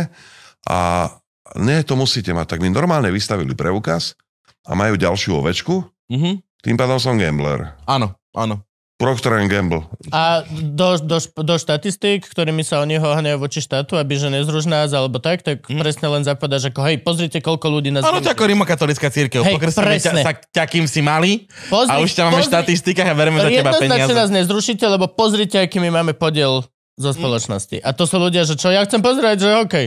[0.64, 1.10] a
[1.56, 2.57] nie, to musíte mať.
[2.57, 4.18] Tak mi normálne vystavili preukaz
[4.64, 6.41] a majú ďalšiu ovečku, Mhm.
[6.61, 7.73] tým pádom som gambler.
[7.85, 8.61] Áno, áno.
[9.06, 9.86] Procter Gamble.
[10.10, 14.90] A do, do, do štatistík, ktorými sa oni hohňajú voči štátu, aby že nezruž nás
[14.90, 15.77] alebo tak, tak Mhm.
[15.77, 18.02] presne len zapadáš ako, hej, pozrite, koľko ľudí nás...
[18.02, 19.41] Áno, to ako rimokatolická církev.
[19.41, 23.06] Hej, Pokrstíme ťa, sa ťa, kým si malý Pozri, a už ťa máme v štatistikách
[23.06, 24.15] a bereme za teba Jednoznačne peniaze.
[24.15, 26.65] nás nezrušíte, lebo pozrite, aký my máme podiel
[26.95, 27.77] zo spoločnosti.
[27.77, 29.86] A to sú ľudia, že čo, ja chcem pozerať, že okej.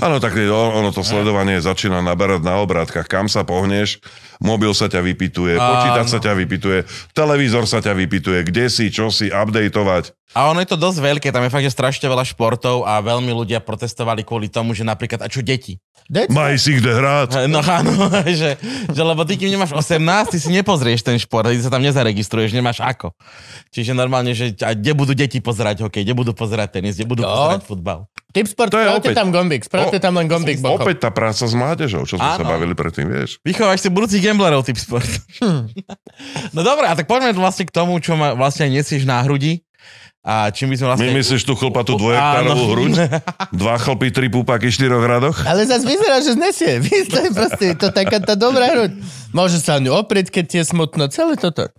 [0.00, 3.06] Áno, tak ono to sledovanie začína naberať na obrátkach.
[3.06, 4.00] Kam sa pohneš,
[4.40, 5.62] mobil sa ťa vypituje, Áno.
[5.62, 6.78] počítač sa ťa vypituje,
[7.12, 10.16] televízor sa ťa vypituje, kde si, čo si, updateovať.
[10.32, 13.30] A ono je to dosť veľké, tam je fakt, že strašne veľa športov a veľmi
[13.30, 15.78] ľudia protestovali kvôli tomu, že napríklad, a čo deti?
[16.06, 17.46] That's- Maj si kde hrať.
[17.46, 17.90] No áno,
[18.26, 19.98] že, že lebo ty, kým nemáš 18,
[20.28, 23.10] ty si nepozrieš ten šport, ty sa tam nezaregistruješ, nemáš ako.
[23.70, 27.22] Čiže normálne, že a kde budú deti pozerať hokej, kde budú pozerať tenis, kde budú
[27.22, 27.30] Jo.
[27.30, 28.00] pozerať futbal.
[28.28, 30.84] Tip sport, To je opäť- tam gombík, spravte tam len gombík bokom.
[30.84, 32.52] Opäť tá práca s mládežou, čo sme sa Áno.
[32.52, 33.40] bavili predtým, vieš.
[33.40, 35.08] Vychováš si budúcich gamblerov, typ sport.
[36.52, 39.65] No dobré, a tak poďme vlastne k tomu, čo ma vlastne nesieš na hrudi.
[40.26, 41.06] A čím by sme vlastne...
[41.06, 42.02] My myslíš tú chlpatú Áno.
[42.02, 42.92] dvojaktárovú hruď?
[43.62, 45.38] Dva chlpy, tri púpaky, štyroch radoch?
[45.46, 46.72] Ale zase vyzerá, že znesie.
[46.82, 48.98] Víš, to je proste to taká tá dobrá hruď.
[49.30, 51.06] Môže sa ňu oprieť, keď ti je smutno.
[51.06, 51.70] Celé toto.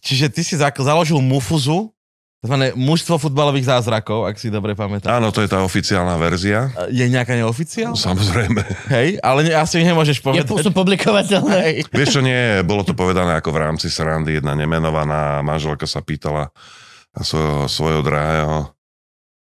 [0.00, 1.92] Čiže ty si založil Mufuzu,
[2.40, 2.72] tzv.
[2.72, 5.20] mužstvo futbalových zázrakov, ak si dobre pamätám.
[5.20, 6.72] Áno, to je tá oficiálna verzia.
[6.88, 8.00] Je nejaká neoficiálna?
[8.00, 8.64] Samozrejme.
[8.88, 10.48] Hej, ale ne, asi Je nemôžeš povedať.
[10.48, 11.84] sú publikovateľné.
[11.92, 14.40] Vieš čo, nie, bolo to povedané ako v rámci srandy.
[14.40, 16.48] Jedna nemenovaná manželka sa pýtala
[17.18, 18.70] svojho, svojho drahého,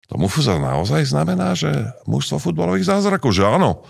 [0.07, 1.67] to mufuza naozaj znamená, že
[2.07, 3.83] mužstvo futbalových zázrakov, že áno.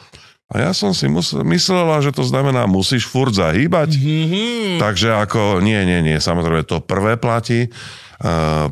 [0.48, 4.00] A ja som si mus- myslela, že to znamená, musíš furt zahýbať.
[4.00, 4.82] Mm-hmm.
[4.82, 7.70] Takže ako, nie, nie, nie, samozrejme to prvé platí.
[8.18, 8.72] Uh,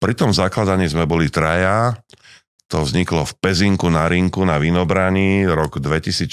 [0.00, 1.94] pri tom zakladaní sme boli traja,
[2.66, 6.26] to vzniklo v Pezinku na Rinku na Vinobraní rok 2004,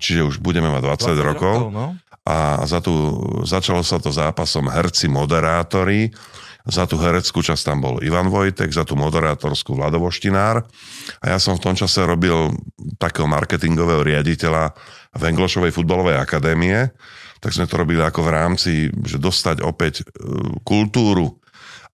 [0.00, 1.56] čiže už budeme mať 20, 20 rokov.
[1.70, 1.94] no.
[2.24, 6.08] A za tú, začalo sa to zápasom herci, moderátori
[6.64, 10.64] Za tú hereckú časť tam bol Ivan Vojtek, za tú moderátorskú Vlado Voštinár.
[11.20, 12.56] A ja som v tom čase robil
[12.96, 14.72] takého marketingového riaditeľa
[15.12, 16.88] v Englošovej futbalovej akadémie.
[17.44, 18.72] Tak sme to robili ako v rámci,
[19.04, 20.04] že dostať opäť e,
[20.64, 21.36] kultúru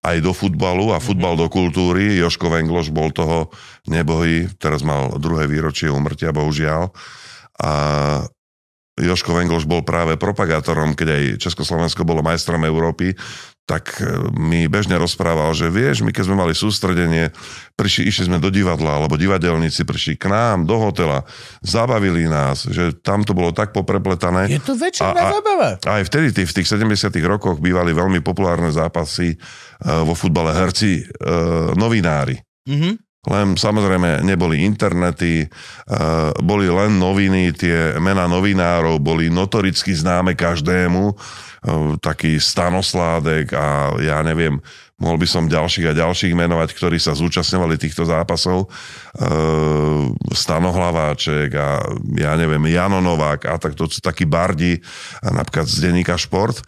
[0.07, 2.17] aj do futbalu a futbal do kultúry.
[2.23, 3.51] Joško Vengloš bol toho
[3.91, 6.95] nebohý, teraz mal druhé výročie umrtia, bohužiaľ.
[7.59, 7.73] A
[9.01, 13.17] Joško Vengloš bol práve propagátorom, keď aj Československo bolo majstrom Európy,
[13.71, 17.31] tak e, mi bežne rozprával, že vieš, my keď sme mali sústredenie,
[17.79, 21.23] prišli, išli sme do divadla, alebo divadelníci prišli k nám, do hotela,
[21.63, 24.51] zabavili nás, že tam to bolo tak poprepletané.
[24.51, 25.79] Je to večerná zábava.
[25.87, 31.07] A aj vtedy, v tých 70 rokoch bývali veľmi populárne zápasy uh, vo futbale herci,
[31.07, 32.43] uh, novinári.
[32.67, 33.10] Mhm.
[33.21, 41.13] Len samozrejme neboli internety, uh, boli len noviny, tie mená novinárov boli notoricky známe každému,
[41.13, 44.57] uh, taký Stanosládek a ja neviem,
[44.97, 48.73] mohol by som ďalších a ďalších menovať, ktorí sa zúčastňovali týchto zápasov.
[49.13, 51.77] Uh, Stanohlaváček a
[52.17, 54.81] ja neviem, Jano Novák a tak to sú takí bardi,
[55.21, 56.65] napríklad z denníka Šport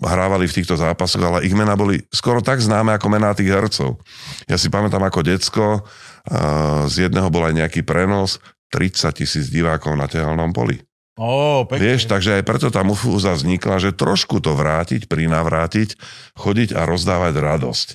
[0.00, 3.96] hrávali v týchto zápasoch, ale ich mená boli skoro tak známe ako mená tých hercov.
[4.44, 8.38] Ja si pamätám ako decko, uh, z jedného bol aj nejaký prenos,
[8.70, 10.78] 30 tisíc divákov na tehelnom poli.
[11.20, 11.84] Ó, pekne.
[11.84, 16.00] Vieš, takže aj preto tá mufúza vznikla, že trošku to vrátiť, prinavrátiť,
[16.38, 17.88] chodiť a rozdávať radosť.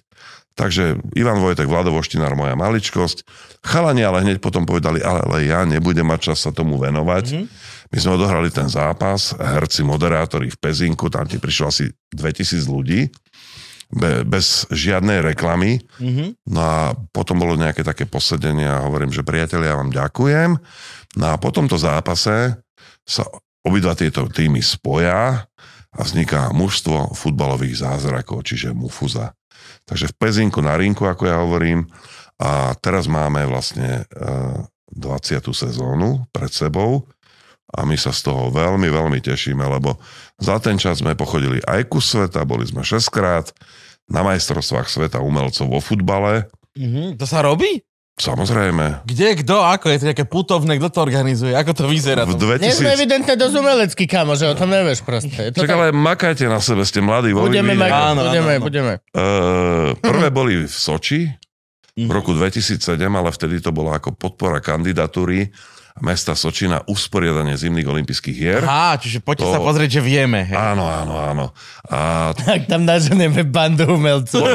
[0.55, 3.27] Takže Ivan Vojtek, Vlado Voštinár, moja maličkosť.
[3.59, 7.25] Chalani ale hneď potom povedali, ale, ale ja nebudem mať čas sa tomu venovať.
[7.27, 7.45] Mm-hmm.
[7.93, 13.07] My sme odohrali ten zápas, herci, moderátori v Pezinku, tam ti prišlo asi 2000 ľudí,
[13.93, 15.81] be, bez žiadnej reklamy.
[16.01, 16.49] Mhm.
[16.49, 16.79] No a
[17.13, 20.49] potom bolo nejaké také posedenie a hovorím, že priatelia, ja vám ďakujem.
[21.15, 22.57] No a po tomto zápase
[23.05, 23.23] sa
[23.65, 25.45] obidva tieto týmy spoja
[25.95, 29.31] a vzniká mužstvo futbalových zázrakov, čiže Mufuza.
[29.85, 31.87] Takže v Pezinku na rinku, ako ja hovorím,
[32.35, 34.23] a teraz máme vlastne e,
[34.91, 35.39] 20.
[35.55, 37.07] sezónu pred sebou
[37.75, 39.99] a my sa z toho veľmi, veľmi tešíme, lebo
[40.35, 43.51] za ten čas sme pochodili aj ku sveta, boli sme 6 krát
[44.05, 46.47] na majstrovstvách sveta umelcov vo futbale.
[46.73, 47.15] Mhm.
[47.15, 47.83] To sa robí?
[48.15, 49.85] Samozrejme, Kde, kto, ako?
[49.85, 51.51] Je to nejaké putovné, kto to organizuje?
[51.51, 52.23] Ako to vyzerá?
[52.23, 52.47] v To?
[52.55, 52.95] Nie sme 2000...
[52.95, 55.51] evidentne dosť umelecký, kamo, že o tom nevieš proste.
[55.51, 57.35] To Čak tak- ale makajte na sebe, ste mladí.
[57.35, 58.63] vo Budeme mať, Áno, áno, budeme, áno.
[58.63, 58.93] budeme.
[59.11, 61.27] Uh, prvé boli v Soči
[61.93, 62.09] v Mhm.
[62.09, 65.51] roku 2007, ale vtedy to bola ako podpora kandidatúry
[65.97, 68.61] mesta Soči na usporiadanie zimných olympijských hier.
[68.61, 70.43] Aha, čiže poďte To- sa pozrieť, že vieme.
[70.43, 70.53] Hej.
[70.53, 71.45] Áno, áno, áno.
[71.85, 71.97] A
[72.37, 74.43] Tak tam naženeme bandu umelcov.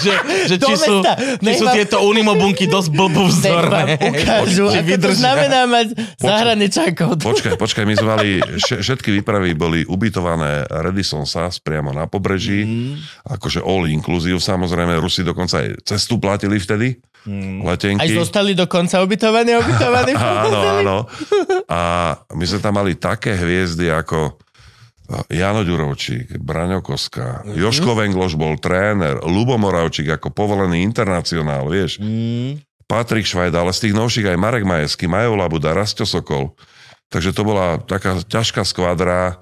[0.00, 0.16] Že,
[0.46, 1.04] že či, sú,
[1.36, 3.82] či sú vám- tieto unimobunky dosť Nech vám blbovzorné.
[4.00, 5.86] ukážu, Či ako to znamená mať
[6.16, 7.10] zahraničákov.
[7.20, 8.28] počkaj, počkaj, my sme mali,
[8.64, 12.64] še- všetky výpravy boli ubytované Radisson SAS priamo na pobreží,
[13.26, 16.96] akože all inclusive samozrejme, Rusi dokonca aj cestu platili vtedy,
[17.62, 18.00] letenky.
[18.00, 20.12] Aj zostali do konca ubytovaní, ubytovaní.
[20.40, 20.96] Áno, áno.
[21.66, 21.80] A
[22.30, 24.40] my sme tam mali také hviezdy ako
[25.26, 27.58] Jano Ďurovčík, Braňo Koska, Mhm.
[27.58, 31.98] Joško Vengloš bol tréner, Lubo Moravčík ako povolený internacionál, vieš.
[31.98, 32.62] Mm.
[32.86, 36.54] Patrik Švajda, ale z tých novších aj Marek Majeský, Majo Labuda, Rastio Sokol.
[37.06, 39.38] Takže to bola taká ťažká skvadra.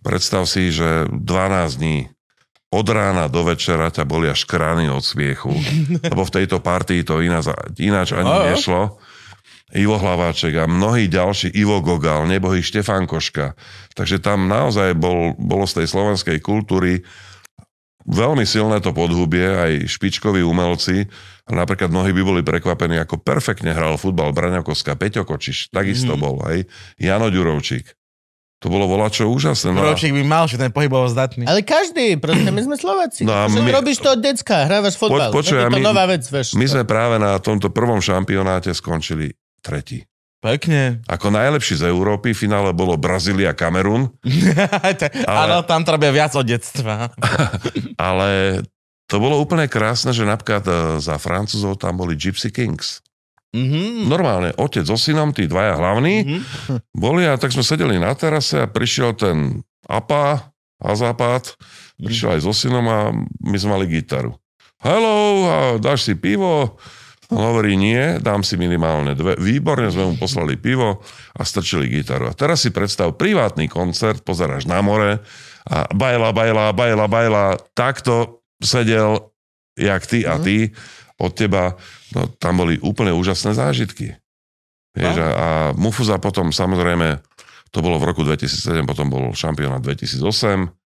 [0.00, 2.08] Predstav si, že 12 dní
[2.70, 5.50] od rána do večera ťa boli až krány od smiechu.
[6.06, 8.54] Lebo v tejto partii to ináč, ináč ani Á.
[8.54, 8.96] nešlo.
[9.70, 13.54] Ivo Hlaváček a mnohí ďalší, Ivo Gogal, nebohý Štefán Koška.
[13.92, 17.06] Takže tam naozaj bol, bolo z tej slovenskej kultúry
[18.02, 21.06] veľmi silné to podhubie, aj špičkoví umelci.
[21.46, 26.18] Napríklad mnohí by boli prekvapení, ako perfektne hral futbal Braňakovská, Peťo Kočiš, takisto Mhm.
[26.18, 26.66] bol, hej.
[26.96, 27.94] Jano Ďurovčík.
[28.60, 29.72] To bolo volačo úžasné.
[29.72, 31.48] No Rovčík by mal, že ten pohybovo zdatný.
[31.48, 33.24] Ale každý, proste my sme Slováci.
[33.24, 35.32] No my- Robíš to od decka, hrávaš fotbal.
[35.32, 36.52] Poč- počuj, to my- nová vec, vieš.
[36.52, 39.32] My sme práve na tomto prvom šampionáte skončili
[39.64, 40.04] tretí.
[40.40, 41.04] Pekne.
[41.04, 44.08] Ako najlepší z Európy, v finále bolo Brazília, Kamerun,
[45.28, 47.12] Áno, tam to robia viac od detstva.
[48.00, 48.60] ale
[49.04, 53.04] to bolo úplne krásne, že napríklad e, za Francúzov tam boli Gypsy Kings.
[53.50, 54.06] Mhm.
[54.06, 56.38] Normálne, otec so synom, tí dvaja hlavní, Mhm.
[56.94, 59.60] boli a tak sme sedeli na terase a prišiel ten
[59.90, 60.50] apa,
[60.80, 61.44] Azapát,
[62.00, 63.12] prišiel aj so synom a
[63.44, 64.32] my sme mali gitaru.
[64.80, 66.80] Hello, a dáš si pivo?
[67.30, 69.36] On hovorí, nie, dám si minimálne dve.
[69.38, 71.04] Výborne sme mu poslali pivo
[71.36, 72.26] a strčili gitaru.
[72.26, 75.20] A teraz si predstav privátny koncert, pozeráš na more
[75.68, 77.44] a bajla, bajla, bajla, bajla.
[77.76, 79.30] Takto sedel,
[79.78, 80.72] jak ty a ty,
[81.20, 81.76] od teba.
[82.16, 84.18] No, tam boli úplne úžasné zážitky.
[84.96, 87.22] Vieš, a, a Mufuza potom samozrejme,
[87.70, 90.80] to bolo v roku 2007, potom bol šampionát 2008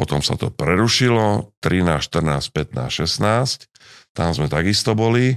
[0.00, 3.68] potom sa to prerušilo, 13, 14, 15, 16,
[4.16, 5.36] tam sme takisto boli,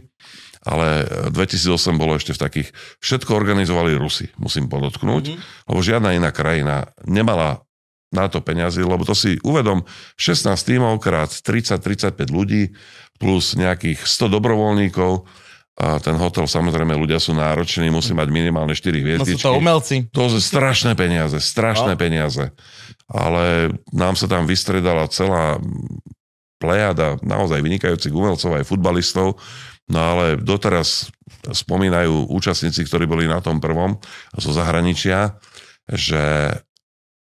[0.63, 1.03] ale
[1.35, 2.69] 2008 bolo ešte v takých,
[3.03, 5.67] všetko organizovali Rusi, musím podotknúť, mm-hmm.
[5.67, 7.67] lebo žiadna iná krajina nemala
[8.13, 9.83] na to peniazy, lebo to si uvedom,
[10.15, 12.71] 16 tímov krát 30-35 ľudí
[13.17, 15.25] plus nejakých 100 dobrovoľníkov,
[15.73, 19.41] a ten hotel, samozrejme, ľudia sú nároční, musí mať minimálne 4 No sú hviezdičky.
[19.41, 19.95] to umelci.
[20.13, 21.99] To sú strašné peniaze, strašné No.
[21.99, 22.53] peniaze.
[23.09, 25.57] Ale nám sa tam vystredala celá
[26.61, 29.41] plejada naozaj vynikajúcich umelcov aj futbalistov.
[29.89, 31.09] No ale doteraz
[31.43, 33.97] spomínajú účastníci, ktorí boli na tom prvom
[34.37, 35.35] zo zahraničia,
[35.89, 36.53] že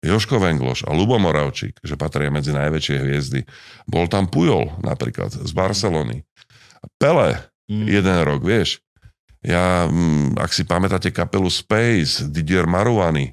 [0.03, 3.39] Joško Vengloš a Lubo Moravčík, že patria medzi najväčšie hviezdy.
[3.85, 6.27] Bol tam Pujol napríklad z Barcelony.
[6.99, 7.87] Pele, Mm.
[7.87, 8.83] jeden rok, vieš.
[9.39, 13.31] Ja, mm, ak si pamätáte kapelu Space, Didier Maruani,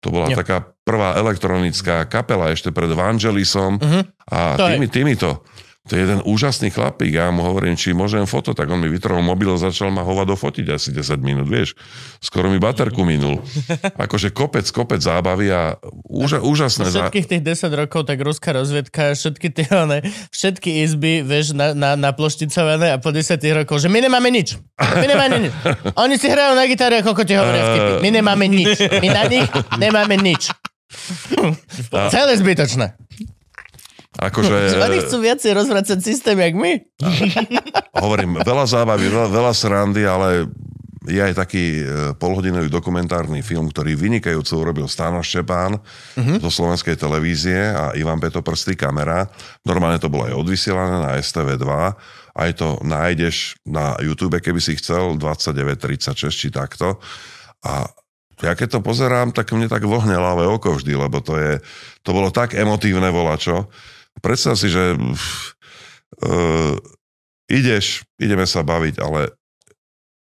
[0.00, 0.40] to bola Jo.
[0.40, 4.00] taká prvá elektronická kapela ešte pred Vangelisom Mhm.
[4.26, 5.44] a To je- tými, týmito.
[5.88, 7.16] To je jeden úžasný chlapík.
[7.16, 10.36] Ja mu hovorím, či môžem foto, tak on mi vytrhol mobil a začal ma hovado
[10.36, 11.72] fotiť asi 10 minút, vieš.
[12.20, 13.40] Skoro mi baterku minul.
[14.04, 16.92] Akože kopec, kopec zábavy a úža, úžasné.
[16.92, 21.96] Všetkých tých 10 rokov, tak ruská rozvedka, všetky tie, one, všetky izby, vieš, na, na,
[21.96, 24.60] naplošticované a po 10 rokov, že my nemáme nič.
[24.76, 25.52] My nemáme nič.
[26.04, 27.92] Oni si hrajú na gitare, ako ti hovoria vtipy.
[28.04, 28.76] My nemáme nič.
[29.00, 29.48] My na nich
[29.80, 30.52] nemáme nič.
[32.12, 32.92] Celé zbytočné.
[34.18, 36.72] Akože, Oni chcú viacej rozvracať systém, jak my.
[37.94, 40.50] hovorím, veľa zábavy, veľa, veľa srandy, ale
[41.08, 41.82] je aj taký e,
[42.14, 45.80] polhodinový dokumentárny film, ktorý vynikajúco urobil Stáno Štepán
[46.18, 46.42] Mhm.
[46.42, 49.24] zo slovenskej televízie a Ivan Peto Prstý kamera.
[49.62, 51.64] Normálne to bolo aj odvysielané na STV2.
[52.34, 57.00] Aj to nájdeš na YouTube, keby si chcel, 2936 či takto.
[57.64, 57.88] A
[58.38, 61.58] ja keď to pozerám, tak mne tak vohne ľavé oko vždy, lebo to, je,
[62.02, 63.66] to bolo tak emotívne volačo.
[64.18, 66.74] Predstav si, že uh,
[67.46, 69.32] ideš, ideme sa baviť, ale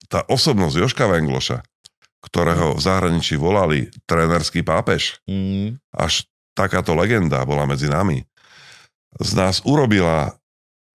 [0.08, 1.60] tá osobnosť Joška Vengloša,
[2.24, 5.78] ktorého v zahraničí volali trénerský pápež, Mm.
[5.94, 6.26] až
[6.56, 8.24] takáto legenda bola medzi nami,
[9.20, 10.34] z nás urobila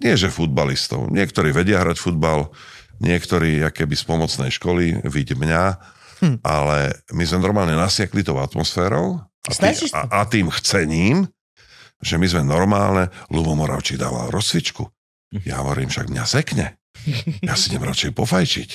[0.03, 1.15] nie že futbalistov.
[1.15, 2.51] Niektorí vedia hrať futbal,
[2.99, 5.65] niektorí keby z pomocnej školy, vidť mňa,
[6.23, 6.39] Hm.
[6.47, 10.07] ale my sme normálne nasiekli tou atmosférou a, tý, Snažíš sa.
[10.07, 11.27] a, a tým chcením,
[12.03, 14.83] že my sme normálne, Lubo Moravčík dával rozcvičku.
[15.47, 16.77] Ja hovorím, však mňa sekne.
[17.41, 18.69] Ja si idem radšej pofajčiť.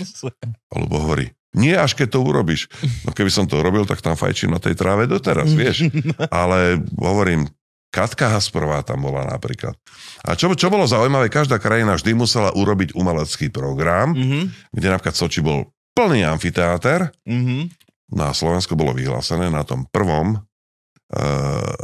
[0.72, 2.66] A Lubo hovorí, nie až keď to urobíš.
[3.04, 5.86] No keby som to urobil, tak tam fajčím na tej tráve doteraz, vieš.
[6.34, 7.46] Ale hovorím,
[7.88, 9.74] Katka Hasperová tam bola napríklad.
[10.22, 14.72] A čo, čo bolo zaujímavé, každá krajina vždy musela urobiť umelecký program, Mhm.
[14.76, 17.72] kde napríklad Soči bol plný amfiteáter, Mhm.
[18.12, 20.40] na Slovensku bolo vyhlásené na tom prvom e,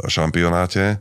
[0.04, 1.00] šampionáte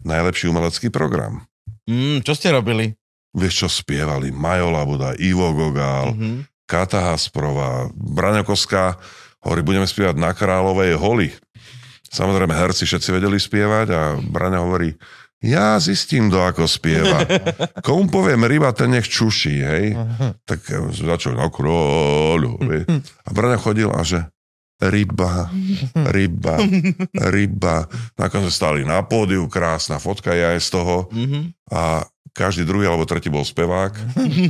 [0.00, 1.44] najlepší umelecký program.
[1.84, 2.94] Mm, čo ste robili?
[3.34, 4.30] Vieš, čo spievali?
[4.30, 6.46] Majo Labuda, Ivo Gogál, Mhm.
[6.64, 8.96] Kata Hasperová, Braňokovská,
[9.44, 11.28] hovorí, budeme spievať na Kráľovej holi.
[12.08, 14.96] Samozrejme, herci všetci vedeli spievať a Braňa hovorí,
[15.44, 17.20] ja zistím, do ako spieva.
[17.84, 19.84] Komu poviem ryba, ten nech čuší, hej.
[20.48, 22.56] Tak eh, začal na kráľu.
[22.96, 24.24] A Braňa chodil a že
[24.80, 25.50] ryba,
[25.94, 26.54] ryba,
[27.14, 27.76] ryba.
[28.14, 31.40] Nakoniec stali na pódiu, krásna fotka je aj z toho Mhm.
[31.70, 33.94] a každý druhý alebo tretí bol spevák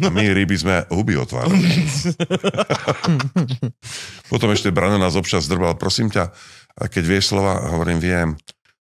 [0.01, 1.61] a my ryby sme huby otvárali.
[4.33, 6.33] Potom ešte Brano nás občas drbal, prosím ťa,
[6.75, 8.29] a keď vieš slova, hovorím, viem,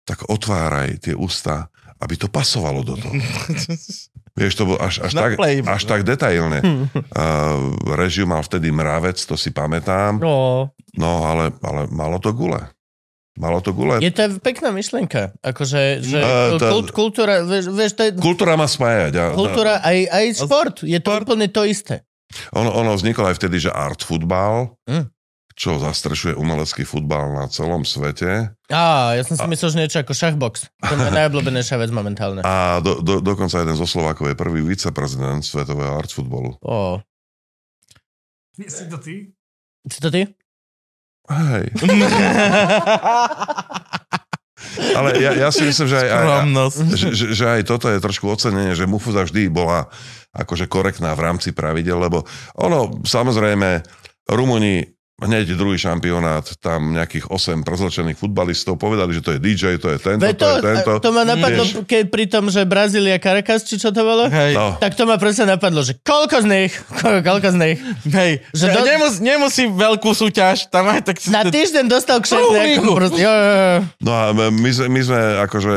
[0.02, 1.70] tak otváraj tie ústa,
[2.02, 3.14] aby to pasovalo do toho.
[4.34, 6.58] Vieš, to bolo až, až, tak, až tak detailne.
[7.12, 10.18] Uh, režiu mal vtedy mravec, to si pamätám.
[10.18, 12.58] No, No, ale, ale malo to gule.
[13.34, 13.96] Malo to gule.
[13.98, 15.32] je to pekná myšlenka.
[15.40, 19.12] Akože, že Eh, to- kult, kultúra, vieš, vieš, to je Kultúra má spájať.
[19.14, 20.76] A, kultúra aj, aj šport.
[20.82, 21.24] Je to Šport.
[21.24, 22.02] úplne to isté.
[22.52, 25.08] Ono, ono vzniklo aj vtedy, že art futbal, Mm.
[25.52, 28.50] čo zastrešuje umelecký futbal na celom svete.
[28.66, 30.54] Á, ja som si myslel, že niečo ako šachbox.
[30.80, 32.40] To je najobľúbenejšia vec momentálne.
[32.40, 36.58] A do, do, dokonca jeden zo Slovákov je prvý viceprezident svetového art futbolu.
[36.60, 36.98] Ó,
[38.58, 39.32] Si to ty?
[39.86, 40.28] si to ty?
[41.30, 41.64] Hej.
[44.70, 46.26] Ale ja, ja si myslím, že aj, aj,
[46.94, 49.86] že, že, že aj toto je trošku ocenenie, že Mufuza vždy bola
[50.30, 52.22] akože korektná v rámci pravidel, lebo
[52.54, 53.82] ono, samozrejme,
[54.30, 54.86] Rumuni
[55.20, 59.98] hneď druhý šampionát, tam nejakých 8 prezlečených futbalistov povedali, že to je DJ, to je
[59.98, 60.90] tento, Veď to, je tento.
[60.98, 61.84] to ma napadlo, Vieš.
[61.84, 64.26] keď pri tom, že Brazília Caracas, či čo to bolo?
[64.26, 67.78] Hej, No, Tak to ma presne napadlo, že koľko z nich, ko- koľko z nich,
[68.08, 68.32] hej.
[68.50, 71.16] Že do- nemus, nemusí veľkú súťaž, tam aj tak...
[71.26, 72.90] na týždeň dostal nejakom ligu.
[72.90, 73.78] proste, jo, jo, jo.
[74.00, 75.74] no a my, sme- my sme akože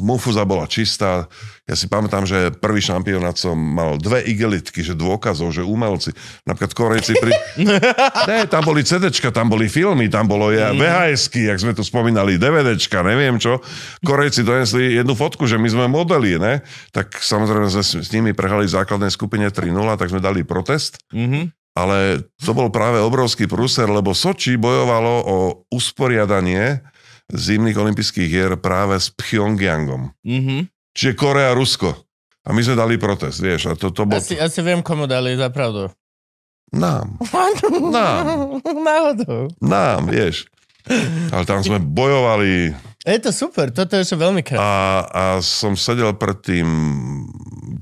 [0.00, 1.28] Mufuza bola čistá.
[1.68, 6.16] Ja si pamätám, že prvý šampionát som mal dve igelitky, že dôkazov, že umelci.
[6.48, 7.32] Napríklad Korejci pri...
[8.30, 12.40] ne, tam boli CDčka, tam boli filmy, tam bolo ja, VHSky, jak sme tu spomínali,
[12.40, 13.60] DVDčka, neviem čo.
[14.00, 16.64] Korejci donesli jednu fotku, že my sme modeli, ne?
[16.96, 21.04] Tak samozrejme sme s nimi prehrali v základnej skupine 3-0, tak sme dali protest.
[21.12, 21.52] Mhm.
[21.72, 25.36] Ale to bol práve obrovský prúser, lebo Soči bojovalo o
[25.72, 26.84] usporiadanie
[27.32, 30.12] zimných olympijských hier práve s Pyongyangom.
[30.22, 30.68] Mhm.
[30.92, 31.96] Čiže Korea, Rusko.
[32.42, 34.18] A my sme dali protest, vieš, a to, to bol...
[34.18, 35.88] Asi, asi viem, komu dali za pravdu.
[36.72, 37.20] Nám,
[37.94, 38.58] Nám.
[38.64, 39.46] Náhodou.
[39.60, 40.48] nám, vieš.
[41.30, 42.74] Ale tam sme bojovali
[43.06, 44.58] Je to super, toto je veľmi krásne.
[44.58, 44.72] a,
[45.06, 46.66] a som sedel pred tým,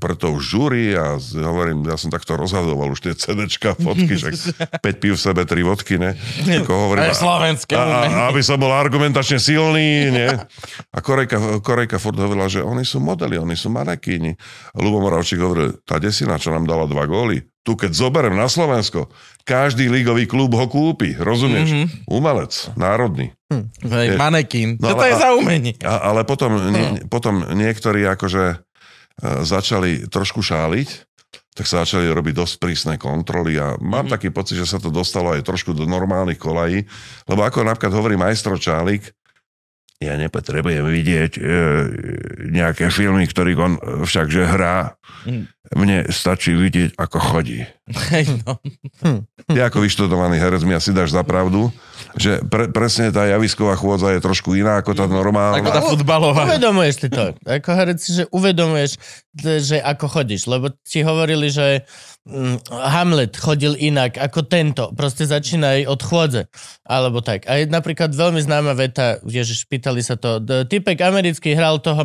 [0.01, 4.33] pred tou žúri a hovorím, ja som takto rozhadoval už tie CDčka, fotky, však
[4.81, 6.17] 5 pív v sebe, 3 vodky, ne?
[6.41, 10.29] Ako hovorím, To je slovenské a, a, aby som bol argumentačne silný, nie?
[10.89, 14.33] A Korejka, Korejka furt hovorila, že oni sú modely, oni sú manekíni.
[14.73, 18.49] A Lubo Moravčík hovoril, tá desina, čo nám dala dva góly, tu keď zoberiem na
[18.49, 19.05] Slovensko,
[19.45, 21.69] každý ligový klub ho kúpi, rozumieš?
[21.69, 22.09] Mm-hmm.
[22.09, 23.37] Umelec, národný.
[23.85, 24.81] Je- manekín.
[24.81, 25.77] No, Čo to je a- za umenie?
[25.85, 28.65] A, ale potom, nie, potom niektorí akože
[29.19, 30.89] začali trošku šáliť,
[31.51, 34.13] tak sa začali robiť dosť prísne kontroly a mám Mhm.
[34.15, 36.87] taký pocit, že sa to dostalo aj trošku do normálnych kolají,
[37.27, 39.11] lebo ako napríklad hovorí majstro Čálik,
[40.01, 41.41] ja nepotrebujem vidieť e,
[42.49, 44.97] nejaké filmy, ktorých on všakže hrá.
[45.29, 45.45] Mhm.
[45.71, 47.63] Mne stačí vidieť, ako chodí.
[48.11, 48.59] Hej, no.
[49.47, 51.71] Ty ako vyštudovaný herec mi asi dáš za pravdu,
[52.15, 55.59] že pre, presne tá javisková chôdza je trošku iná ako tá normálna.
[55.63, 56.43] Ako tá futbalová.
[56.47, 57.35] Uvedomuješ si to.
[57.43, 58.99] Ako herec si, že uvedomuješ,
[59.63, 60.47] že ako chodíš.
[60.47, 61.87] Lebo ti hovorili, že
[62.27, 64.91] mm, Hamlet chodil inak ako tento.
[64.95, 66.41] Proste začínaj od chôdze.
[66.87, 67.47] Alebo tak.
[67.47, 72.03] A je napríklad veľmi známa veta, ježiš, pýtali sa to, typek americký hral toho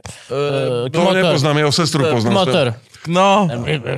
[0.00, 0.82] mafiána.
[0.82, 2.32] Uh, To nepoznám, jeho sestru poznám.
[2.34, 2.66] Motor.
[3.06, 3.48] no,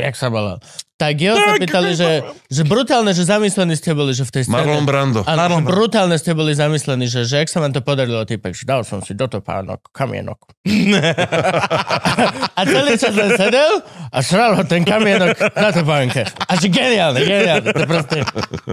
[0.01, 0.59] Jak sa volal.
[0.97, 4.65] Tak jeho sa pýtali, že, že brutálne, že zamyslení ste boli, že v tej scéne...
[4.65, 5.21] Marlon Brando.
[5.29, 5.77] Áno, Marlon Brando.
[5.77, 9.05] brutálne ste boli zamyslení, že, že jak sa vám to podarilo, typek, že dal som
[9.05, 10.57] si do topánok kamienok.
[12.57, 16.25] a celý čas len sedel a šral ho ten kamienok na topánke.
[16.49, 17.69] A že geniálne, geniálne.
[17.77, 18.25] To proste...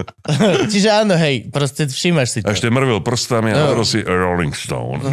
[0.72, 2.48] Čiže áno, hej, proste všímaš si to.
[2.48, 5.04] A ešte mrvil prstami a hovoril si Rolling Stone.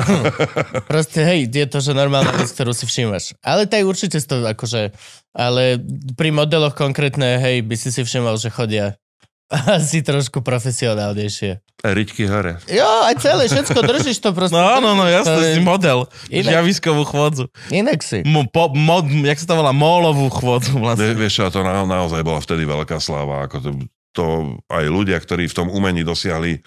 [0.91, 3.35] Proste hej, je to, že normálna vec, ktorú si všímaš.
[3.43, 4.95] Ale tak určite to akože...
[5.31, 5.79] Ale
[6.13, 8.99] pri modeloch konkrétne, hej, by si si všimol, že chodia
[9.49, 11.59] asi trošku profesionálnejšie.
[11.81, 12.61] Riťky hore.
[12.67, 14.53] Jo, aj celé, všetko držíš to proste.
[14.53, 16.05] no, no, no, To je- jasne, si model.
[16.29, 17.49] Inak- Javiskovú chôdzu.
[17.67, 18.21] Inak si.
[18.21, 19.71] Mo, po, mod, jak sa to volá?
[19.71, 21.11] Mólovú chôdzu Vie- vlastne.
[21.11, 23.47] Vieš čo, to na, naozaj bola vtedy veľká sláva.
[23.47, 23.69] Ako to,
[24.11, 24.23] to
[24.67, 26.61] aj ľudia, ktorí v tom umení dosiahli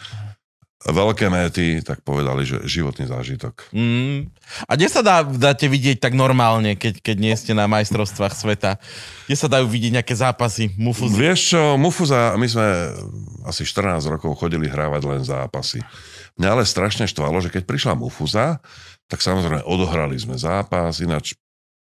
[0.85, 3.73] veľké méty, tak povedali, že životný zážitok.
[3.73, 4.28] Mm.
[4.69, 8.77] A kde sa dá, dáte vidieť tak normálne, keď, keď nie ste na majstrovstvách sveta?
[9.24, 10.77] Kde sa dajú vidieť nejaké zápasy?
[10.77, 11.16] Mufuzy?
[11.16, 12.69] Vieš čo, Mufuza, my sme
[13.48, 15.81] asi 14 rokov chodili hrávať len zápasy.
[16.36, 18.61] Mňa ale strašne štvalo, že keď prišla Mufuza,
[19.09, 21.32] tak samozrejme odohrali sme zápas, ináč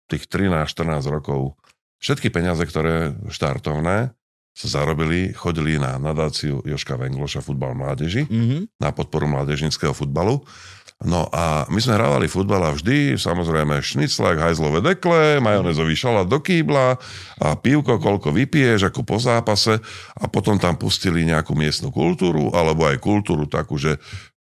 [0.10, 1.53] tých 13-14 rokov
[2.02, 4.16] všetky peniaze, ktoré štartovné
[4.58, 8.82] sa zarobili, chodili na nadáciu Joška Vengloša futbal mládeži Mm-hmm.
[8.82, 10.42] na podporu mládežnického futbalu.
[10.98, 16.42] No a my sme hrávali futbal a vždy, samozrejme, šniclak, hajzlové dekle, majonezový šalát do
[16.42, 16.98] kýbla
[17.38, 19.78] a pívko, koľko vypiješ, ako po zápase
[20.18, 24.02] a potom tam pustili nejakú miestnu kultúru, alebo aj kultúru takú, že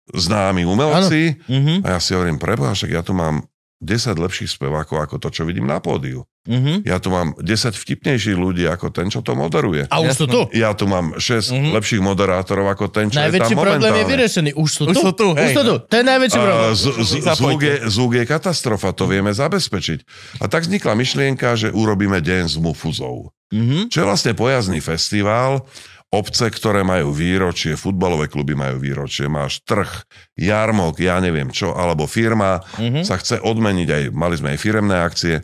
[0.10, 1.38] známi umelci.
[1.46, 1.86] Mm-hmm.
[1.86, 3.46] A ja si hovorím, preboha, však ja tu mám
[3.78, 6.26] 10 lepších spevákov ako to, čo vidím na pódiu.
[6.42, 6.78] Mm-hmm.
[6.84, 9.86] Ja tu mám 10 vtipnejších ľudí ako ten, čo to moderuje.
[9.86, 10.42] A už sú tu.
[10.52, 11.70] Ja tu mám 6 Mhm.
[11.72, 14.10] lepších moderátorov ako ten, čo Najväčší je tam problém je momentálne.
[14.10, 14.52] vyriešený.
[14.56, 15.02] Už sú Už tu.
[15.02, 15.76] sú tu, Už hej, sú tu.
[15.80, 16.72] To je najväčší problém.
[16.74, 17.22] Z- z-.
[17.32, 20.00] Zvuk je, zvuk je katastrofa, to vieme zabezpečiť.
[20.38, 23.30] A tak vznikla myšlienka, že urobíme deň s mufuzou.
[23.48, 23.88] Mm-hmm.
[23.88, 25.62] Čo je vlastne pojazdný festival,
[26.10, 29.88] obce, ktoré majú výročie, futbalové kluby majú výročie, máš trh,
[30.36, 33.02] jarmok, ja neviem čo, alebo firma Mhm.
[33.02, 35.40] sa chce odmeniť, aj mali sme aj firemné akcie,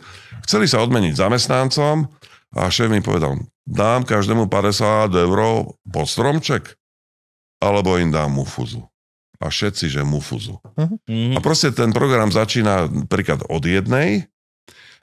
[0.48, 2.08] chceli sa odmeniť zamestnancom
[2.56, 3.36] a šéf mi povedal,
[3.68, 5.40] dám každému 50 eur
[5.84, 6.80] pod stromček,
[7.60, 8.88] alebo im dám mufuzu.
[9.38, 10.58] A všetci, že mufuzu.
[10.80, 11.38] Mm-hmm.
[11.38, 14.26] A proste ten program začína príklad od jednej,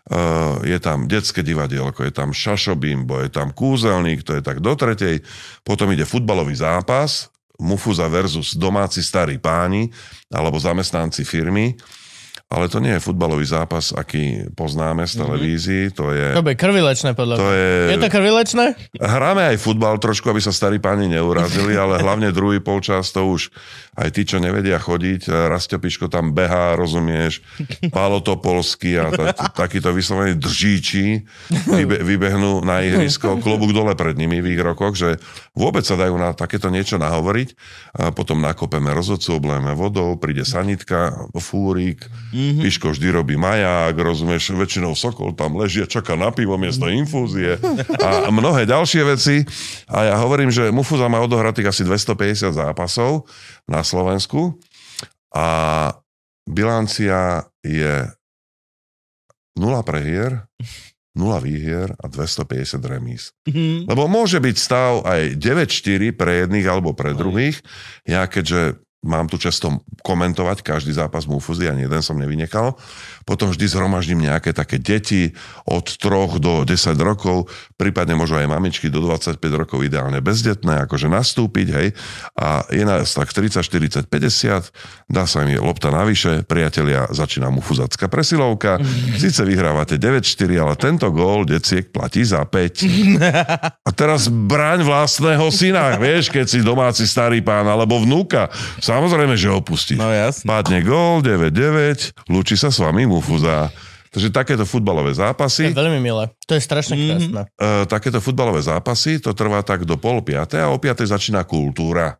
[0.04, 4.76] Uh, je tam detské divadielko, je tam šašobimbo, je tam kúzelník, to je tak do
[4.76, 5.24] tretej,
[5.64, 9.86] potom ide futbalový zápas, Mufuza versus domáci starí páni
[10.26, 11.78] alebo zamestnanci firmy
[12.46, 16.32] ale to nie je futbalový zápas, aký poznáme z televízií, to je...
[16.32, 18.64] To bude krvilečné podľa To je- Je to krvilečné?
[18.94, 23.50] Hráme aj futbal trošku, aby sa starí páni neurazili, ale hlavne druhý polčas to už
[23.94, 27.42] aj tí, čo nevedia chodiť, Rastio Piško tam behá, rozumieš,
[27.88, 31.26] Pálo Topolsky a ta- takíto vyslovení držíči
[31.74, 35.18] vybe, vybehnú na ihrisko, klobúk dole pred nimi v ich rokoch, že
[35.54, 37.48] vôbec sa dajú na takéto niečo nahovoriť.
[37.94, 42.02] A potom nakopeme rozhodcu, oblejeme vodou, príde sanitka, fúrik,
[42.34, 42.62] mm-hmm.
[42.66, 47.56] Piško vždy robí maják, rozumieš, väčšinou Sokol tam leží a čaká na pivo miesto infúzie
[48.02, 49.46] a mnohé ďalšie veci.
[49.86, 53.30] A ja hovorím, že Mufuza má odohratých asi 250 zápasov
[53.70, 54.58] na Slovensku
[55.30, 55.46] a
[56.44, 58.10] bilancia je
[59.54, 60.50] 0 prehier,
[61.14, 63.30] 0 výhier a 250 remíz.
[63.86, 67.62] Lebo môže byť stav aj 9-4 pre jedných alebo pre druhých.
[68.02, 72.74] Ja keďže mám tu často komentovať každý zápas Mufuzy, ani jeden som nevynechal.
[73.24, 75.32] Potom vždy zhromaždím nejaké také deti
[75.64, 77.48] od 3 do 10 rokov,
[77.80, 81.88] prípadne možno aj mamičky do 25 rokov ideálne bezdetné, akože nastúpiť, hej.
[82.36, 88.12] A je nás tak 30, 40, 50, dá sa mi lopta navyše, priatelia, začína Mufuzacká
[88.12, 88.76] presilovka.
[89.16, 92.84] Sice vyhrávate 9-4, ale tento gól deciek platí za 5.
[93.88, 98.52] A teraz braň vlastného syna, vieš, keď si domáci starý pán alebo vnúka.
[98.84, 99.96] Samozrejme, že opustí.
[99.96, 100.44] No jasne.
[100.44, 103.70] Padne gól, 9-9, lúči sa s vami Mufuza.
[104.14, 106.30] Takže takéto futbalové To zápasy, je veľmi milé.
[106.46, 107.50] To je strašne krásne.
[107.50, 112.14] e, takéto futbalové zápasy, to trvá tak do pol piatej a o piatej začína kultúra.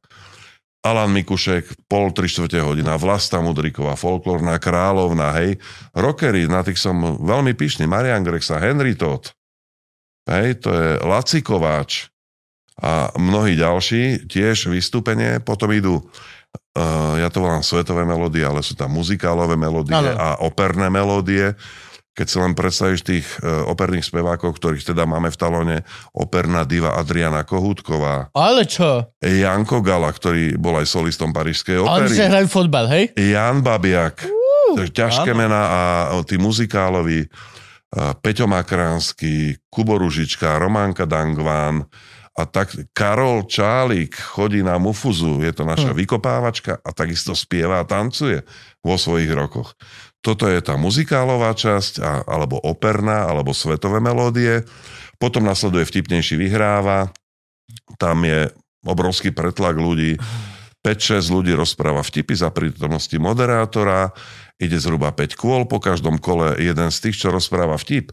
[0.84, 5.56] Alan Mikušek, pol, tri štvrte hodina, Vlasta Mudriková, folklórna královna, hej.
[5.96, 9.32] Rockery, na tých som veľmi pyšný, Marian Grexa, Henry Todd,
[10.28, 12.12] hej, to je Laci Kováč
[12.82, 16.02] a mnohí ďalší, tiež vystúpenie, potom idú
[16.74, 20.10] Uh, ja to volám svetové melódie, ale sú tam muzikálové melódie Áno.
[20.18, 21.54] a operné melódie.
[22.14, 25.76] Keď si len predstavíš tých uh, operných spevákov, ktorých teda máme v talone,
[26.10, 29.06] operná diva Adriana Kohútková, Ale čo?
[29.22, 33.04] Janko Gala, ktorý bol aj solistom Parížskej že opery, hrajú fotbal, hej?
[33.18, 34.26] Jan Babiak,
[34.74, 35.40] takže ťažké áno.
[35.46, 35.80] mená a
[36.26, 41.86] tí muzikáloví, uh, Peťo Makránsky, Kubo Ružička, Románka Dangván,
[42.34, 47.86] a tak Karol Čálik chodí na Mufuzu, je to naša vykopávačka a takisto spieva a
[47.86, 48.42] tancuje
[48.82, 49.78] vo svojich rokoch.
[50.18, 54.66] Toto je tá muzikálová časť, a, alebo operná, alebo svetové melódie.
[55.20, 57.12] Potom nasleduje vtipnejší vyhráva.
[58.00, 58.50] Tam je
[58.82, 60.18] obrovský pretlak ľudí.
[60.84, 64.12] 5-6 ľudí rozpráva vtipy za prítomnosti moderátora.
[64.60, 65.64] Ide zhruba 5 kôl.
[65.64, 68.12] Po každom kole jeden z tých, čo rozpráva vtip,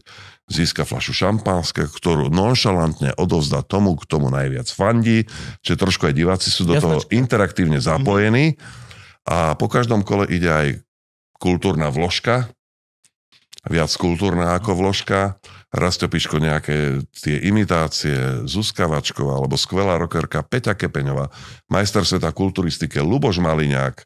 [0.52, 5.24] získa flašu šampanské, ktorú nonšalantne odovzdá tomu, k tomu najviac fandí.
[5.64, 7.16] Čiže trošku aj diváci sú do toho Jasnačka.
[7.16, 8.60] interaktívne zapojení.
[9.24, 10.68] A po každom kole ide aj
[11.40, 12.50] kultúrna vložka,
[13.66, 15.38] viac kultúrna ako vložka.
[15.72, 21.32] Rastio Piško nejaké tie imitácie, Zuzka Vačková, alebo skvelá rockerka Peťa Kepeňová,
[21.72, 24.04] majster sveta kulturistike Luboš Maliňák,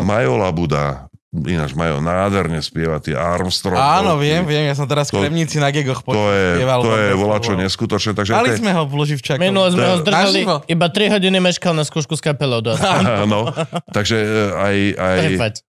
[0.00, 3.72] Majo Labuda, ináč Majo nádherne spieva tie Armstrong.
[3.74, 6.80] Áno, viem, viem, ja som teraz To- v Kremnici na gegoch To je, počúval.
[6.84, 8.12] to je volačo neskutočné.
[8.12, 9.40] Takže Mali to je- sme ho v Luživčaku.
[9.40, 12.60] Minule sme ho zdržali, iba 3 hodiny meškal na skúšku s kapelou.
[13.24, 13.48] Áno,
[13.90, 15.18] takže e, aj, aj,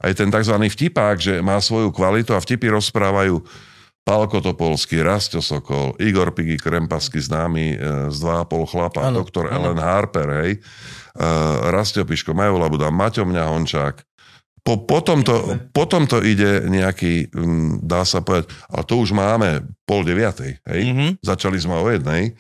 [0.00, 0.56] aj ten tzv.
[0.56, 3.44] vtipák, že má svoju kvalitu a vtipy rozprávajú
[4.00, 7.76] Pálko Topolský, Rastio Sokol, Igor Pigi Krempasky, známy e,
[8.08, 9.70] z 2,5 chlapa, Áno, doktor áno.
[9.70, 10.52] Ellen Harper, hej,
[11.20, 13.94] uh, Rastio Piško, Majo Labuda, Maťo Mňa Hončák.
[14.60, 15.34] Po, potom, to,
[15.72, 19.48] potom to ide nejaký, mm, dá sa povedať, ale to už máme
[19.82, 21.06] pol deviatej, hej, Mhm.
[21.20, 22.36] začali sme o jednej,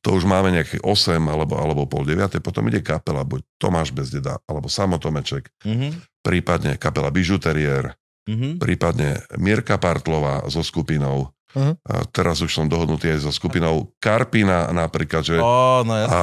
[0.00, 4.40] to už máme nejaké 8 alebo, alebo pol deviatej, potom ide kapela, buď Tomáš Bezdeda,
[4.46, 5.88] alebo Samotomeček, Mhm.
[6.22, 7.92] prípadne kapela Bižuterier,
[8.24, 8.60] Mhm.
[8.60, 11.32] prípadne Mirka Partlová so skupinou.
[11.56, 11.80] Mhm.
[11.80, 16.12] A teraz už som dohodnutý aj so skupinou Karpina napríklad, že Ó, no jasne.
[16.12, 16.20] a,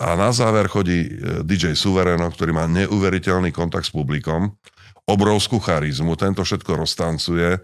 [0.00, 1.10] a na záver chodí e,
[1.44, 4.56] DJ Suvereno, ktorý má neuveriteľný kontakt s publikom,
[5.04, 7.60] obrovskú charizmu, tento všetko roztancuje,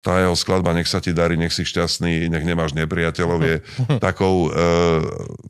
[0.00, 3.56] tá jeho skladba Nech sa ti darí, nech si šťastný, nech nemáš nepriateľov je
[4.06, 4.64] takou e,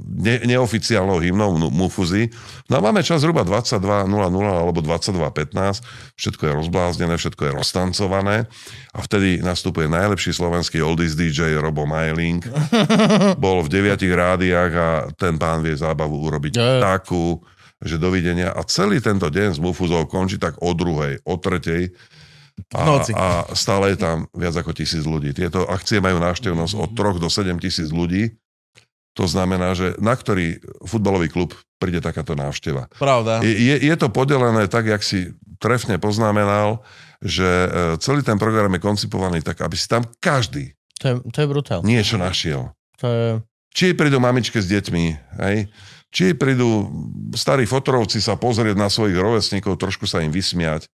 [0.03, 2.35] ne, neoficiálnou hymnou Mufuzy.
[2.67, 8.37] No a máme čas zhruba 22.00 alebo 22.15, všetko je rozbláznené, všetko je roztancované
[8.91, 12.43] a vtedy nastupuje najlepší slovenský oldies DJ Robo Majling.
[13.43, 16.83] Bol v deviatich rádiách a ten pán vie zábavu urobiť jo.
[16.83, 17.39] takú,
[17.79, 18.51] že dovidenia.
[18.51, 21.95] A celý tento deň s Mufuzou končí tak o druhej, o tretej.
[22.75, 23.13] A, Noci.
[23.17, 25.35] a stále je tam viac ako tisíc ľudí.
[25.35, 28.37] Tieto akcie majú návštevnosť od 3 do 7 tisíc ľudí.
[29.19, 32.87] To znamená, že na ktorý futbalový klub príde takáto návšteva.
[32.95, 33.43] Pravda.
[33.43, 36.85] Je, je, je to podelené tak, jak si trefne poznamenal,
[37.21, 37.69] že e,
[38.01, 40.73] celý ten program je koncipovaný tak, aby si tam každý
[41.03, 41.81] To je, to je brutál.
[41.85, 42.73] niečo našiel.
[43.03, 43.27] To je...
[43.71, 45.05] Či prídu mamičke s deťmi,
[45.43, 45.71] hej?
[46.11, 46.91] či prídu
[47.39, 50.91] starí fotorovci sa pozrieť na svojich rovesníkov, trošku sa im vysmiať.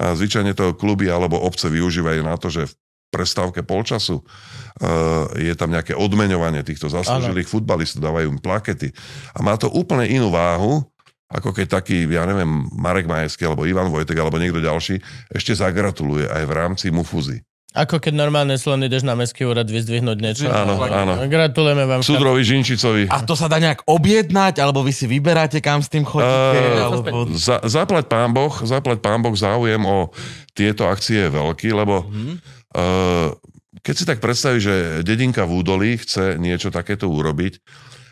[0.00, 2.74] A zvyčajne to kluby alebo obce využívajú na to, že v
[3.14, 8.90] prestávke polčasu uh, je tam nejaké odmeňovanie týchto zaslúžilých futbalistov, dávajú im plakety.
[9.38, 10.82] A má to úplne inú váhu,
[11.30, 14.98] ako keď taký, ja neviem, Marek Majecký alebo Ivan Vojtek alebo niekto ďalší
[15.30, 17.46] ešte zagratuluje aj v rámci Mufuzy.
[17.74, 20.46] Ako keď normálne slon ideš na mestský úrad vyzdvihnúť niečo.
[20.46, 21.26] Áno, áno.
[21.26, 22.06] Gratulujeme vám.
[22.06, 23.10] Súdrovi Žinčicovi.
[23.10, 26.54] A to sa dá nejak objednať, alebo vy si vyberáte, kam s tým chodíte?
[26.54, 27.26] Eh, alebo...
[27.34, 30.14] Za, zaplať pán Boh, zaplať pán Boh záujem o
[30.54, 32.32] tieto akcie je veľký, lebo Mhm.
[32.78, 33.34] uh,
[33.82, 37.58] keď si tak predstavíš, že dedinka v údolí chce niečo takéto urobiť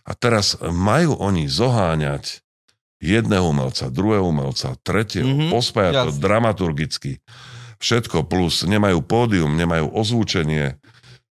[0.04, 2.42] a teraz majú oni zoháňať
[2.98, 7.12] jedného umelca, druhého umelca, tretieho, Mhm, mm-hmm, pospájať to dramaturgicky.
[7.82, 10.78] Všetko plus, nemajú pódium, nemajú ozvučenie.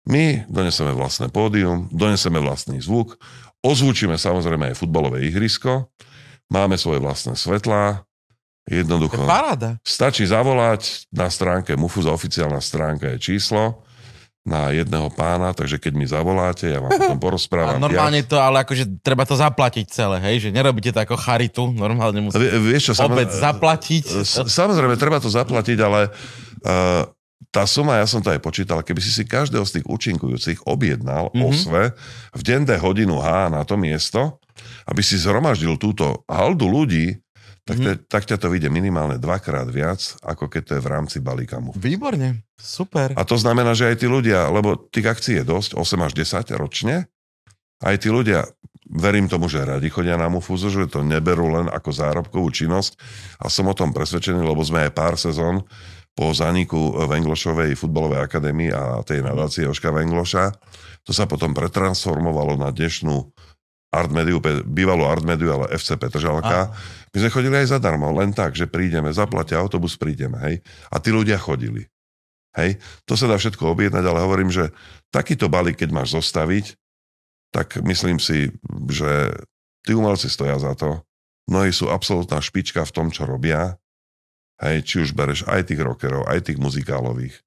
[0.07, 3.19] My doneseme vlastné pódium, doneseme vlastný zvuk,
[3.59, 5.91] ozvučíme samozrejme aj futbalové ihrisko,
[6.47, 8.07] máme svoje vlastné svetlá,
[8.63, 9.75] To je jednoducho paráda.
[9.83, 13.83] stačí zavolať na stránke Mufuza, oficiálna stránka je číslo
[14.47, 17.77] na jedného pána, takže keď mi zavoláte, ja vám potom A porozprávam.
[17.77, 18.31] normálne viac.
[18.31, 20.47] to, ale akože treba to zaplatiť celé, hej?
[20.47, 24.03] Že nerobíte to ako charitu, normálne musíte Vie- Vieš čo, obec samozrejme, zaplatiť.
[24.59, 27.03] Samozrejme, treba to zaplatiť, ale uh,
[27.47, 31.27] tá suma, ja som to aj počítal, keby si si každého z tých účinkujúcich objednal
[31.27, 31.35] Mhm.
[31.35, 31.49] mm-hmm.
[31.49, 31.81] osve
[32.31, 34.39] v deň D hodinu H na to miesto,
[34.85, 37.19] aby si zhromaždil túto haldu ľudí,
[37.67, 41.17] tak, te, tak ťa to vyjde minimálne dvakrát viac, ako keď to je v rámci
[41.19, 41.59] balíka.
[41.75, 43.11] Výborne, super.
[43.19, 46.55] A to znamená, že aj tí ľudia, lebo tých akcií je dosť, 8 až 10
[46.55, 47.11] ročne,
[47.83, 48.47] aj tí ľudia,
[48.87, 52.95] verím tomu, že radi chodia na Mufuzu, že to neberú len ako zárobkovú činnosť
[53.43, 55.67] a som o tom presvedčený, lebo sme aj pár sezón
[56.17, 60.49] po zaniku Venglošovej futbalovej akadémie a tej nadácie Joška Vengloša,
[61.05, 63.31] to sa potom pretransformovalo na dnešnú
[63.87, 66.75] Artmediu, bývalú Artmediu, ale FC Petržalka.
[67.15, 70.55] My sme chodili aj zadarmo, len tak, že prídeme, zaplatia autobus, prídeme, hej.
[70.91, 71.87] A tí ľudia chodili.
[72.57, 74.73] Hej, to sa dá všetko objednať, ale hovorím, že
[75.13, 76.73] takýto balík, keď máš zostaviť,
[77.53, 78.51] tak myslím si,
[78.91, 79.31] že
[79.85, 80.99] tí umelci stoja za to.
[81.47, 83.79] Mnohí sú absolútna špička v tom, čo robia.
[84.59, 87.39] Hej, či už bereš aj tých rockerov, aj tých muzikálových.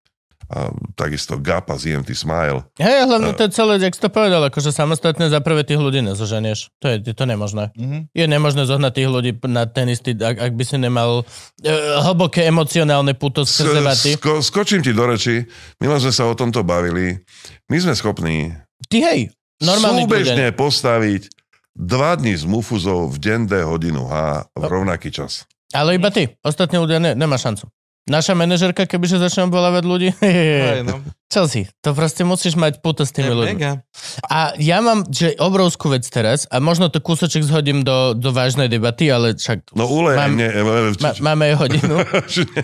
[0.51, 2.67] A takisto Gapa z EMT Smile.
[2.81, 6.03] Hej, hlavne to je celé, jak si to povedal, akože samostatne za prvé tých ľudí
[6.03, 6.75] nezoženieš.
[6.83, 7.71] To je, je to nemožné.
[7.79, 8.11] Mhm.
[8.11, 11.71] Je nemožné zohnať tých ľudí na ten istý, ak, ak by si nemal uh,
[12.03, 14.11] hlboké emocionálne puto skrze vaty.
[14.19, 15.47] Sko- skočím ti do reči.
[15.79, 17.23] Milo sme sa o tomto bavili.
[17.71, 18.51] My sme schopní
[18.91, 19.21] Ty hej,
[19.62, 21.31] normálny súbežne postaviť
[21.77, 25.47] dva dní z Mufuzov v deň D hodinu H v rovnaký čas.
[25.71, 27.71] Ale iba ty, ostatní ľudia ne, nemá šancu.
[28.05, 31.05] Naša manažerka, kebyže začne obvolávať ľudí, Hej, no.
[31.27, 33.55] Chelsea, to proste musíš mať puto s Je tými ľuďmi.
[33.55, 33.85] mega.
[34.27, 38.66] A ja mám že obrovskú vec teraz, a možno to kúsoček zhodím do, do vážnej
[38.66, 40.48] debaty, ale však No ulej, Mám- mne,
[40.97, 41.94] ma, máme aj hodinu.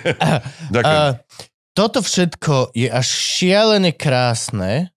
[0.74, 0.82] Ďakujem.
[0.82, 1.20] A
[1.72, 4.90] toto všetko je až šialene krásne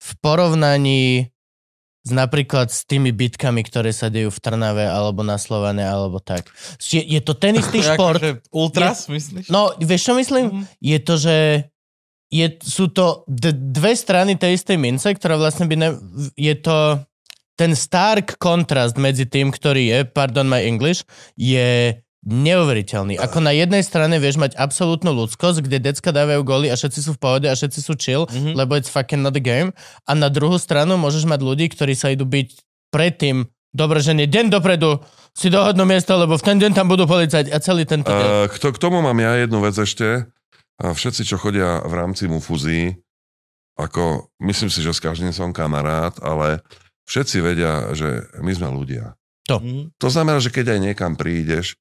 [0.00, 1.30] v porovnaní
[2.04, 6.52] s napríklad s tými bitkami, ktoré sa dejú v Trnave alebo na Slovane alebo tak.
[6.84, 8.20] Je, je to ten istý šport.
[8.20, 9.48] Akože Ultras, myslíš?
[9.48, 10.46] No, vieš čo myslím?
[10.52, 10.62] Mhm.
[10.84, 11.36] Je to, že
[12.28, 15.88] je, sú to d- dve strany tej istej mince, ktorá vlastne by ne,
[16.36, 17.00] je to
[17.54, 21.06] ten stark kontrast medzi tým, ktorý je, pardon my English,
[21.38, 21.94] je
[22.24, 23.20] neuveriteľný.
[23.20, 27.10] Ako na jednej strane vieš mať absolútnu ľudskosť, kde decka dávajú góly a všetci sú
[27.14, 28.56] v pohode a všetci sú chill, Mhm.
[28.56, 29.70] lebo it's fucking not a game.
[30.08, 32.48] A na druhú stranu môžeš mať ľudí, ktorí sa idú byť
[32.88, 33.44] predtým,
[33.76, 37.50] dobre, že nie deň dopredu si dohodnú miesto, lebo v ten deň tam budú policajti
[37.50, 38.24] a celý tento deň.
[38.24, 40.30] Uh, k, to, k tomu mám ja jednu vec ešte.
[40.74, 42.98] A všetci, čo chodia v rámci Mufuzí,
[43.78, 46.62] ako myslím si, že s každým som kamarát, ale
[47.06, 49.14] všetci vedia, že my sme ľudia.
[49.50, 49.98] Mhm.
[50.00, 51.76] To znamená, že keď aj niekam prídeš,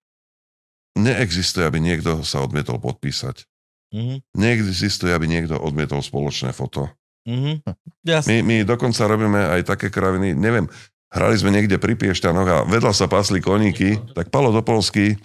[0.98, 3.45] neexistuje, aby niekto sa odmietol podpísať.
[3.94, 4.26] Mhm.
[4.38, 6.90] Neexistuje, aby niekto odmietol spoločné foto.
[7.24, 7.64] Mhm.
[8.03, 8.30] Jasne.
[8.30, 10.68] My, my dokonca robíme aj také kraviny, neviem,
[11.14, 15.15] hrali sme niekde pri Piešťanoch a vedľa sa pasli koníky, tak Palo Topolský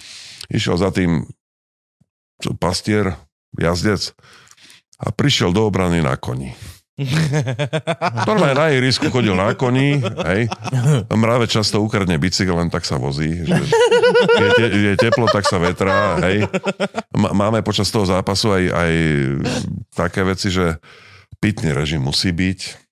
[0.52, 1.26] išiel za tým
[2.60, 3.18] pastier,
[3.56, 4.14] jazdec
[5.00, 6.54] a prišiel do obrany na koni.
[8.28, 10.50] Normálne na ihrisku chodil na koni, hej.
[11.14, 13.46] Mráve často ukradne bicykel, len tak sa vozí.
[13.46, 16.50] Že je, te, je teplo, tak sa vetrá, hej.
[17.14, 18.92] Máme počas toho zápasu aj, aj
[19.94, 20.82] také veci, že
[21.38, 22.87] pitný režim musí byť.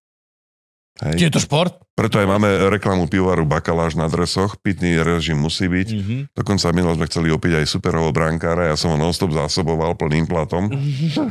[0.96, 1.76] Je to šport?
[1.92, 4.56] Preto aj máme reklamu pivovaru Bakaláš na dresoch.
[4.60, 5.88] Pitný režim musí byť.
[5.92, 6.16] Mhm.
[6.32, 10.72] Dokonca minul sme chceli opiť aj superového brankára, ja som ho nonstop zásoboval plným platom.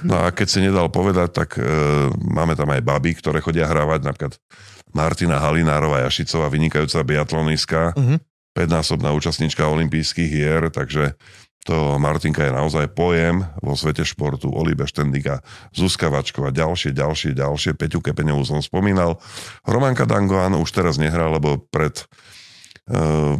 [0.06, 1.66] No a keď si nedal povedať, tak e,
[2.14, 4.34] máme tam aj baby, ktoré chodia hrávať, napríklad
[4.94, 8.22] Martina Halinárová Jašicová, vynikajúca biatlonistka, Mhm.
[8.56, 11.20] 5-násobná účastníčka olympijských hier, takže
[11.66, 14.54] to Martinka je naozaj pojem vo svete športu.
[14.54, 15.42] Olibe Štendika,
[15.74, 17.74] Zuzka Vačková, ďalšie, ďalšie, ďalšie.
[17.74, 19.18] Peťu Kepeňovú som spomínal.
[19.66, 22.06] Romanka Dangoan už teraz nehrá, lebo pred e,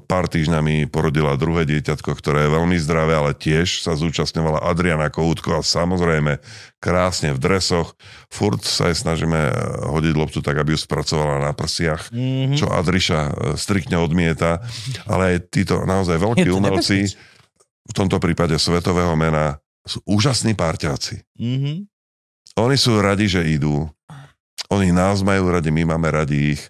[0.10, 5.54] pár týždňami porodila druhé dieťatko, ktoré je veľmi zdravé, ale tiež sa zúčastňovala Adriana Koutko
[5.54, 6.42] a samozrejme
[6.82, 7.94] krásne v dresoch.
[8.34, 9.54] Furt sa jej snažíme e,
[9.86, 12.58] hodiť loptu tak, aby ju spracovala na prsiach, Mhm.
[12.58, 14.66] čo Adriša e, striktne odmieta.
[15.06, 17.34] Ale aj títo naozaj veľkí umelci, nebezpečné.
[17.86, 21.22] V tomto prípade svetového mena, sú úžasní párťáci.
[21.38, 21.86] Mhm.
[22.56, 23.86] Oni sú radi, že idú.
[24.72, 26.64] Oni nás majú radi, my máme radi ich.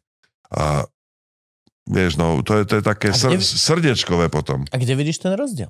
[0.49, 0.89] A
[1.85, 4.65] vieš, no, to je, to je také A sr- kde- srdiečkové potom.
[4.73, 5.69] A kde vidíš ten rozdiel?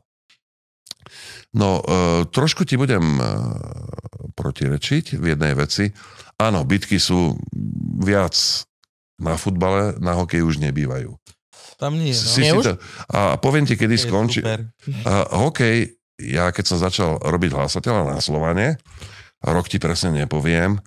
[1.55, 3.27] No, uh, trošku ti budem uh,
[4.35, 5.91] protirečiť v jednej veci.
[6.35, 7.35] Áno, bitky sú
[7.99, 8.35] viac
[9.15, 11.15] na futbale, na hokeji už nebývajú.
[11.75, 12.17] Tam nie, no.
[12.17, 12.63] Si, Nie si už?
[12.63, 12.73] to,
[13.11, 14.39] a poviem ti, kedy skončí.
[15.31, 18.79] hokej, ja keď som začal robiť hlasateľa na Slovane,
[19.43, 20.79] rok ti presne nepoviem,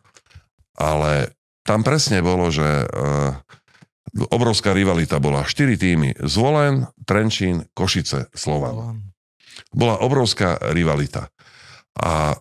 [0.81, 1.37] ale
[1.69, 3.37] tam presne bolo, že uh,
[4.33, 5.45] obrovská rivalita bola.
[5.45, 6.17] Štyri týmy.
[6.25, 9.05] Zvolen, Trenčín, Košice, Slovan.
[9.69, 11.29] Bola obrovská rivalita.
[11.99, 12.33] A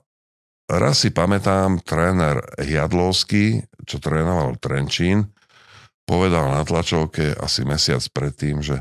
[0.69, 5.27] raz si pamätám, tréner Jadlovský, čo trénoval Trenčín,
[6.07, 8.79] povedal na tlačovke asi mesiac predtým, že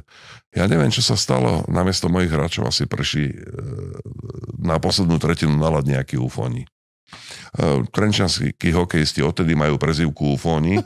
[0.54, 3.36] ja neviem, čo sa stalo, namiesto mojich hráčov asi prší e,
[4.62, 6.64] na poslednú tretinu na ľad nejaký ufóni.
[6.64, 6.68] E,
[7.90, 10.80] Trenčianskí hokejisti odtedy majú prezivku ufóni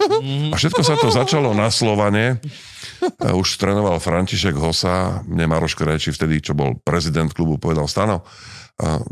[0.51, 2.41] a všetko sa to začalo na Slovane.
[2.41, 8.25] E, Už trénoval František Hosa, mne Maroš Krejči vtedy, čo bol prezident klubu, povedal Stano,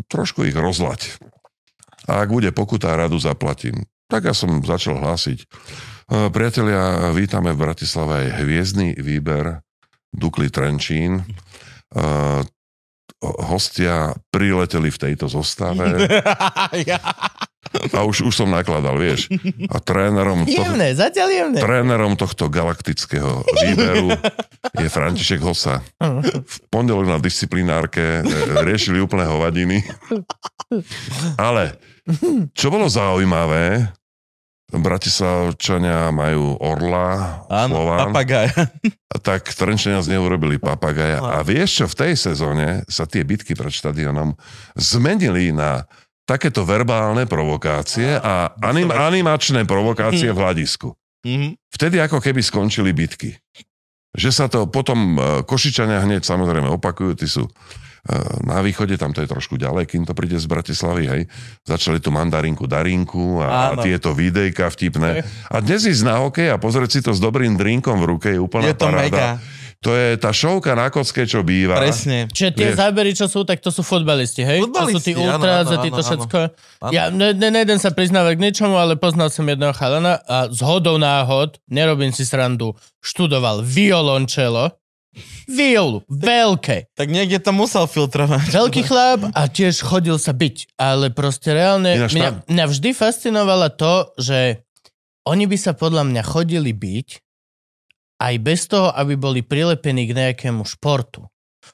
[0.08, 1.20] trošku ich rozlať.
[2.08, 3.84] A ak bude pokuta, radu zaplatím.
[4.08, 5.44] Tak ja som začal hlásiť.
[6.08, 9.60] E, Priatelia, vítame v Bratislave aj hviezdny výber
[10.08, 11.20] Dukli Trenčín.
[11.20, 11.24] E,
[13.18, 15.90] Hostia prileteli v tejto zostave
[17.96, 19.26] a už, už som nakladal, vieš.
[19.74, 21.58] A trénerom, to, Jemné, zatiaľ jemné.
[21.58, 24.14] trénerom tohto galaktického výberu
[24.78, 25.82] je František Hosa.
[26.22, 28.22] V pondelok na disciplinárke e,
[28.62, 29.82] riešili úplné hovadiny.
[31.36, 31.74] Ale
[32.54, 33.90] čo bolo zaujímavé,
[34.68, 38.52] Bratislavčania majú Orla, Áno, Slován, papagaj.
[39.24, 41.24] tak Trenčania z neho urobili papagaja.
[41.24, 44.36] A vieš čo, v tej sezóne sa tie bitky pred štadionom
[44.76, 45.88] zmenili na
[46.28, 50.92] takéto verbálne provokácie a anim, animačné provokácie v hľadisku.
[51.24, 51.56] Mhm.
[51.72, 53.32] Vtedy ako keby skončili bitky.
[54.12, 57.48] Že sa to potom e, Košičania hneď samozrejme opakujú, tí sú
[58.40, 61.22] na východe, tam to je trošku ďalej, kým to príde z Bratislavy, hej.
[61.62, 63.84] Začali tu mandarinku, darinku a, a Áno.
[63.84, 65.22] tieto videjka vtipné.
[65.48, 68.40] A dnes ísť na hokej a pozrieť si to s dobrým drinkom v ruke je
[68.40, 69.04] úplná Je to paráda.
[69.04, 69.28] mega.
[69.78, 71.78] To je tá šovka na kocke, čo býva.
[71.78, 72.26] Presne.
[72.26, 72.78] Čiže tie Vieš.
[72.82, 74.58] zábery, čo sú, tak to sú futbalisti, hej?
[74.66, 76.38] to sú tí Futbalisti, ultras a títo všetko.
[76.82, 76.90] Áno.
[76.90, 80.66] Ja ne, ne, nejdem sa priznávať k ničomu, ale poznal som jedného chalana a z
[80.66, 84.74] hodou náhod, nerobím si srandu, študoval violončelo,
[85.46, 86.92] violu, veľké.
[86.94, 88.50] Tak niekde to musel filtrovať.
[88.52, 92.90] Veľký chlap a tiež chodil sa byť, ale proste reálne, Ináč mňa, tam- mňa vždy
[92.92, 94.64] fascinovalo to, že
[95.28, 97.08] oni by sa podľa mňa chodili byť
[98.18, 101.28] aj bez toho, aby boli prilepení k nejakému športu.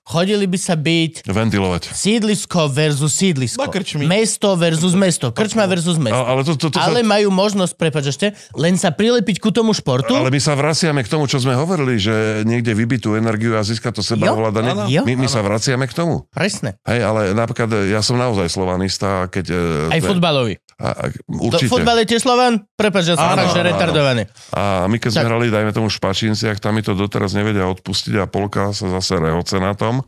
[0.04, 1.92] Chodili by sa byť Ventilovať.
[1.92, 3.64] sídlisko versus sídlisko.
[3.64, 4.04] Na.
[4.04, 5.30] Mesto versus mesto.
[5.32, 6.16] Krčma versus mesto.
[6.16, 9.48] A, ale to, to, to Ale sa, majú možnosť, prepáč ešte, len sa prilepiť ku
[9.48, 10.12] tomu športu.
[10.12, 13.62] ale my sa vraciame k tomu, čo sme hovorili, že niekde vybiť tú energiu a
[13.62, 14.90] získať to seba áno.
[14.90, 15.04] Jo.
[15.04, 16.26] My, my sa vraciame k tomu.
[16.30, 16.76] Presne.
[16.84, 19.44] Hej, ale napríklad ja som naozaj slovanista, keď...
[19.50, 19.60] e,
[19.94, 20.58] Aj te- futbalový.
[20.74, 21.70] A, a, To, určite.
[21.70, 22.66] futbal je tiež Slovan?
[22.74, 24.22] Prepáč, že som Áno, že áno, retardovaný.
[24.50, 25.30] A my keď sme Tak.
[25.30, 29.22] hrali, dajme tomu v Špačinciach, tam mi to doteraz nevedia odpustiť a polka sa zase
[29.22, 30.02] rehoce na tom.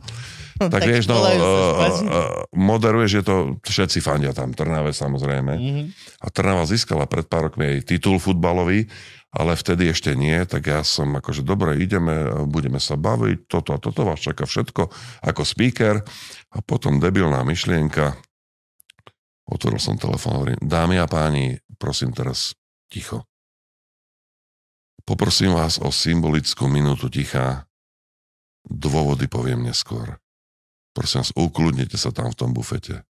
[0.57, 1.89] Tak, Tak vieš, no, uh, uh,
[2.49, 5.53] moderuješ, je to, všetci fandia tam, Trnave samozrejme.
[5.53, 5.83] Mhm.
[6.17, 8.89] A Trnava získala pred pár rokmi aj titul futbalový,
[9.37, 13.77] ale vtedy ešte nie, tak ja som akože, dobre, ideme, budeme sa baviť, toto a
[13.77, 14.89] toto vás čaká všetko
[15.29, 16.01] ako speaker.
[16.49, 18.17] A potom debilná myšlienka,
[19.47, 22.53] otvoril som telefón, hovorím, dámy a páni, prosím teraz
[22.91, 23.23] ticho.
[25.07, 27.63] Poprosím vás o symbolickú minútu ticha.
[28.67, 30.19] Dôvody poviem neskôr.
[30.91, 33.07] Prosím vás, ukludnite sa tam v tom bufete.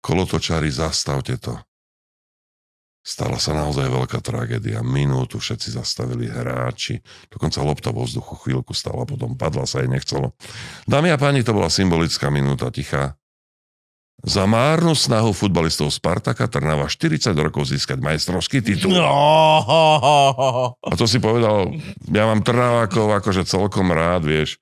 [0.00, 1.60] Kolotočári, zastavte to.
[3.06, 4.82] Stala sa naozaj veľká tragédia.
[4.82, 6.98] Minútu všetci zastavili hráči.
[7.30, 10.34] Dokonca lopta vo vzduchu chvíľku stala, potom padla sa jej nechcelo.
[10.90, 13.14] Dámy a páni, to bola symbolická minúta ticha.
[14.24, 18.96] Za márnu snahu futbalistov Spartaka Trnava 40 rokov získať majstrovský titul.
[18.96, 19.12] No.
[20.80, 21.76] A to si povedal,
[22.08, 24.56] ja mám Trnavákov akože celkom rád, vieš.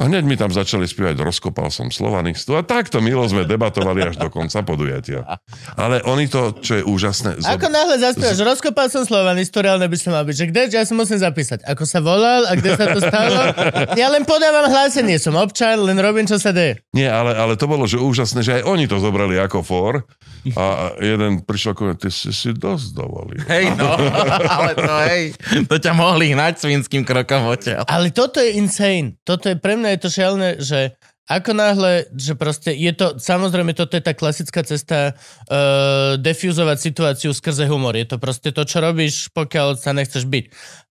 [0.00, 2.56] A hneď mi tam začali spievať Rozkopal som Slovanistu.
[2.56, 5.28] A takto milo sme debatovali až do konca podujatia.
[5.76, 7.44] Ale oni to, čo je úžasné...
[7.44, 10.96] Ako náhle zaspievaš, rozkopal som Slovanistu, reálne by som mal byť, že kde, ja si
[10.96, 13.52] musím zapísať, ako sa volal a kde sa to stalo.
[13.92, 16.80] Ja len podávam hlásenie, som občan, len robím, čo sa deje.
[16.96, 20.08] Nie, ale, ale to bolo, že úžasné, že aj oni to zobrali ako for.
[20.56, 23.44] A jeden prišiel ako, ty si si dosť dovolil.
[23.44, 23.92] Hej, no,
[24.56, 25.22] ale to hej,
[25.68, 27.84] to ťa mohli hnať svinským krokom odtiaľ.
[27.84, 29.20] Ale toto je insane.
[29.28, 30.94] Toto je pre mňa je to šialné, že
[31.30, 37.30] ako náhle, že proste je to, samozrejme toto je tá klasická cesta uh, defuzovať situáciu
[37.30, 37.94] skrze humor.
[37.94, 40.44] Je to proste to, čo robíš, pokiaľ sa nechceš byť.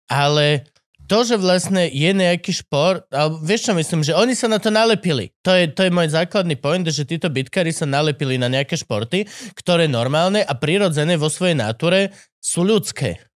[0.07, 0.63] Ale
[1.11, 4.71] to, že vlastne je nejaký šport, ale vieš čo myslím, že oni sa na to
[4.71, 5.35] nalepili.
[5.43, 9.27] To je, to je môj základný point, že títo bitkári sa nalepili na nejaké športy,
[9.59, 13.28] ktoré normálne a prirodzené vo svojej náture sú ľudské.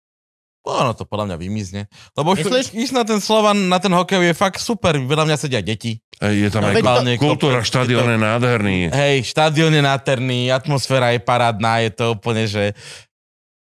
[0.63, 1.91] Ono to podľa mňa vymizne.
[2.15, 2.71] Lebo už Myslíš?
[2.71, 4.95] ísť na ten Slovan, na ten hokej je fakt super.
[4.95, 5.99] Veľa mňa sedia deti.
[6.17, 6.87] Ej, Je tam No, aj to-
[7.19, 8.77] kul- kultúra, štadión je nádherný.
[8.89, 12.79] Hej, štadión je nádherný, atmosféra je parádna, je to úplne, že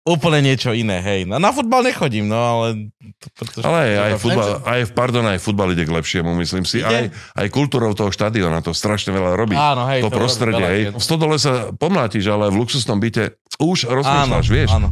[0.02, 1.24] úplne niečo iné, hej.
[1.24, 2.92] No, na futbal nechodím, no ale...
[3.16, 6.80] To, pretože, Ale aj, aj, futbal, aj, pardon, aj futbal ide k lepšiemu, myslím si.
[6.80, 7.12] Aj, Ide?
[7.12, 9.56] aj kultúrou toho štadióna to strašne veľa robí.
[9.56, 10.82] Áno, hej, to to prostredie, hej.
[10.90, 14.70] V stodole sa pomlátiš, ale v luxusnom byte už Áno, rozmýšľaš, vieš.
[14.72, 14.88] áno.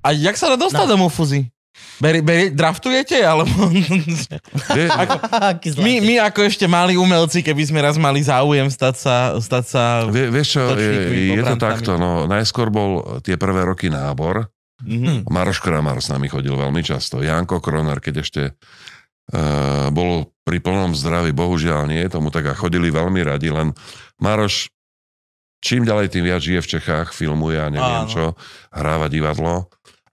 [0.00, 0.92] A jak sa dá dostať no.
[0.92, 1.52] do Mufuzy?
[2.00, 3.20] Beri, beri, draftujete?
[3.20, 3.48] Alebo...
[5.60, 5.80] Zlatý.
[5.80, 9.82] my, my ako ešte mali umelci, keby sme raz mali záujem stať sa, stať sa
[10.08, 14.48] vie, vieš čo, je, je to takto, no, najskôr bol tie prvé roky nábor,
[14.80, 15.28] Mhm.
[15.28, 20.96] Maroš Kramar s nami chodil veľmi často, Janko Kroner, keď ešte uh, bol pri plnom
[20.96, 23.76] zdraví, bohužiaľ nie, tomu tak a chodili veľmi radi, len
[24.24, 24.72] Maroš
[25.60, 28.10] čím ďalej tým viac žije v Čechách, filmuje a neviem Áno.
[28.10, 28.24] čo,
[28.72, 29.68] hráva divadlo,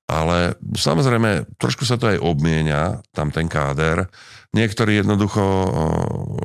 [0.07, 4.07] ale samozrejme trošku sa to aj obmienia, tam ten káder.
[4.55, 5.43] Niektorí jednoducho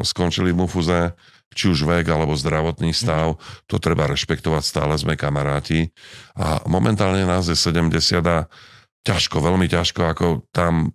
[0.02, 1.14] skončili v Mufuze,
[1.54, 3.38] či už vek alebo zdravotný stav,
[3.70, 5.94] to treba rešpektovať, stále sme kamaráti.
[6.34, 7.94] A momentálne nás je 70
[8.26, 8.50] a
[9.06, 10.90] ťažko, veľmi ťažko, ako tam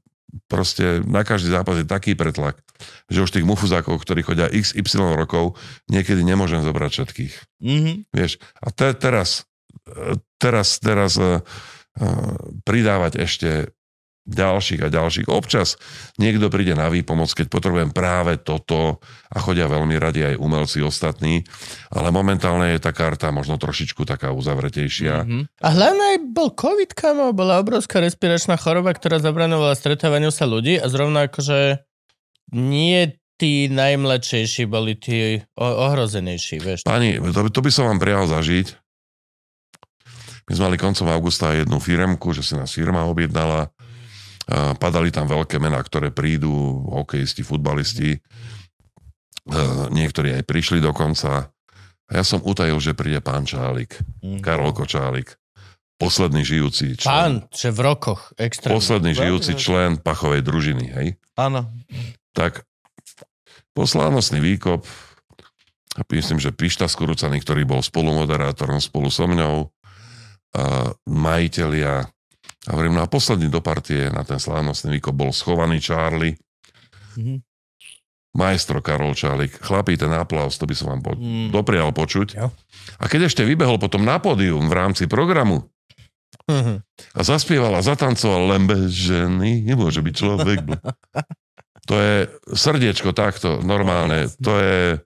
[0.52, 2.60] proste na každý zápas je taký pretlak,
[3.08, 5.56] že už tých mufuzákov, ktorí chodia XY rokov,
[5.88, 7.34] niekedy nemôžem zobrať všetkých.
[7.64, 7.92] Mhm.
[8.12, 9.48] Vieš, a te, teraz,
[9.88, 11.40] e, teraz, teraz uh,
[12.64, 13.50] pridávať ešte
[14.28, 15.28] ďalších a ďalších.
[15.32, 15.80] Občas
[16.20, 19.00] niekto príde na výpomoc, keď potrebujem práve toto
[19.32, 21.48] a chodia veľmi radi aj umelci ostatní,
[21.96, 25.24] ale momentálne je tá karta možno trošičku taká uzavretejšia.
[25.24, 25.64] Mhm.
[25.64, 30.76] A hlavne aj bol COVID, kamo, bola obrovská respiračná choroba, ktorá zabranovala stretávaniu sa ľudí
[30.76, 31.88] a zrovna akože
[32.52, 36.80] nie tí najmladšejší boli tí ohrozenejší, vieš.
[36.84, 38.87] Pani, to, by- to by som vám prijal zažiť.
[40.48, 43.68] My sme mali koncom augusta jednu firemku, že si nás firma objednala.
[44.80, 46.50] Padali tam veľké mená, ktoré prídu,
[46.88, 48.16] hokejisti, futbalisti.
[48.16, 48.20] E,
[49.92, 51.52] Niektorí aj prišli dokonca.
[52.08, 54.40] A ja som utajil, že príde pán Čálik, Mhm.
[54.40, 55.36] Karol Kočálik.
[56.00, 57.12] Posledný žijúci člen.
[57.12, 58.78] Pán, že v rokoch, extrémne.
[58.80, 61.08] Posledný žijúci člen pachovej družiny, hej?
[61.36, 61.68] Áno.
[62.32, 62.64] tak
[63.74, 64.86] poslávnostný výkop,
[65.98, 69.74] a myslím, že Pišta Skurucaný, ktorý bol spolumoderátorom spolu so mňou,
[71.06, 71.94] majiteľia,
[72.64, 76.36] a hovorím, no a posledný do partie na ten slávnostný výkop bol schovaný Charlie,
[77.18, 77.42] Mhm.
[78.38, 79.58] majstro Karol Čálik.
[79.58, 81.50] Chlapí, ten aplaus, to by som vám po- Mm.
[81.50, 82.38] doprial počuť.
[82.38, 82.54] Jo.
[83.02, 85.66] A keď ešte vybehol potom na pódium v rámci programu
[86.46, 86.86] Mhm.
[87.18, 90.60] a zaspieval a zatancoval len bez ženy, nemôže byť človek.
[91.88, 94.28] To je srdiečko takto, normálne.
[94.44, 95.00] To je,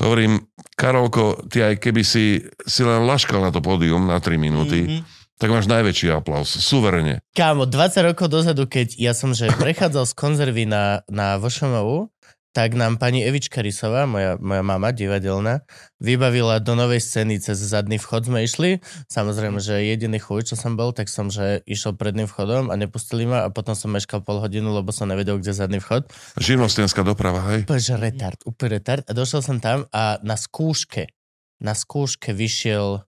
[0.00, 0.40] hovorím,
[0.74, 5.00] Karolko, ty aj keby si, si len laškal na to pódium na 3 minúty, Mhm.
[5.36, 7.24] tak máš najväčší aplaus, suverene.
[7.32, 12.12] Kámo, 20 rokov dozadu, keď ja som že prechádzal z konzervy na, na VŠMU,
[12.50, 15.62] tak nám pani Evička Rysová, moja, moja mama divadelná,
[16.02, 18.82] vybavila do novej scény cez zadný vchod sme išli.
[19.06, 23.22] Samozrejme, že jediný chuj, čo som bol, tak som, že išiel predným vchodom a nepustili
[23.22, 26.10] ma a potom som meškal pol hodinu, lebo som nevedel, kde zadný vchod.
[26.42, 27.70] Živnostenská doprava, hej?
[27.70, 29.06] Úplne, že retard, úplne retard.
[29.06, 31.06] A došiel som tam a na skúške,
[31.62, 33.06] na skúške vyšiel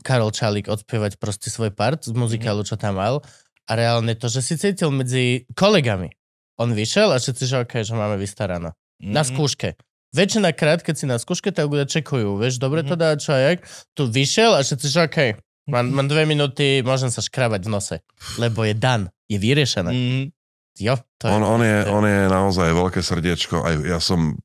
[0.00, 3.20] Karol Čalík odspievať proste svoj part z muzikálu, čo tam mal.
[3.68, 6.17] A reálne to, že si cítil medzi kolegami.
[6.58, 8.74] On vyšiel a všetci, že okay, že máme vystarano.
[8.98, 9.28] Na Mhm.
[9.30, 9.70] skúške.
[10.08, 13.52] väčšina krát, keď si na skúške, tak ľudia čekujú, vieš, dobre to dá, čo a
[13.52, 13.60] jak.
[13.92, 15.30] Tu vyšiel a všetci, že okej,
[15.68, 17.96] mám, mám dve minúty, môžem sa škrabať v nose,
[18.40, 19.92] lebo je dan, je vyriešené.
[19.92, 20.22] Mhm.
[20.80, 23.60] Jo, to je, On, on, je, on je naozaj veľké srdiečko.
[23.60, 24.38] Aj ja som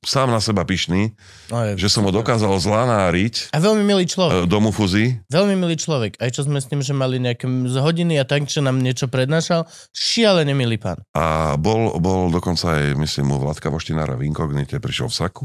[0.00, 1.16] sám na seba pyšný,
[1.46, 4.34] no, je, že som ho dokázal zlanáriť A veľmi milý človek.
[4.34, 5.16] e, do Mufuzy.
[5.26, 6.18] Veľmi milý človek.
[6.18, 9.06] Aj čo sme s ním, že mali nejaké z hodiny a tak, čo nám niečo
[9.06, 9.64] prednášal.
[9.90, 11.00] Šialene milý pán.
[11.12, 15.44] A bol, bol dokonca aj, myslím, mu Vladka Voštinára v Inkognite, prišiel v saku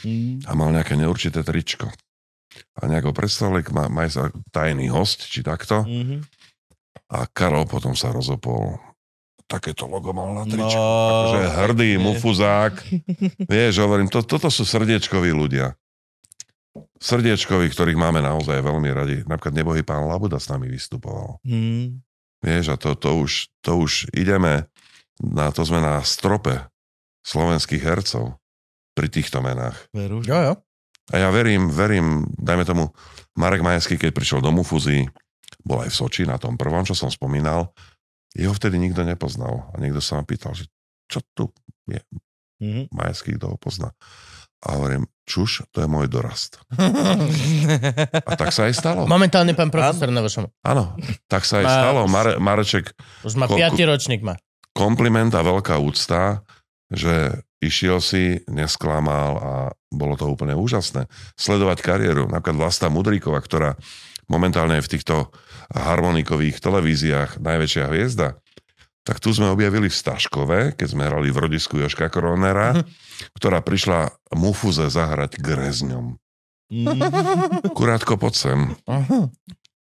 [0.00, 0.44] Mhm.
[0.44, 1.86] a mal nejaké neurčité tričko.
[2.74, 5.82] A nejako predstavili, má, má sa tajný host, či takto.
[5.82, 6.18] Mhm.
[7.10, 8.74] A Karol potom sa rozopol.
[9.44, 10.80] Takéto logo mal na No, tričku.
[10.80, 12.02] akože hrdý pekne.
[12.02, 12.74] mufuzák.
[13.52, 15.76] Vieš, hovorím, to, toto sú srdiečkoví ľudia.
[16.96, 19.16] Srdiečkoví, ktorých máme naozaj veľmi radi.
[19.22, 21.38] Napríklad nebohý pán Labuda s nami vystupoval.
[21.44, 22.00] Mhm.
[22.40, 24.68] Vieš, a to, to, už, to už ideme,
[25.18, 26.52] na to sme na strope
[27.22, 28.36] slovenských hercov
[28.92, 29.80] pri týchto menách.
[29.90, 30.20] Veru.
[30.20, 30.54] Jo, jo.
[31.08, 32.84] A ja verím, verím, dajme tomu,
[33.34, 35.08] Marek Majecký, keď prišiel do Mufuzy,
[35.60, 37.72] bol aj v Soči na tom prvom, čo som spomínal,
[38.34, 39.70] jeho vtedy nikto nepoznal.
[39.70, 40.66] A niekto sa ma pýtal, že
[41.04, 41.48] čo tu
[41.84, 42.02] je
[42.56, 42.86] Mhm.
[42.90, 43.90] Majecký, kto ho pozná.
[44.62, 46.62] A hovorím, čuš, to je môj dorast.
[48.24, 49.04] A tak sa aj stalo.
[49.04, 50.48] Momentálne pán profesor na vašom.
[50.62, 50.96] Áno,
[51.26, 52.00] tak sa aj Má- stalo.
[52.06, 54.38] Mare, Mareček, Už má Ko- piatý ročník má.
[54.72, 56.40] kompliment a veľká úcta,
[56.88, 59.52] že išiel si, nesklamal a
[59.88, 61.06] bolo to úplne úžasné.
[61.34, 63.76] Sledovať kariéru, napríklad Vlasta Mudríková, ktorá
[64.26, 65.28] momentálne je v týchto
[65.72, 68.36] harmonikových televíziách najväčšia hviezda,
[69.04, 72.72] tak tu sme objavili v Staškove, keď sme hrali v rodisku Joška Koronera,
[73.36, 76.16] ktorá prišla Mufuze zahrať grezňom.
[76.72, 76.98] Mhm.
[77.76, 78.60] Kurátko poď sem.
[78.88, 79.28] Aha.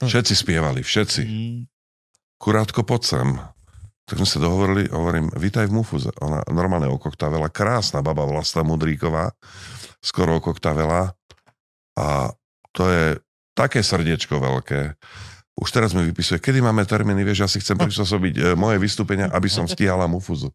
[0.00, 1.22] Všetci spievali, všetci.
[1.22, 1.56] Mhm.
[2.40, 3.28] Kurátko poď sem.
[4.04, 6.12] Tak sme sa dohovorili, hovorím, vítaj v Mufuze.
[6.20, 9.32] Ona normálne okoktavela, krásna baba Vlasta Mudríková,
[10.04, 11.16] skoro okoktavela.
[11.96, 12.32] A
[12.76, 13.04] to je
[13.56, 14.98] také srdiečko veľké.
[15.54, 19.30] Už teraz mi vypisuje, kedy máme termíny, vieš, ja si chcem prispôsobiť e, moje vystúpenia,
[19.30, 20.50] aby som stíhala Mufuzu.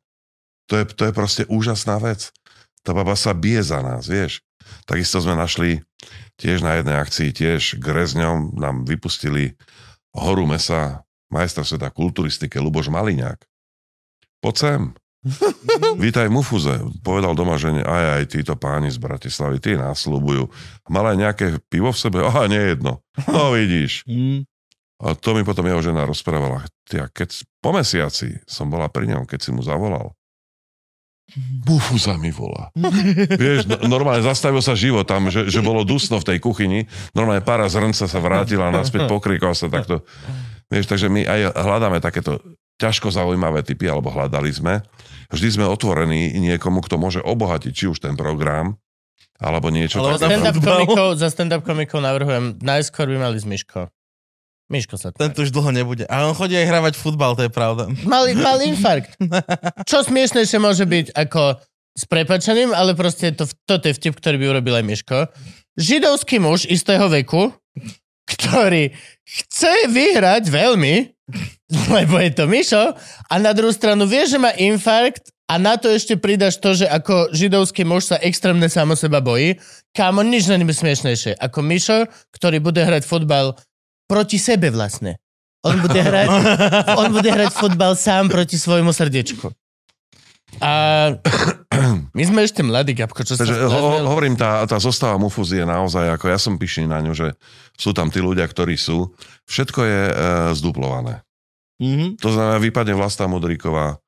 [0.68, 2.36] To je, to je proste úžasná vec.
[2.84, 4.44] Tá baba sa bije za nás, vieš.
[4.86, 5.82] Takisto sme našli
[6.36, 9.56] tiež na jednej akcii, tiež Grezňom nám vypustili
[10.14, 13.40] horu mesa majstra sveta kulturistike Luboš Maliňák.
[14.44, 14.82] Poď sem.
[16.04, 16.80] Vítaj Mufuze.
[17.04, 20.48] Povedal doma, že ne, aj, aj títo páni z Bratislavy, tí nás slúbujú.
[20.88, 22.24] Mal aj nejaké pivo v sebe?
[22.24, 23.04] Aha, nie jedno.
[23.28, 24.08] No vidíš.
[25.00, 25.08] Mhm.
[25.10, 26.68] A to mi potom jeho žena rozprávala.
[26.84, 30.12] Ty, a keď po mesiaci som bola pri ňom, keď si mu zavolal,
[31.70, 32.74] Mufuza mi volá.
[33.38, 36.90] Vieš, no, normálne zastavil sa život tam, že, že bolo dusno v tej kuchyni.
[37.14, 40.02] Normálne pára zrnca sa vrátila naspäť, pokrikol sa takto.
[40.74, 42.42] Vieš, takže my aj hľadáme takéto
[42.82, 44.82] ťažko zaujímavé typy, alebo hľadali sme.
[45.30, 48.82] Vždy sme otvorení niekomu, kto môže obohatiť či už ten program,
[49.38, 50.02] alebo niečo.
[50.18, 53.46] Stand-up komikov, za stand-up komikov navrhujem, najskôr by mali z
[54.70, 55.02] Miško.
[55.02, 56.06] Sa Ten tu už dlho nebude.
[56.06, 57.90] A on chodí aj hravať futbal, to je pravda.
[58.06, 59.18] Mal, mal infarkt.
[59.90, 61.58] Čo smiešnejšie môže byť ako
[61.98, 65.18] s prepačením, ale proste to, toto je vtip, ktorý by urobil aj Miško.
[65.76, 67.50] Židovský muž istého veku,
[68.30, 68.94] ktorý
[69.26, 70.96] chce vyhrať veľmi,
[71.90, 72.94] lebo je to Mišo,
[73.26, 76.86] a na druhú stranu vie, že má infarkt a na to ešte pridaš to, že
[76.86, 79.58] ako židovský muž sa extrémne sám o seba bojí.
[79.98, 81.42] Kámo, nič není smiešnejšie.
[81.42, 83.58] Ako Mišo, ktorý bude hrať futbal
[84.10, 85.22] proti sebe vlastne.
[85.62, 86.28] On bude hrať,
[87.06, 89.54] on bude hrať futbal sám proti svojmu srdiečku.
[90.58, 90.72] A
[92.18, 96.10] my sme ešte mladí, Gabko, čo Takže ho, hovorím, tá, tá zostava Mufuzy je naozaj,
[96.18, 97.38] ako ja som pyšný na ňu, že
[97.78, 99.14] sú tam tí ľudia, ktorí sú.
[99.46, 100.14] Všetko je e,
[100.58, 101.22] zduplované.
[101.78, 102.18] Mhm.
[102.20, 104.02] To znamená, vypadne Vlasta Mudríková,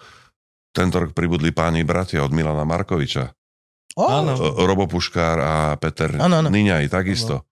[0.73, 3.29] tento rok pribudli páni bratia od Milana Markoviča.
[3.29, 4.17] E,
[4.65, 6.49] Robo Puškár a Peter Áno, áno.
[6.49, 7.45] Niňaj takisto.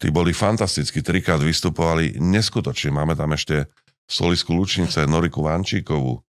[0.00, 2.88] Tí boli fantastickí, trikrát vystupovali neskutočne.
[2.88, 3.68] Máme tam ešte
[4.08, 6.24] Solisku Lučnice, Noriku Vančíkovú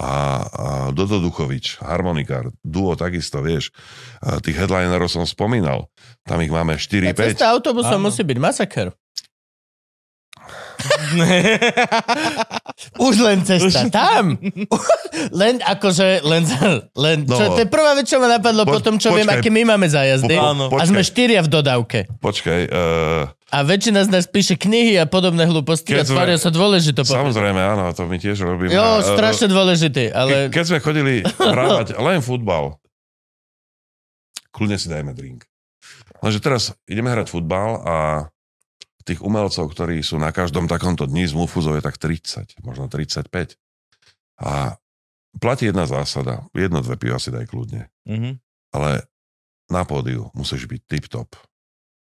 [0.00, 0.14] a,
[0.46, 3.74] a Dodo Duchovič, harmonikár, duo takisto, vieš.
[4.22, 5.90] Tých headlinerov som spomínal.
[6.24, 7.34] Tam ich máme Tá 4-5.
[7.34, 8.94] cesta autobusom musí byť masaker.
[12.98, 14.38] Už len cesta tam.
[15.40, 16.42] len akože, len,
[16.94, 17.34] len No.
[17.34, 19.38] čo, to je prvá vec, čo ma napadlo Po- po tom, čo viem, počkaj.
[19.38, 20.32] aké my máme zájazdy.
[20.32, 20.64] Po- Áno.
[20.70, 22.08] A sme štyria v dodávke.
[22.16, 22.60] počkaj.
[22.66, 26.48] Uh, A väčšina z nás píše knihy a podobné hlúposti a Keď sme- tvária sa
[26.48, 27.02] dôležito.
[27.02, 27.18] povedať.
[27.20, 28.70] samozrejme, áno, to my tiež robíme.
[28.70, 30.46] Jo, A, e, strašne dôležitý, ale...
[30.46, 32.78] Ke, keď sme chodili hrávať len futbal,
[34.50, 35.44] kľudne si dajme drink.
[36.20, 37.96] Lenže teraz ideme hrať futbal a
[39.10, 43.58] tých umelcov, ktorí sú na každom takomto dni z Mufuzov je tak 30, možno 35.
[44.38, 44.78] A
[45.42, 46.46] platí jedna zásada.
[46.54, 47.90] Jedno, dve piva si daj kľudne.
[48.06, 48.38] Mhm.
[48.70, 49.10] Ale
[49.66, 51.34] na pódiu musíš byť tip-top.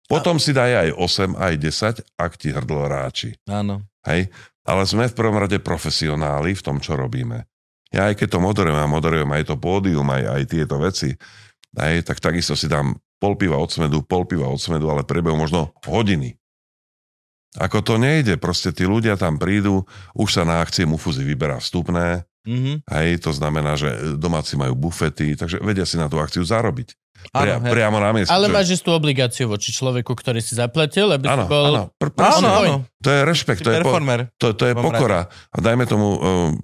[0.06, 3.34] Potom si daj aj 8, aj 10, ak ti hrdlo ráči.
[3.50, 3.82] Áno.
[4.06, 4.30] Hej?
[4.62, 7.50] Ale sme v prvom rade profesionáli v tom, čo robíme.
[7.90, 11.14] Ja aj keď to moderujem a moderujem aj to pódium, aj, aj tieto veci,
[11.78, 15.38] hej, tak takisto si dám pol piva od smedu, pol piva od smedu, ale prebehu
[15.38, 16.36] možno hodiny.
[17.56, 22.26] Ako to nejde, proste tí ľudia tam prídu, už sa na akcie Mufuzy vyberá vstupné,
[22.44, 22.84] Mhm.
[22.86, 26.92] hej, to znamená, že domáci majú bufety, takže vedia si na tú akciu zarobiť.
[27.26, 27.72] Pria, hej.
[27.72, 28.28] priamo na mieste.
[28.28, 31.66] Ale že- máš istú obligáciu voči človeku, ktorý si zaplatil, aby Áno, si bol...
[31.66, 32.48] áno, pr- Áno, presne.
[32.50, 32.76] áno.
[33.00, 33.96] To je rešpekt, to je, po,
[34.36, 35.22] to, to je pokora.
[35.48, 36.60] A dajme tomu, um,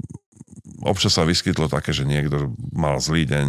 [0.83, 3.45] občas sa vyskytlo také, že niekto mal zlý deň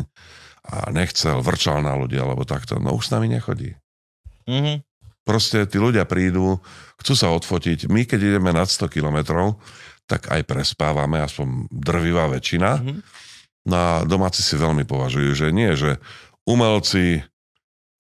[0.71, 2.79] a nechcel, vrčal na ľudí alebo takto.
[2.79, 3.75] No už s nami nechodí.
[4.47, 4.87] Mhm.
[5.31, 6.59] Proste tí ľudia prídu,
[6.99, 7.87] chcú sa odfotiť.
[7.87, 9.63] My, keď ideme nad 100 kilometrov,
[10.11, 12.71] tak aj prespávame, aspoň drvivá väčšina.
[12.83, 12.95] Mhm.
[13.71, 16.03] No a domáci si veľmi považujú, že nie, že
[16.49, 17.23] umelci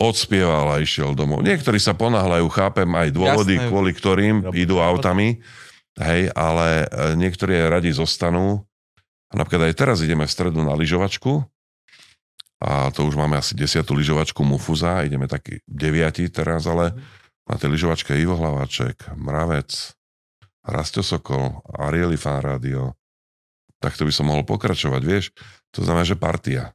[0.00, 1.44] odspieval a išiel domov.
[1.44, 3.68] Niektorí sa ponáhľajú, chápem aj dôvody, Jasné.
[3.68, 5.44] kvôli ktorým idú autami,
[6.00, 8.64] hej, ale e, niektorí aj radi zostanú.
[9.28, 11.44] A napríklad aj teraz ideme v stredu na lyžovačku
[12.60, 16.92] a to už máme asi desiatú lyžovačku Mufuza, ideme taký deviatí teraz, ale
[17.50, 19.74] na tej lyžovačke Ivo Hlavaček, Mravec,
[20.62, 22.94] Rastio Sokol, Arieli Fan Radio.
[23.82, 25.34] Takto by som mohol pokračovať, vieš?
[25.74, 26.70] To znamená, že partia.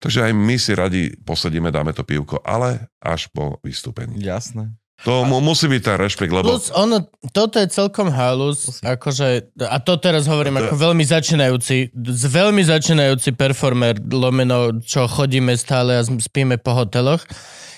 [0.00, 4.16] Takže aj my si radi posedíme, dáme to pivko, ale až po vystúpení.
[4.20, 4.72] Jasné.
[5.02, 7.02] To mu, musí byť ten rešpekt, lebo Plus, ono,
[7.34, 12.62] toto je celkom halus, akože, a to teraz hovorím To- ako veľmi začínajúci, z veľmi
[12.62, 17.26] začínajúci performer, lomeno, čo chodíme stále a spíme po hoteloch.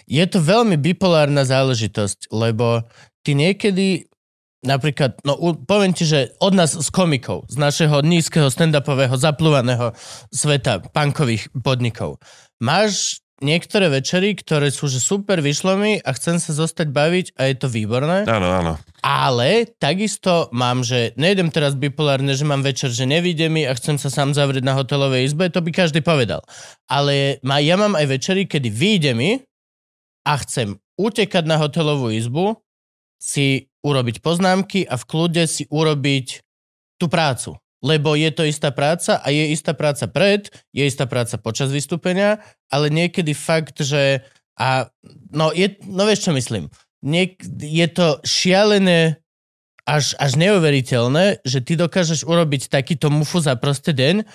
[0.06, 2.86] Je to veľmi bipolárna záležitosť, lebo
[3.26, 4.06] ty niekedy
[4.66, 9.94] napríklad, no poviem ti, že od nás z komikov, z našeho nízkeho stand-upového zaplúvaného
[10.34, 12.18] sveta punkových podnikov,
[12.58, 17.52] máš niektoré večery, ktoré sú že super, vyšlo mi a chcem sa zostať baviť a
[17.52, 18.24] je to výborné.
[18.24, 18.72] áno, áno.
[19.04, 24.00] Ale takisto mám, že nejdem teraz bipolárne, že mám večer, že nevíde mi a chcem
[24.00, 26.40] sa sám zavrieť na hotelovej izbe, to by každý povedal.
[26.88, 29.44] Ale ma, ja mám aj večery, kedy vyjde mi
[30.26, 32.58] a chcem utekať na hotelovú izbu,
[33.16, 36.42] si urobiť poznámky a v kľude si urobiť
[36.98, 37.54] tú prácu.
[37.84, 42.42] Lebo je to istá práca a je istá práca pred, je istá práca počas vystúpenia,
[42.72, 44.26] ale niekedy fakt, že
[44.56, 44.88] a
[45.30, 46.72] no, je, no vieš čo myslím,
[47.04, 49.20] Niek- je to šialené
[49.86, 54.26] až, až neuveriteľné, že ty dokážeš urobiť takýto mufu za prostý deň,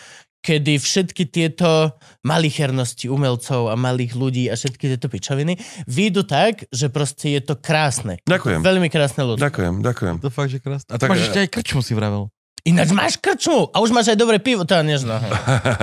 [0.42, 1.96] kedy všetky tieto
[2.26, 7.56] malichernosti umelcov a malých ľudí a všetky tieto pičoviny výjdu tak, že proste je to
[7.58, 8.18] krásne.
[8.26, 8.66] Ďakujem.
[8.66, 9.40] Veľmi krásne ľudí.
[9.40, 10.16] Ďakujem, ďakujem.
[10.20, 10.90] To fakt, že krásne.
[10.90, 12.34] A Tak, máš e- ešte aj krčmu si vravel.
[12.62, 15.18] Ináč máš krčmu a už máš aj dobré pivo, to nežno.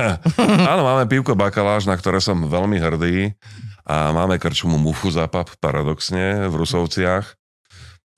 [0.70, 3.34] Áno, máme pivko Bakaláš, na ktoré som veľmi hrdý.
[3.82, 7.34] A máme krčmu Mufu Zapap, paradoxne, v Rusovciach.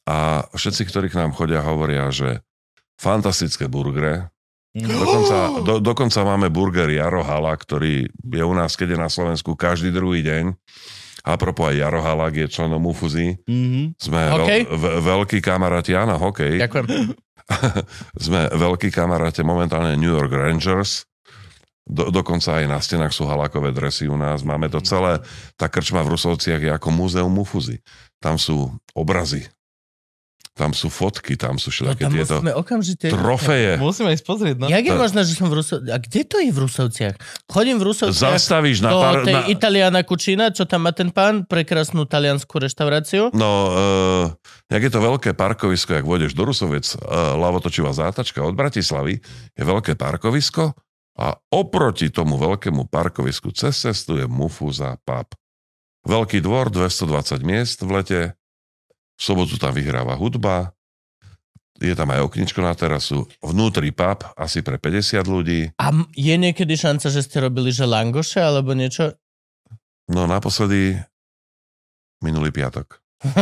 [0.05, 2.45] A všetci, ktorí k nám chodia, hovoria, že
[3.01, 4.29] fantastické burgery.
[4.77, 5.37] Dokonca,
[5.67, 9.91] do, dokonca máme burger Jaro Hala, ktorý je u nás, keď je na Slovensku, každý
[9.91, 10.55] druhý deň.
[11.21, 13.37] A propos aj Jaro Halak je členom Mufuzy.
[13.45, 14.01] Mhm.
[14.01, 14.61] Sme Hokej?
[14.65, 16.57] veľ, ve- veľkí kamaráti, áno, hokej.
[16.57, 16.87] Ďakujem.
[18.31, 21.05] Sme veľkí kamaráte momentálne New York Rangers.
[21.83, 24.47] Do, dokonca aj na stenách sú halakové dresy u nás.
[24.47, 25.19] Máme to celé,
[25.59, 27.83] tá krčma v Rusovciach je ako múzeum Mufuzy.
[28.23, 29.51] Tam sú obrazy,
[30.51, 33.07] tam sú fotky, tam sú No všetké tam tieto musíme okamžite...
[33.09, 33.73] trofeje.
[33.81, 34.67] Musíme ísť pozrieť, no.
[34.69, 35.95] Jak je To- možné, že som v Rusovciach?
[35.95, 37.15] A kde to je v Rusovciach?
[37.49, 39.23] Chodím v Rusovciach Zastavíš na do pár...
[39.25, 43.33] tej Na, Italiana Kučina, čo tam má ten pán, prekrasnú taliansku reštauráciu.
[43.33, 44.25] no, uh,
[44.69, 49.23] jak je to veľké parkovisko, jak vôjdeš do Rusoviec, uh, lavotočivá zátačka od Bratislavy,
[49.55, 50.75] je veľké parkovisko
[51.21, 55.31] a oproti tomu veľkému parkovisku cez cestu je Mufuza pub.
[56.01, 58.21] Veľký dvor, 220 miest v lete,
[59.21, 60.73] v sobotu tam vyhráva hudba,
[61.81, 65.61] je tam aj okničko na terasu, vnútri pub, asi pre 50 ľudí.
[65.77, 69.17] A je niekedy šanca, že ste robili, že langoše alebo niečo?
[70.09, 71.01] No naposledy
[72.21, 73.01] minulý piatok.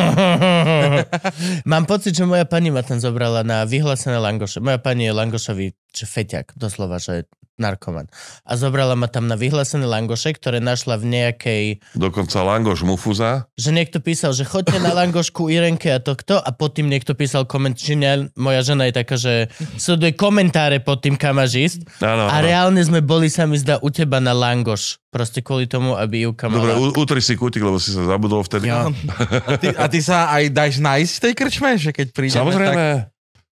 [1.70, 4.58] Mám pocit, že moja pani ma tam zobrala na vyhlásené langoše.
[4.58, 8.06] Moja pani je langošový feťak, doslova, že narkoman.
[8.46, 13.74] A zobrala ma tam na vyhlásené langoše, ktoré našla v nejakej Dokonca Langoš Mufuza, že
[13.74, 17.44] niekto písal, že choďte na langošku Irenke a to kto a pod tým niekto písal
[17.44, 21.80] koment, že ne, moja žena je taká, že sleduje komentáre pod tým, kam máš ísť
[22.00, 22.46] áno, a áno.
[22.46, 25.02] reálne sme boli sa mi zdá u teba na langoš.
[25.08, 26.76] Proste kvôli tomu, aby Dobre, mala...
[26.78, 28.68] u- utri si kútik, lebo si sa zabudol vtedy.
[28.68, 28.92] Jo.
[29.48, 32.84] A ty, a ty sa aj dáš nájsť v tej krčme, že keď prídeme, Samozrejme.
[33.08, 33.17] tak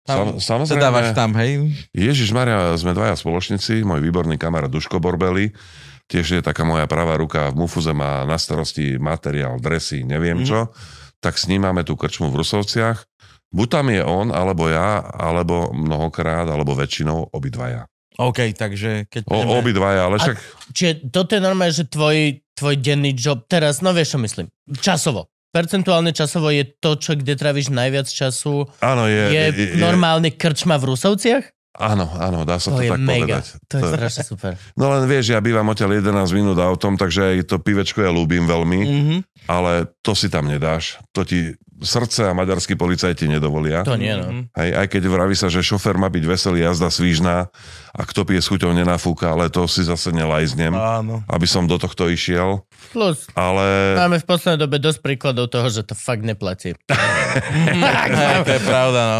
[0.09, 0.81] Sam, sa samozrejme.
[0.81, 1.51] dávaš tam, hej?
[1.91, 5.53] Ježiš Maria, sme dvaja spoločníci, môj výborný kamarát Duško Borbeli,
[6.05, 10.47] tiež je taká moja pravá ruka v Mufuze, má na starosti materiál, dresy, neviem Mhm.
[10.47, 10.61] čo,
[11.19, 13.05] tak s ním máme tú krčmu v Rusovciach.
[13.49, 17.89] Buď tam je on, alebo ja, alebo mnohokrát, alebo väčšinou obidvaja.
[18.15, 19.25] OK, takže keď...
[19.27, 20.37] O, ideme- obidvaja, ale A- však
[20.71, 22.17] Čiže toto je normálne, že tvoj,
[22.53, 25.33] tvoj denný job, teraz, no vieš čo myslím, časovo.
[25.49, 29.45] Percentuálne časovo je to, čo, kde travíš najviac času, áno, je, je,
[29.81, 31.45] normálne krčma v Rusovciach?
[31.79, 33.39] Áno, áno, dá sa To to, je tak mega.
[33.39, 33.47] povedať.
[33.71, 34.53] To je strašne super.
[34.75, 38.45] No len vieš, ja bývam odtiaľ 11 minút autom, takže aj to pivečko ja ľúbim
[38.45, 39.17] veľmi, Mhm.
[39.49, 41.01] Ale to si tam nedáš.
[41.11, 43.87] To ti srdce a maďarskí policajti nedovolia.
[43.87, 44.27] To nie, no.
[44.29, 44.43] Mhm.
[44.53, 47.49] Hej, aj keď vraví sa, že šofer má byť veselý, jazda svížná
[47.95, 51.23] a kto pije s chuťou nenafúka, ale to si zase nelajznem, Áno.
[51.31, 52.67] aby som do tohto išiel.
[52.91, 56.75] Plus, Ale máme v poslednej dobe dosť príkladov toho, že to fakt neplatí.
[56.75, 59.19] Hej, to je pravda, no.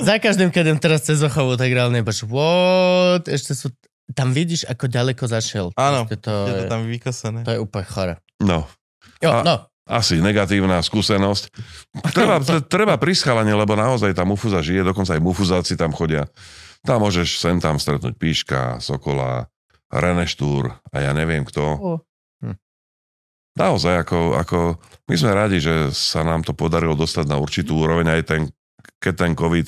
[0.00, 3.26] Za každým, keď idem teraz cez Ochovu, tak reálne iba, what?
[3.26, 3.68] Ešte sú...
[4.14, 5.66] Tam vidíš, ako ďaleko zašiel.
[5.74, 7.42] Áno, To, Je to tam vykosené.
[7.42, 8.14] to je úplne chore.
[8.38, 8.62] no,
[9.20, 9.56] Jo, A- no.
[9.86, 11.48] asi negatívna skúsenosť.
[12.12, 12.36] Treba,
[12.74, 16.28] treba prischalanie, lebo naozaj tá mufuza žije, dokonca aj mufuzáci tam chodia.
[16.84, 19.50] Tam môžeš sem tam stretnúť Píška, Sokola,
[19.86, 21.64] Reneštúr a ja neviem kto.
[21.78, 21.92] O.
[22.42, 22.58] Hm.
[23.56, 24.58] Naozaj, ako, ako
[25.06, 28.42] my sme radi, že sa nám to podarilo dostať na určitú úroveň, aj ten,
[28.98, 29.66] keď ten COVID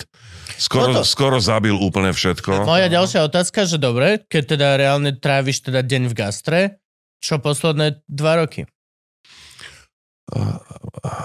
[0.59, 2.67] skoro, No to- skoro zabil úplne všetko.
[2.67, 6.61] Moja ďalšia otázka, že dobre, keď teda reálne tráviš teda deň v gastre,
[7.19, 8.67] čo posledné dva roky?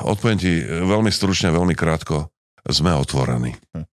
[0.08, 2.32] Odpoviem ti veľmi stručne, veľmi krátko.
[2.64, 3.56] Sme otvorení.
[3.76, 3.88] Hm.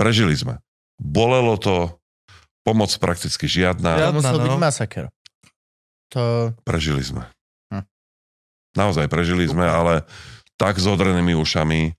[0.00, 0.56] Prežili sme.
[0.96, 1.98] Bolelo to,
[2.64, 3.96] pomoc prakticky žiadna.
[3.96, 4.44] To Žiadna, musel no.
[4.44, 5.04] byť masaker.
[6.16, 6.52] To...
[6.64, 7.28] Prežili sme.
[7.72, 7.84] Hm.
[8.76, 10.08] Naozaj prežili sme, ale
[10.56, 11.92] tak s odrenými ušami.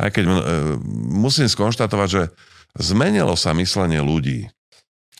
[0.00, 0.32] Aj keď e,
[1.12, 2.22] musím skonštatovať, že
[2.80, 4.48] zmenilo sa myslenie ľudí.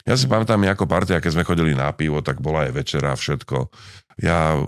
[0.08, 3.14] Ja si pamätám, my ako partia, keď sme chodili na pivo, tak bola aj večera,
[3.14, 3.70] všetko.
[4.18, 4.58] Ja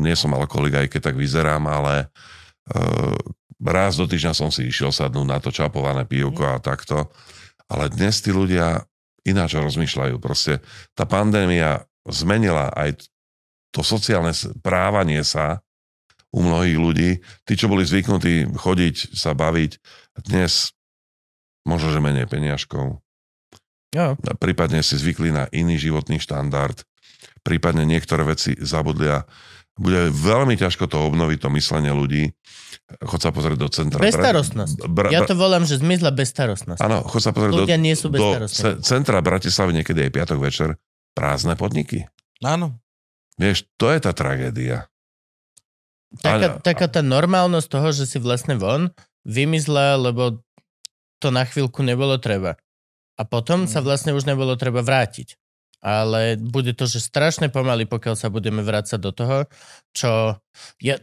[0.00, 2.06] nie som alkoholik, aj keď tak vyzerám, ale e,
[3.60, 7.10] raz do týždňa som si išiel sadnúť na to čapované pivko a takto.
[7.70, 8.82] Ale dnes tí ľudia
[9.26, 10.16] ináč rozmýšľajú.
[10.18, 10.64] Proste
[10.96, 13.06] tá pandémia zmenila aj
[13.70, 15.62] to sociálne správanie sa
[16.34, 17.10] u mnohých ľudí.
[17.46, 19.78] Tí, čo boli zvyknutí chodiť, sa baviť,
[20.26, 20.74] dnes
[21.66, 22.98] možno, že menej peniažkov.
[23.90, 24.14] Jo.
[24.38, 26.86] Prípadne si zvykli na iný životný štandard.
[27.40, 29.24] Prípadne niektoré veci zabudlia.
[29.80, 32.28] Bude veľmi ťažko to obnoviť, to myslenie ľudí.
[33.00, 34.02] Chod sa pozrieť do centra.
[34.02, 34.84] Bezstarostnosť.
[34.90, 36.82] Bra- Ja to volám, že zmizla bezstarostnosť.
[36.84, 38.20] Áno, chod sa pozrieť do, Ľudia nie sú do
[38.84, 40.76] centra Bratislavy niekedy aj piatok večer.
[41.16, 42.04] Prázdne podniky.
[42.44, 42.76] Áno.
[43.40, 44.90] Vieš, to je tá tragédia.
[46.20, 48.92] Taká, Ale- taká tá normálnosť toho, že si vlastne von,
[49.24, 50.44] vymizla, lebo
[51.24, 52.60] to na chvíľku nebolo treba.
[53.16, 55.39] A potom sa vlastne už nebolo treba vrátiť.
[55.80, 59.48] Ale bude to, že strašne pomaly, pokiaľ sa budeme vrácať do toho,
[59.96, 60.36] čo...
[60.80, 61.00] Ja,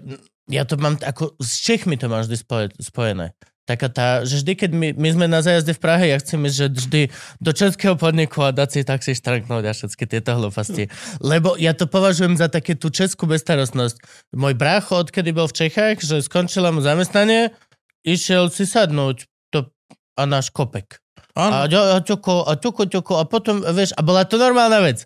[0.47, 3.33] ja to mám, ako s Čechmi to mám vždy spoje, spojené.
[3.67, 6.55] Taká tá, že vždy, keď my, my sme na zájazde v Prahe, ja chcem ísť,
[6.55, 7.01] že vždy
[7.43, 10.87] do českého podniku a dať si taxi štranknúť a všetky tieto hlúposti.
[11.19, 13.99] Lebo ja to považujem za také tú českú bezstarostnosť.
[14.39, 17.51] Môj brácho, odkedy bol v Čechách, že skončila mu zamestnanie,
[18.07, 19.67] išiel si sadnúť to,
[20.15, 21.03] a náš kopek.
[21.37, 21.69] A, Áno.
[21.69, 25.05] ďo- a ťoko, a ťoko, ťoko, a potom, vieš, a bola to normálna vec.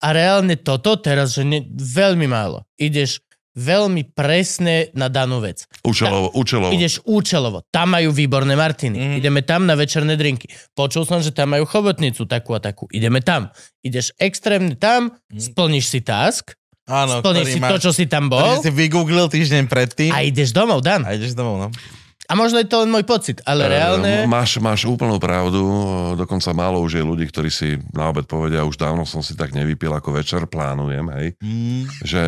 [0.00, 2.64] A reálne toto teraz, že ne, veľmi málo.
[2.76, 3.20] Ideš
[3.56, 5.64] veľmi presne na danú vec.
[5.80, 6.72] Účelovo, účelovo.
[6.72, 7.64] Ideš účelovo.
[7.72, 8.96] Tam majú výborné Martiny.
[8.96, 9.14] Mhm.
[9.16, 10.52] Ideme tam na večerné drinky.
[10.72, 12.84] Počul som, že tam majú chobotnicu takú a takú.
[12.92, 13.48] Ideme tam.
[13.80, 16.52] Ideš extrémne tam, splníš si task,
[16.86, 20.22] Áno, splníš si ktorý to, čo si tam bol Ktorý si vygooglil týždeň predtým a
[20.22, 21.02] ideš domov, Dan.
[21.02, 21.68] a ideš domov, no.
[22.26, 24.10] A možno je to len môj pocit, ale Eh, reálne...
[24.26, 25.62] Máš, máš úplnú pravdu,
[26.14, 29.50] dokonca málo už je ľudí, ktorí si na obed povedia, už dávno som si tak
[29.50, 31.84] nevypil ako večer, plánujem, hej, Mm.
[32.02, 32.22] že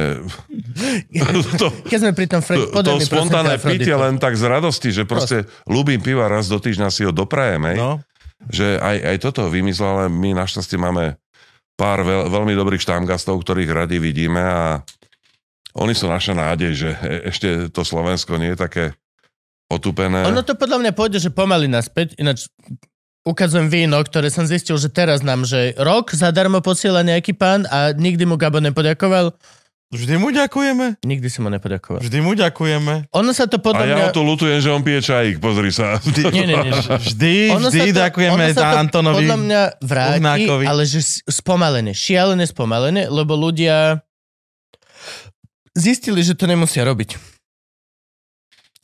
[1.58, 5.02] to, Keď sme pri tom, Fred, to, to spontánne pitie len tak z radosti, že
[5.02, 7.98] proste ľúbim piva raz do týždňa si ho doprajem, hej, No.
[8.46, 11.18] že aj, aj toto vymyslel, ale my našťastie máme
[11.74, 14.82] pár veľ, veľmi dobrých štámgastov, ktorých radi vidíme a
[15.74, 18.84] oni sú naša nádej, že e- ešte to Slovensko nie je také
[19.68, 20.24] otupené.
[20.24, 22.48] Ono to podľa mňa pôjde, že pomaly naspäť, ináč
[23.22, 27.92] ukazujem víno, ktoré som zistil, že teraz nám, že rok zadarmo posiela nejaký pán a
[27.92, 29.36] nikdy mu Gabo nepoďakoval.
[29.88, 31.00] Vždy mu ďakujeme.
[31.00, 32.04] Nikdy si mu nepoďakoval.
[32.04, 33.08] Vždy mu ďakujeme.
[33.08, 34.06] Ono sa to A podľa ja mňa...
[34.08, 35.96] o to lutujem, že on pije čajík, pozri sa.
[36.28, 36.72] Nie, nie, nie.
[36.76, 39.16] Vždy, Ono vždy sa to, ďakujeme ono sa za to Antonovi.
[39.24, 40.64] podľa mňa vráti, Uhnákovi.
[40.68, 44.04] ale že spomalené, šialené spomalené, lebo ľudia
[45.72, 47.37] zistili, že to nemusia robiť.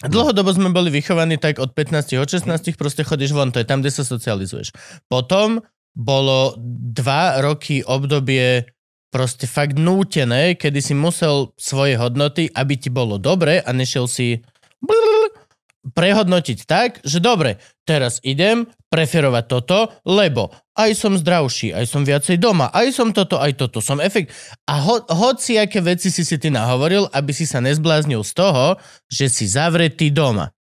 [0.05, 3.81] Dlhodobo sme boli vychovaní tak od 15, od 16 proste chodíš von, to je tam,
[3.81, 4.73] kde sa socializuješ.
[5.09, 6.59] Potom bolo
[6.95, 8.67] dva roky obdobie
[9.15, 14.43] proste fakt nútené, kedy si musel svoje hodnoty, aby ti bolo dobre a nešiel si
[14.83, 15.44] blr,
[15.93, 20.49] prehodnotiť tak, že dobre, teraz idem preferovať toto, lebo
[20.79, 24.33] aj som zdravší, aj som viacej doma, aj som toto, aj toto, som efekt.
[24.65, 28.81] A ho, hoci aké veci si si ty nahovoril, aby si sa nezbláznil z toho,
[29.11, 30.55] že si zavretý doma.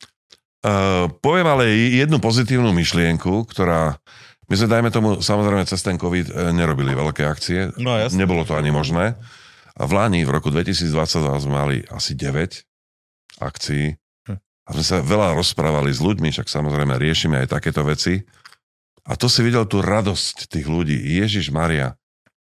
[0.62, 3.98] Uh, poviem ale jednu pozitívnu myšlienku, ktorá...
[4.46, 7.72] My sme, dajme tomu, samozrejme cez ten COVID e, nerobili veľké akcie.
[7.80, 8.20] No, jasne.
[8.20, 9.16] Nebolo to ani možné.
[9.80, 10.92] A v Lani, v roku 2022
[11.40, 12.60] sme mali asi 9
[13.40, 14.01] akcií.
[14.64, 18.22] A sme sa veľa rozprávali s ľuďmi, však samozrejme riešime aj takéto veci.
[19.04, 20.94] A to si videl tú radosť tých ľudí.
[20.94, 21.98] Ježiš Maria,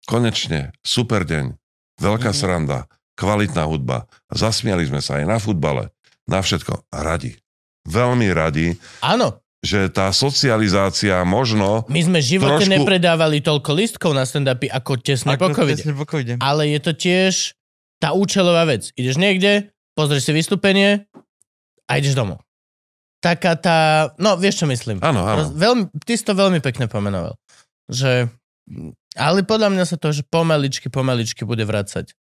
[0.05, 1.55] konečne, super deň,
[1.97, 2.37] veľká Mhm.
[2.37, 2.79] sranda,
[3.15, 4.05] kvalitná hudba.
[4.29, 6.91] Zasmiali sme sa aj na futbale, na všetko.
[6.91, 7.39] Radi.
[7.85, 11.89] Veľmi radi, Áno, že tá socializácia možno...
[11.89, 15.81] my sme v živote Trošku- nepredávali toľko listkov na stand-upy ako tesne po covide.
[15.81, 16.37] tesne po covide.
[16.39, 17.57] Ale je to tiež
[17.97, 18.93] tá účelová vec.
[18.93, 19.53] Ideš niekde,
[19.93, 21.09] pozrieš si vystúpenie
[21.89, 22.45] a ideš domov.
[23.19, 24.13] Taká tá...
[24.21, 25.03] No, vieš, čo myslím.
[25.03, 25.51] Áno, áno.
[25.51, 27.35] Veľmi, ty si to veľmi pekne pomenoval.
[27.91, 28.31] Že...
[29.19, 32.15] Ale podľa mňa sa to, že pomaličky, pomaličky bude vracať.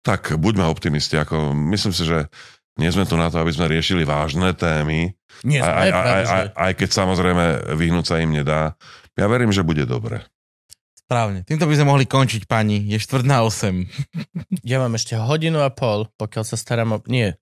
[0.00, 1.20] Tak buďme optimisti.
[1.20, 2.32] Ako, myslím si, že
[2.80, 5.12] nie sme tu na to, aby sme riešili vážne témy,
[5.44, 7.44] Nie, aj, aj, aj, aj, aj keď samozrejme
[7.76, 8.76] vyhnúť sa im nedá.
[9.16, 10.24] Ja verím, že bude dobre.
[10.96, 11.42] Správne.
[11.42, 12.86] Týmto by sme mohli končiť, pani.
[12.86, 13.84] Je štvrt na 8.
[14.62, 16.98] Ja mám ešte hodinu a pol, pokiaľ sa starám o...
[17.10, 17.40] Nie,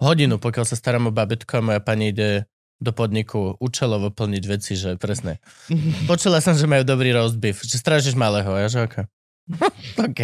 [0.00, 2.48] hodinu, pokiaľ sa starám o babetko a moja pani ide
[2.82, 5.38] do podniku účelovo plniť veci, že presne.
[6.10, 8.96] Počula som, že majú dobrý roast beef, že strážiš malého, ja že ok.
[10.08, 10.20] OK.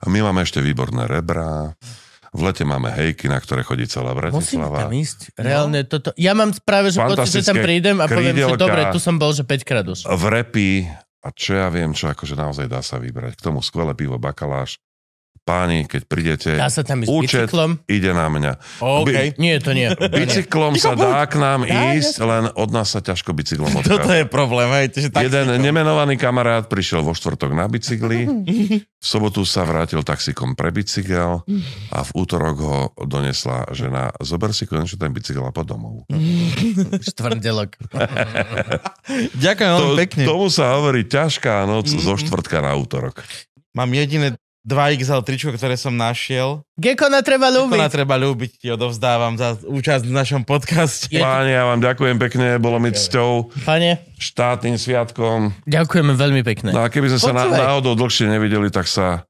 [0.00, 1.74] A my máme ešte výborné rebrá.
[2.30, 4.86] V lete máme hejky, na ktoré chodí celá Musím Bratislava.
[4.86, 5.34] tam ísť.
[5.34, 6.14] Reálne toto.
[6.14, 9.34] Ja mám práve, že pocit, že tam prídem a poviem, že dobre, tu som bol,
[9.34, 10.06] že 5 krát už.
[10.06, 10.86] V repy
[11.20, 13.34] a čo ja viem, čo akože naozaj dá sa vybrať.
[13.34, 14.78] K tomu skvelé pivo, bakaláš.
[15.42, 17.80] Páni, keď prídete, Dá sa tam ísť účet bicyklom?
[17.84, 18.52] ide na mňa.
[18.78, 19.34] OK.
[19.34, 19.88] Nie, to nie.
[19.90, 20.20] To nie.
[20.20, 24.14] Bicyklom sa dá k nám Dá, ísť, len od nás sa ťažko bicyklom Toto odchádza.
[24.14, 24.86] je problém, hej.
[24.92, 28.28] Že Jeden nemenovaný kamarát prišiel vo štvrtok na bicykli,
[28.78, 31.42] v sobotu sa vrátil taxikom pre bicykel
[31.88, 36.04] a v útorok ho donesla žena, zober si konečne ten bicykel a pod domov.
[37.00, 37.80] Štvrndelok.
[39.34, 40.22] Ďakujem veľmi To, pekne.
[40.26, 41.98] tomu sa hovorí ťažká noc Mhm.
[41.98, 43.24] zo štvrtka na útorok.
[43.72, 46.60] Mám jediné 2XL tričko, ktoré som našiel.
[46.76, 47.80] Gekona treba ľúbiť.
[47.80, 51.16] na treba ľúbiť, ti odovzdávam za účasť v našom podcaste.
[51.16, 55.56] Páni, ja vám ďakujem pekne, bolo mi cťou, Pane, štátnym sviatkom.
[55.64, 56.70] ďakujeme veľmi pekne.
[56.70, 57.58] No a keby sme sa na, Počúvaj.
[57.58, 59.24] náhodou dlhšie nevideli, tak sa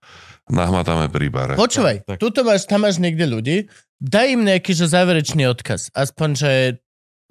[0.47, 1.55] nahmatáme pri bare.
[1.55, 2.19] Počúvaj, Tak, tak.
[2.19, 3.57] tuto máš, tam máš niekde ľudí,
[3.97, 5.95] daj im nejaký že záverečný odkaz.
[5.95, 6.53] Aspoň, že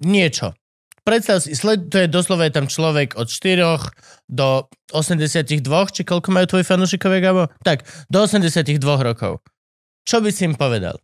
[0.00, 0.56] niečo.
[1.00, 5.48] Predstav si, sled, to je doslova je tam človek od 4 do 82,
[5.94, 7.42] či koľko majú tvoji fanúšikovia, Gabo?
[7.64, 9.40] Tak, do 82 rokov.
[10.04, 11.00] Čo by si im povedal?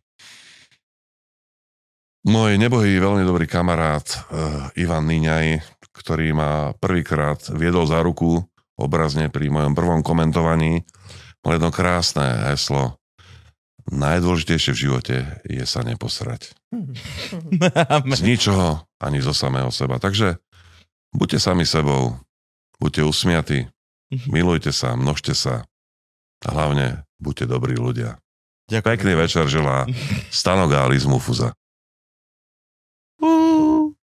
[2.27, 5.63] Môj nebohý, veľmi dobrý kamarát uh, Ivan Níňaj,
[5.95, 8.43] ktorý ma prvýkrát viedol za ruku
[8.77, 10.85] obrazne pri mojom prvom komentovaní,
[11.41, 12.96] mal jedno krásne heslo.
[13.87, 15.15] Najdôležitejšie v živote
[15.47, 16.51] je sa neposrať.
[18.03, 19.95] Z ničoho, ani zo samého seba.
[19.95, 20.43] Takže
[21.15, 22.19] buďte sami sebou,
[22.83, 23.59] buďte usmiatí,
[24.27, 25.63] milujte sa, množte sa
[26.43, 28.19] a hlavne buďte dobrí ľudia.
[28.67, 28.91] Ďakujem.
[28.99, 29.87] Pekný večer želá
[30.35, 31.55] Stano Gális Mufuza.
[33.23, 33.76] Uh.